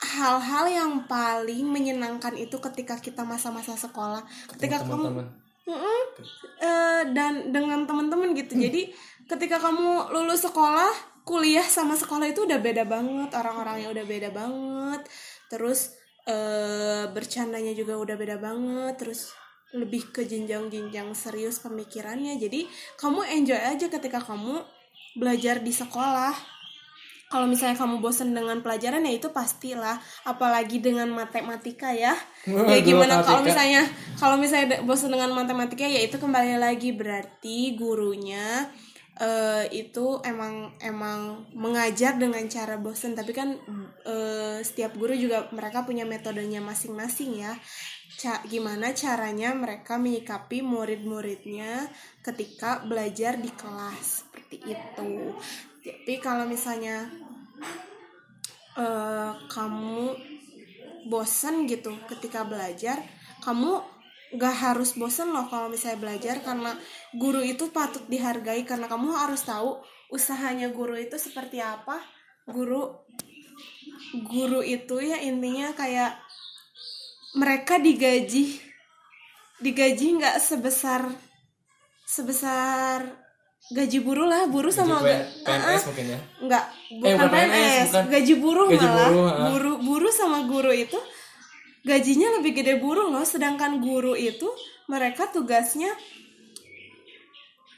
[0.03, 4.19] hal-hal yang paling menyenangkan itu ketika kita masa-masa sekolah?
[4.51, 5.27] Ketika kamu teman-teman
[5.63, 6.01] Mm-mm.
[6.59, 8.59] Eh, dan dengan teman-teman gitu.
[8.59, 8.91] Jadi
[9.31, 10.91] ketika kamu lulus sekolah
[11.23, 15.07] kuliah sama sekolah itu udah beda banget orang-orangnya udah beda banget.
[15.47, 19.35] Terus eh bercandanya juga udah beda banget terus
[19.73, 22.37] lebih ke jenjang-jenjang serius pemikirannya.
[22.37, 24.61] Jadi kamu enjoy aja ketika kamu
[25.17, 26.33] belajar di sekolah.
[27.33, 29.97] Kalau misalnya kamu bosen dengan pelajaran ya itu pastilah.
[30.29, 32.13] Apalagi dengan matematika ya.
[32.45, 33.89] Ya gimana kalau misalnya
[34.21, 36.93] kalau misalnya bosen dengan matematika ya itu kembali lagi.
[36.93, 38.69] Berarti gurunya
[39.17, 43.17] eh, itu emang emang mengajar dengan cara bosen.
[43.17, 43.57] Tapi kan
[44.05, 47.57] eh, setiap guru juga mereka punya metodenya masing-masing ya
[48.23, 51.91] Ca- gimana caranya mereka menyikapi murid-muridnya
[52.23, 55.35] ketika belajar di kelas seperti itu.
[55.83, 57.11] Tapi kalau misalnya
[58.79, 60.15] eh, kamu
[61.11, 63.03] bosen gitu ketika belajar
[63.43, 63.83] kamu
[64.39, 66.79] gak harus bosen loh kalau misalnya belajar karena
[67.11, 71.99] guru itu patut dihargai karena kamu harus tahu usahanya guru itu seperti apa.
[72.47, 72.87] Guru
[74.31, 76.22] guru itu ya intinya kayak
[77.33, 78.61] mereka digaji
[79.59, 81.07] digaji nggak sebesar
[82.03, 83.07] sebesar
[83.71, 87.87] gaji buruh lah buruh sama Ah, PNS mungkin ya nggak Eh, bukan bukan PNS, PNS,
[87.87, 88.03] bukan.
[88.11, 89.37] gaji buruh Gaji malah buruh, ah.
[89.49, 90.99] buruh buruh sama guru itu
[91.83, 94.47] gajinya lebih gede buruh loh sedangkan guru itu
[94.85, 95.89] mereka tugasnya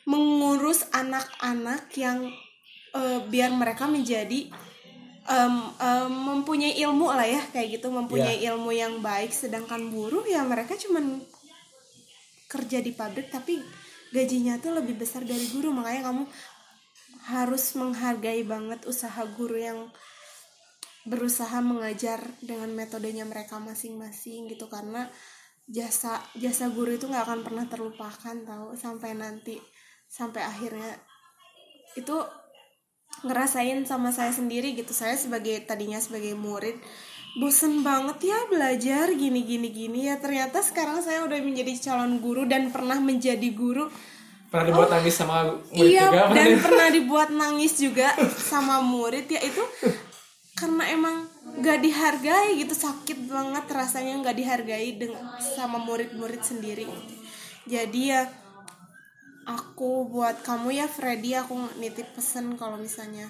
[0.06, 2.30] mengurus anak-anak yang
[2.93, 4.49] eh, biar mereka menjadi
[5.26, 8.53] em, em, mempunyai ilmu lah ya kayak gitu mempunyai Iya.
[8.53, 9.34] ilmu yang baik.
[9.34, 11.21] Sedangkan buruh ya mereka cuman
[12.45, 13.57] kerja di pabrik tapi
[14.13, 15.73] gajinya tuh lebih besar dari guru.
[15.73, 16.23] Makanya kamu
[17.26, 19.80] harus menghargai banget usaha guru yang
[21.05, 24.69] berusaha mengajar dengan metodenya mereka masing-masing gitu.
[24.69, 25.09] Karena
[25.65, 29.58] jasa jasa guru itu nggak akan pernah terlupakan tahu sampai nanti
[30.05, 30.93] sampai akhirnya
[31.97, 32.13] itu
[33.24, 34.92] ngerasain sama saya sendiri gitu.
[34.92, 36.75] Saya sebagai tadinya sebagai murid
[37.36, 40.00] bosen banget ya belajar gini gini gini.
[40.08, 43.92] Ya ternyata sekarang saya udah menjadi calon guru dan pernah menjadi guru.
[44.50, 45.37] Pernah dibuat nangis sama
[45.75, 46.32] murid iya juga?
[46.32, 46.59] dan nih?
[46.66, 48.08] pernah dibuat nangis juga
[48.39, 49.28] sama murid.
[49.28, 49.63] Ya itu
[50.55, 51.28] karena emang
[51.59, 56.87] gak dihargai gitu sakit banget rasanya nggak dihargai dengan sama murid-murid sendiri.
[57.67, 58.32] Jadi ya
[59.46, 61.38] aku buat kamu ya Freddy.
[61.38, 63.30] Aku nitip pesen kalau misalnya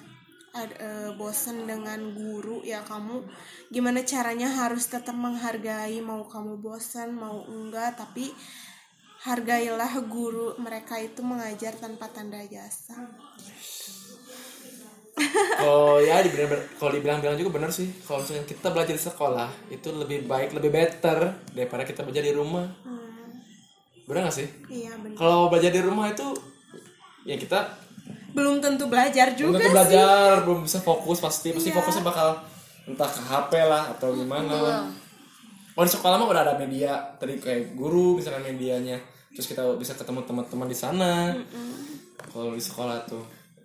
[0.56, 3.22] ad- eh, bosen dengan guru ya kamu.
[3.68, 8.32] Gimana caranya harus tetap menghargai mau kamu bosan mau enggak tapi
[9.26, 12.94] hargailah guru mereka itu mengajar tanpa tanda jasa.
[15.56, 17.88] Kalau ya dibilang kalau dibilang-bilang juga benar sih.
[18.04, 22.34] Kalau misalnya kita belajar di sekolah itu lebih baik lebih better daripada kita belajar di
[22.36, 22.68] rumah.
[22.84, 23.05] Hmm,
[24.06, 24.48] benar gak sih?
[24.66, 26.26] Iya benar kalau belajar di rumah itu
[27.22, 27.58] ya kita
[28.30, 29.72] belum tentu belajar belum juga tentu sih.
[29.72, 31.18] belajar belum bisa fokus.
[31.18, 31.76] Pasti pasti Iya.
[31.76, 32.28] fokusnya bakal
[32.86, 34.54] entah ke HP lah atau gimana.
[34.54, 34.78] Lah
[35.72, 38.96] kalau di sekolah mah udah ada media tadi kayak guru misalkan medianya.
[39.30, 41.36] Terus kita bisa ketemu teman-teman di sana.
[42.26, 43.20] Kalau di sekolah tuh.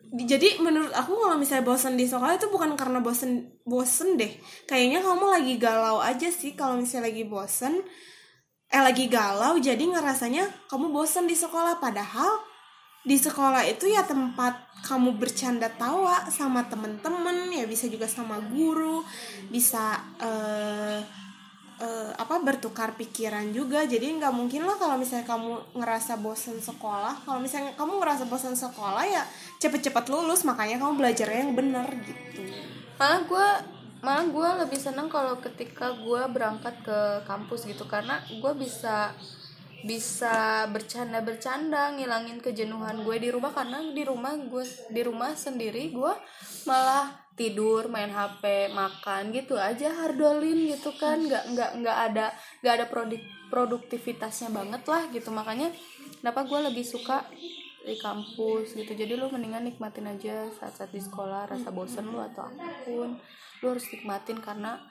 [0.09, 3.31] Di- jadi menurut aku kalau misalnya bosen di sekolah itu bukan karena bosen
[3.61, 4.27] bosen deh.
[4.65, 7.80] Kayaknya kamu lagi galau aja sih kalau misalnya lagi bosen
[8.72, 11.84] eh lagi galau jadi ngerasanya kamu bosen di sekolah.
[11.84, 12.39] Padahal
[13.03, 19.02] di sekolah itu ya tempat kamu bercanda tawa sama temen-temen ya bisa juga sama guru
[19.49, 21.02] bisa eh
[21.81, 23.84] eh, apa bertukar pikiran juga.
[23.89, 27.26] Jadi nggak mungkin lah kalau misalnya kamu ngerasa bosan sekolah.
[27.26, 29.26] Kalau misalnya kamu ngerasa bosan sekolah ya
[29.60, 32.45] cepet-cepet lulus makanya kamu belajarnya yang bener gitu.
[33.02, 33.48] Malah gue
[34.02, 36.99] malah gue lebih seneng kalau ketika gue berangkat ke
[37.30, 39.14] kampus gitu karena gue bisa
[39.82, 45.90] bisa bercanda bercanda ngilangin kejenuhan gue di rumah karena di rumah gue di rumah sendiri
[45.90, 46.14] gue
[46.69, 51.18] malah tidur main hp makan gitu aja hardolin gitu kan.
[51.18, 52.26] Nggak nggak nggak ada
[52.61, 55.34] nggak ada produk produktivitasnya banget lah gitu.
[55.34, 55.73] Makanya
[56.22, 57.26] kenapa gue lebih suka
[57.82, 58.91] di kampus gitu.
[58.94, 63.18] Jadi lu mendingan nikmatin aja saat-saat di sekolah rasa bosen lu atau apa pun
[63.61, 64.81] lu harus nikmatin karena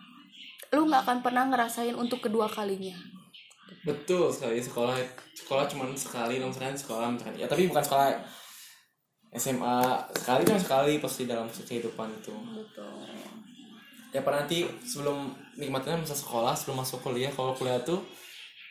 [0.70, 2.94] lu nggak akan pernah ngerasain untuk kedua kalinya.
[3.82, 4.94] Betul sekali sekolah
[5.34, 7.34] sekolah cuma sekali dong sekali sekolah misalkan.
[7.38, 8.08] Ya tapi bukan sekolah
[9.34, 9.78] SMA
[10.14, 12.34] sekali cuma sekali pasti dalam kehidupan itu.
[12.34, 12.94] Betul.
[14.10, 18.02] Ya pernah nanti sebelum nikmatin masa sekolah sebelum masuk kuliah kalau kuliah tuh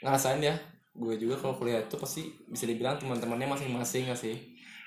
[0.03, 0.55] ngerasain ya
[0.99, 4.35] gue juga kalau kuliah itu pasti bisa dibilang teman-temannya masing-masing nggak sih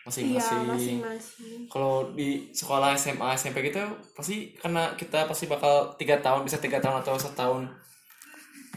[0.03, 0.59] masing-masing.
[0.59, 1.59] Iya, masing-masing.
[1.66, 3.79] Kalau di sekolah SMA SMP gitu
[4.12, 7.62] pasti karena kita pasti bakal tiga tahun bisa tiga tahun atau setahun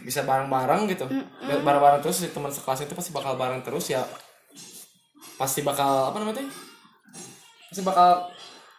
[0.02, 1.06] bisa bareng-bareng gitu.
[1.42, 4.06] Bareng-bareng terus di teman sekelas itu pasti bakal bareng terus ya
[5.36, 6.46] pasti bakal apa namanya
[7.68, 8.30] pasti bakal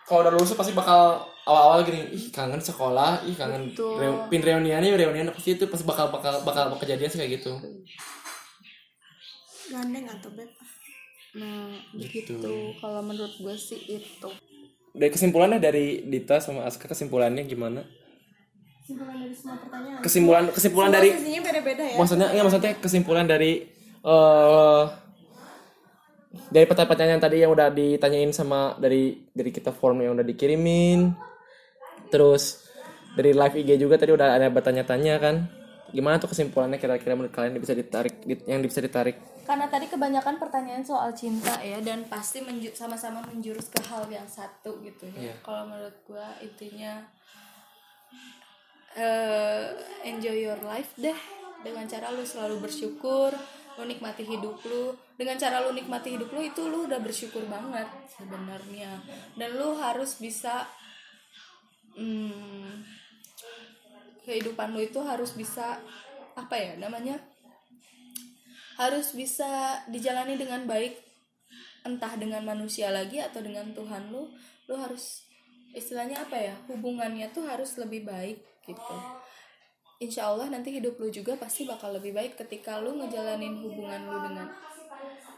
[0.07, 4.79] kalau udah lulus pasti bakal awal-awal gini ih kangen sekolah ih kangen reu- pin reunian
[4.79, 5.27] nih reunian.
[5.35, 7.53] Pasti itu pasti bakal bakal bakal kejadian sih kayak gitu.
[9.67, 10.47] Gandeng atau beb
[11.37, 12.33] nah Gitu.
[12.33, 12.55] gitu.
[12.77, 14.29] Kalau menurut gue sih itu.
[14.91, 17.85] Dari kesimpulannya dari Dita sama Aska kesimpulannya gimana?
[18.81, 20.01] Kesimpulan dari semua pertanyaan.
[20.01, 21.09] Kesimpulan kesimpulan Semua dari
[21.43, 21.97] beda-beda ya.
[21.97, 23.53] Maksudnya ya maksudnya kesimpulan dari
[24.01, 24.85] eh
[26.47, 31.13] dari pertanyaan-pertanyaan tadi yang udah ditanyain sama dari dari kita form yang udah dikirimin.
[32.09, 32.65] Terus
[33.13, 35.37] dari live IG juga tadi udah ada bertanya-tanya kan.
[35.91, 36.77] Gimana tuh kesimpulannya?
[36.77, 39.17] Kira-kira menurut kalian yang bisa ditarik di- yang bisa ditarik
[39.47, 44.27] karena tadi kebanyakan pertanyaan soal cinta ya dan pasti menju- sama-sama menjurus ke hal yang
[44.27, 45.31] satu gitu ya.
[45.31, 45.35] Iya.
[45.47, 47.07] kalau menurut gue intinya
[48.99, 49.71] eh,
[50.03, 51.17] enjoy your life deh.
[51.63, 53.33] Dengan cara lu selalu bersyukur
[53.77, 54.97] lu nikmati hidup lu.
[55.15, 58.99] Dengan cara lu nikmati hidup lu itu lu udah bersyukur banget sebenarnya.
[59.37, 60.65] Dan lu harus bisa
[61.95, 62.83] hmm,
[64.25, 65.79] kehidupan lu itu harus bisa
[66.37, 67.17] apa ya namanya
[68.77, 71.01] harus bisa dijalani dengan baik.
[71.87, 74.31] Entah dengan manusia lagi atau dengan Tuhan lu
[74.67, 75.23] lu harus
[75.71, 78.97] istilahnya apa ya hubungannya tuh harus lebih baik gitu.
[80.03, 84.19] Insya Allah nanti hidup lu juga pasti bakal lebih baik ketika lu ngejalanin hubungan lu
[84.29, 84.49] dengan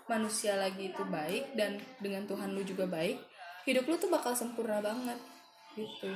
[0.08, 3.20] manusia lagi itu baik dan dengan Tuhan lu juga baik
[3.68, 5.20] hidup lu tuh bakal sempurna banget
[5.76, 6.08] gitu.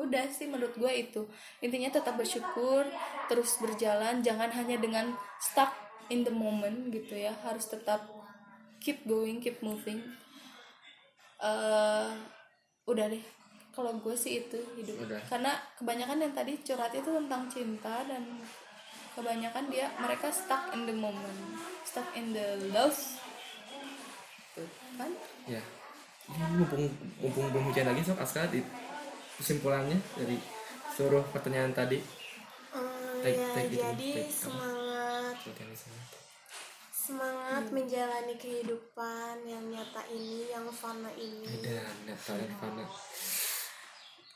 [0.00, 1.28] Udah sih menurut gue itu.
[1.60, 2.88] Intinya tetap bersyukur
[3.28, 8.04] terus berjalan jangan hanya dengan stuck in the moment gitu ya harus tetap
[8.82, 10.02] keep going keep moving.
[11.40, 12.10] Eh
[12.84, 13.22] udah deh.
[13.70, 15.06] Kalau gue sih itu hidup.
[15.06, 15.22] Udah.
[15.30, 18.22] karena kebanyakan yang tadi curhat itu tentang cinta dan
[19.14, 21.38] kebanyakan dia mereka stuck in the moment
[21.86, 22.98] stuck in the love.
[24.58, 24.66] Tuh
[24.98, 25.10] kan?
[25.46, 25.62] Ya.
[26.30, 26.86] Ini mumpung
[27.18, 28.62] mumpung belum hujan lagi sok Aska di
[29.38, 30.38] kesimpulannya dari
[30.94, 31.98] seluruh pertanyaan tadi.
[31.98, 34.30] Eh, Take- ya, take jadi take.
[35.40, 36.20] Semangat
[37.10, 41.48] semangat menjalani kehidupan yang nyata ini yang fana ini.
[41.58, 42.86] Dan Natal dan Fana.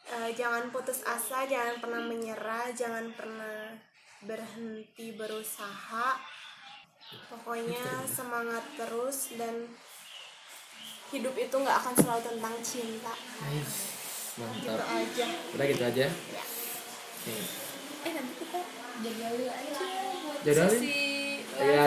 [0.05, 3.79] Eh, jangan putus asa jangan pernah menyerah jangan pernah
[4.27, 6.19] berhenti berusaha.
[7.31, 9.71] Pokoknya semangat terus dan
[11.15, 13.15] hidup itu nggak akan selalu tentang cinta.
[13.45, 13.95] Nice.
[14.35, 15.27] gitu mantap aja.
[15.55, 16.07] Udah gitu aja?
[16.11, 17.35] Oke.
[18.05, 18.61] eh nanti kita
[19.01, 19.94] jadwalin aja
[20.45, 20.81] Jadwalin?
[20.81, 21.15] sesi
[21.55, 21.87] Iya,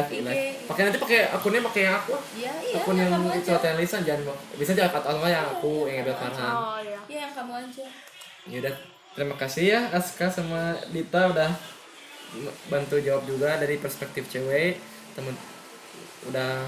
[0.64, 2.16] pakai nanti pakai akunnya pakai yang aku.
[2.40, 5.72] Ya iya akun yang kamu itu hotel lisan jangan bisa aja atau enggak yang aku
[5.92, 6.56] yang Ebel Farhan.
[6.56, 7.86] Oh ya iya yang kamu aja.
[8.48, 8.76] Yaudah,
[9.12, 11.52] terima kasih ya Aska sama Dita udah
[12.72, 14.80] bantu jawab juga dari perspektif cewek.
[15.20, 15.36] Temen
[16.32, 16.64] udah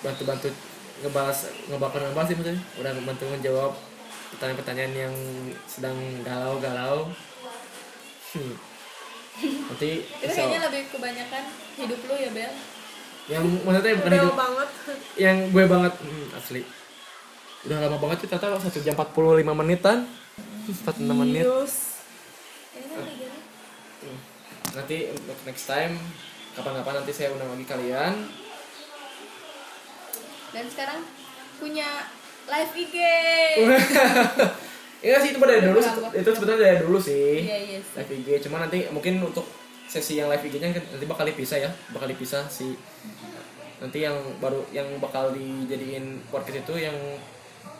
[0.00, 0.48] bantu-bantu
[1.04, 1.38] ngebahas
[1.68, 2.62] ngebakar ngebahas sih maksudnya.
[2.80, 3.72] Udah bantu menjawab
[4.32, 5.14] pertanyaan-pertanyaan yang
[5.68, 7.12] sedang galau-galau.
[8.32, 8.75] Hmm.
[9.36, 11.44] Nanti itu kayaknya lebih kebanyakan
[11.76, 12.52] hidup lu ya Bel.
[13.26, 14.36] Yang maksudnya bukan hidup.
[14.38, 14.68] banget.
[15.18, 16.62] Yang gue banget hmm, asli.
[17.66, 19.98] Udah lama banget sih ternyata satu jam 45 menitan.
[20.70, 21.44] 46 menit.
[21.44, 21.74] Terus
[24.76, 25.96] nanti untuk next time
[26.52, 28.14] kapan-kapan nanti saya undang lagi kalian.
[30.54, 31.00] Dan sekarang
[31.60, 32.08] punya
[32.46, 32.96] live IG
[35.06, 35.78] Iya sih itu dari dulu
[36.10, 37.46] itu sebetulnya dari dulu sih.
[37.46, 37.94] Iya iya sih.
[37.94, 39.46] live IG cuma nanti mungkin untuk
[39.86, 41.70] sesi yang live IG-nya nanti bakal dipisah ya.
[41.94, 42.74] Bakal dipisah si
[43.78, 46.96] nanti yang baru yang bakal dijadiin podcast itu yang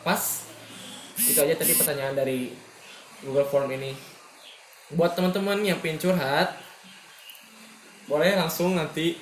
[0.07, 0.47] pas.
[1.19, 2.55] Itu aja tadi pertanyaan dari
[3.27, 3.91] Google Form ini.
[4.95, 6.55] Buat teman-teman yang pengen curhat
[8.07, 9.19] boleh langsung nanti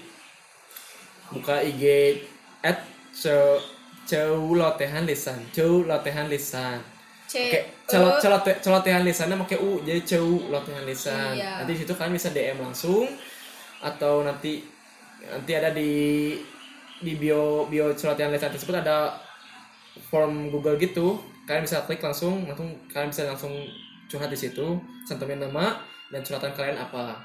[1.34, 2.22] buka IG
[2.61, 2.86] at
[4.06, 5.41] celotehan lisan.
[5.49, 6.94] Celotehan lisan
[7.36, 11.36] C Oke, celot celot celotehan lisannya pakai u jadi ceu lotehan lisan.
[11.36, 11.60] Iya.
[11.60, 13.12] Nanti situ kalian bisa DM langsung
[13.84, 14.64] atau nanti
[15.28, 16.32] nanti ada di
[17.03, 19.20] di bio bio celotehan lisan tersebut ada
[20.07, 21.20] form Google gitu.
[21.44, 23.53] Kalian bisa klik langsung, langsung kalian bisa langsung
[24.10, 25.78] curhat di situ, cantumin nama
[26.10, 27.20] dan curhatan kalian apa.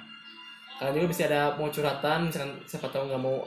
[0.77, 3.47] Kalian juga bisa ada mau curhatan, misalkan siapa tahu nggak mau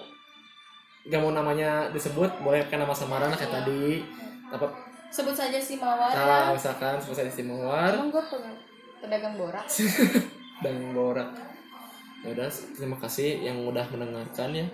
[1.03, 4.02] nggak mau namanya disebut, boleh pakai nama samaran kayak tadi.
[4.49, 7.94] Apa sebut saja si mawar nah, misalkan sebut saja si mawar.
[7.94, 8.23] Emang gue
[8.98, 9.65] pedagang borak?
[10.57, 11.30] Pedagang borak.
[12.26, 14.68] Ya udah terima kasih yang udah mendengarkan ya.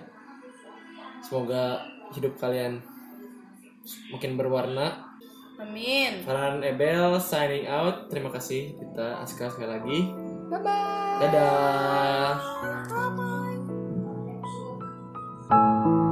[1.20, 1.84] Semoga
[2.16, 2.80] hidup kalian
[4.08, 5.12] makin berwarna.
[5.60, 6.24] Amin.
[6.24, 8.08] Farhan Ebel signing out.
[8.08, 8.72] Terima kasih.
[8.80, 9.98] Kita askar sekali lagi.
[10.48, 12.32] Bye bye dadah.
[12.64, 13.12] Bye
[15.52, 16.08] bye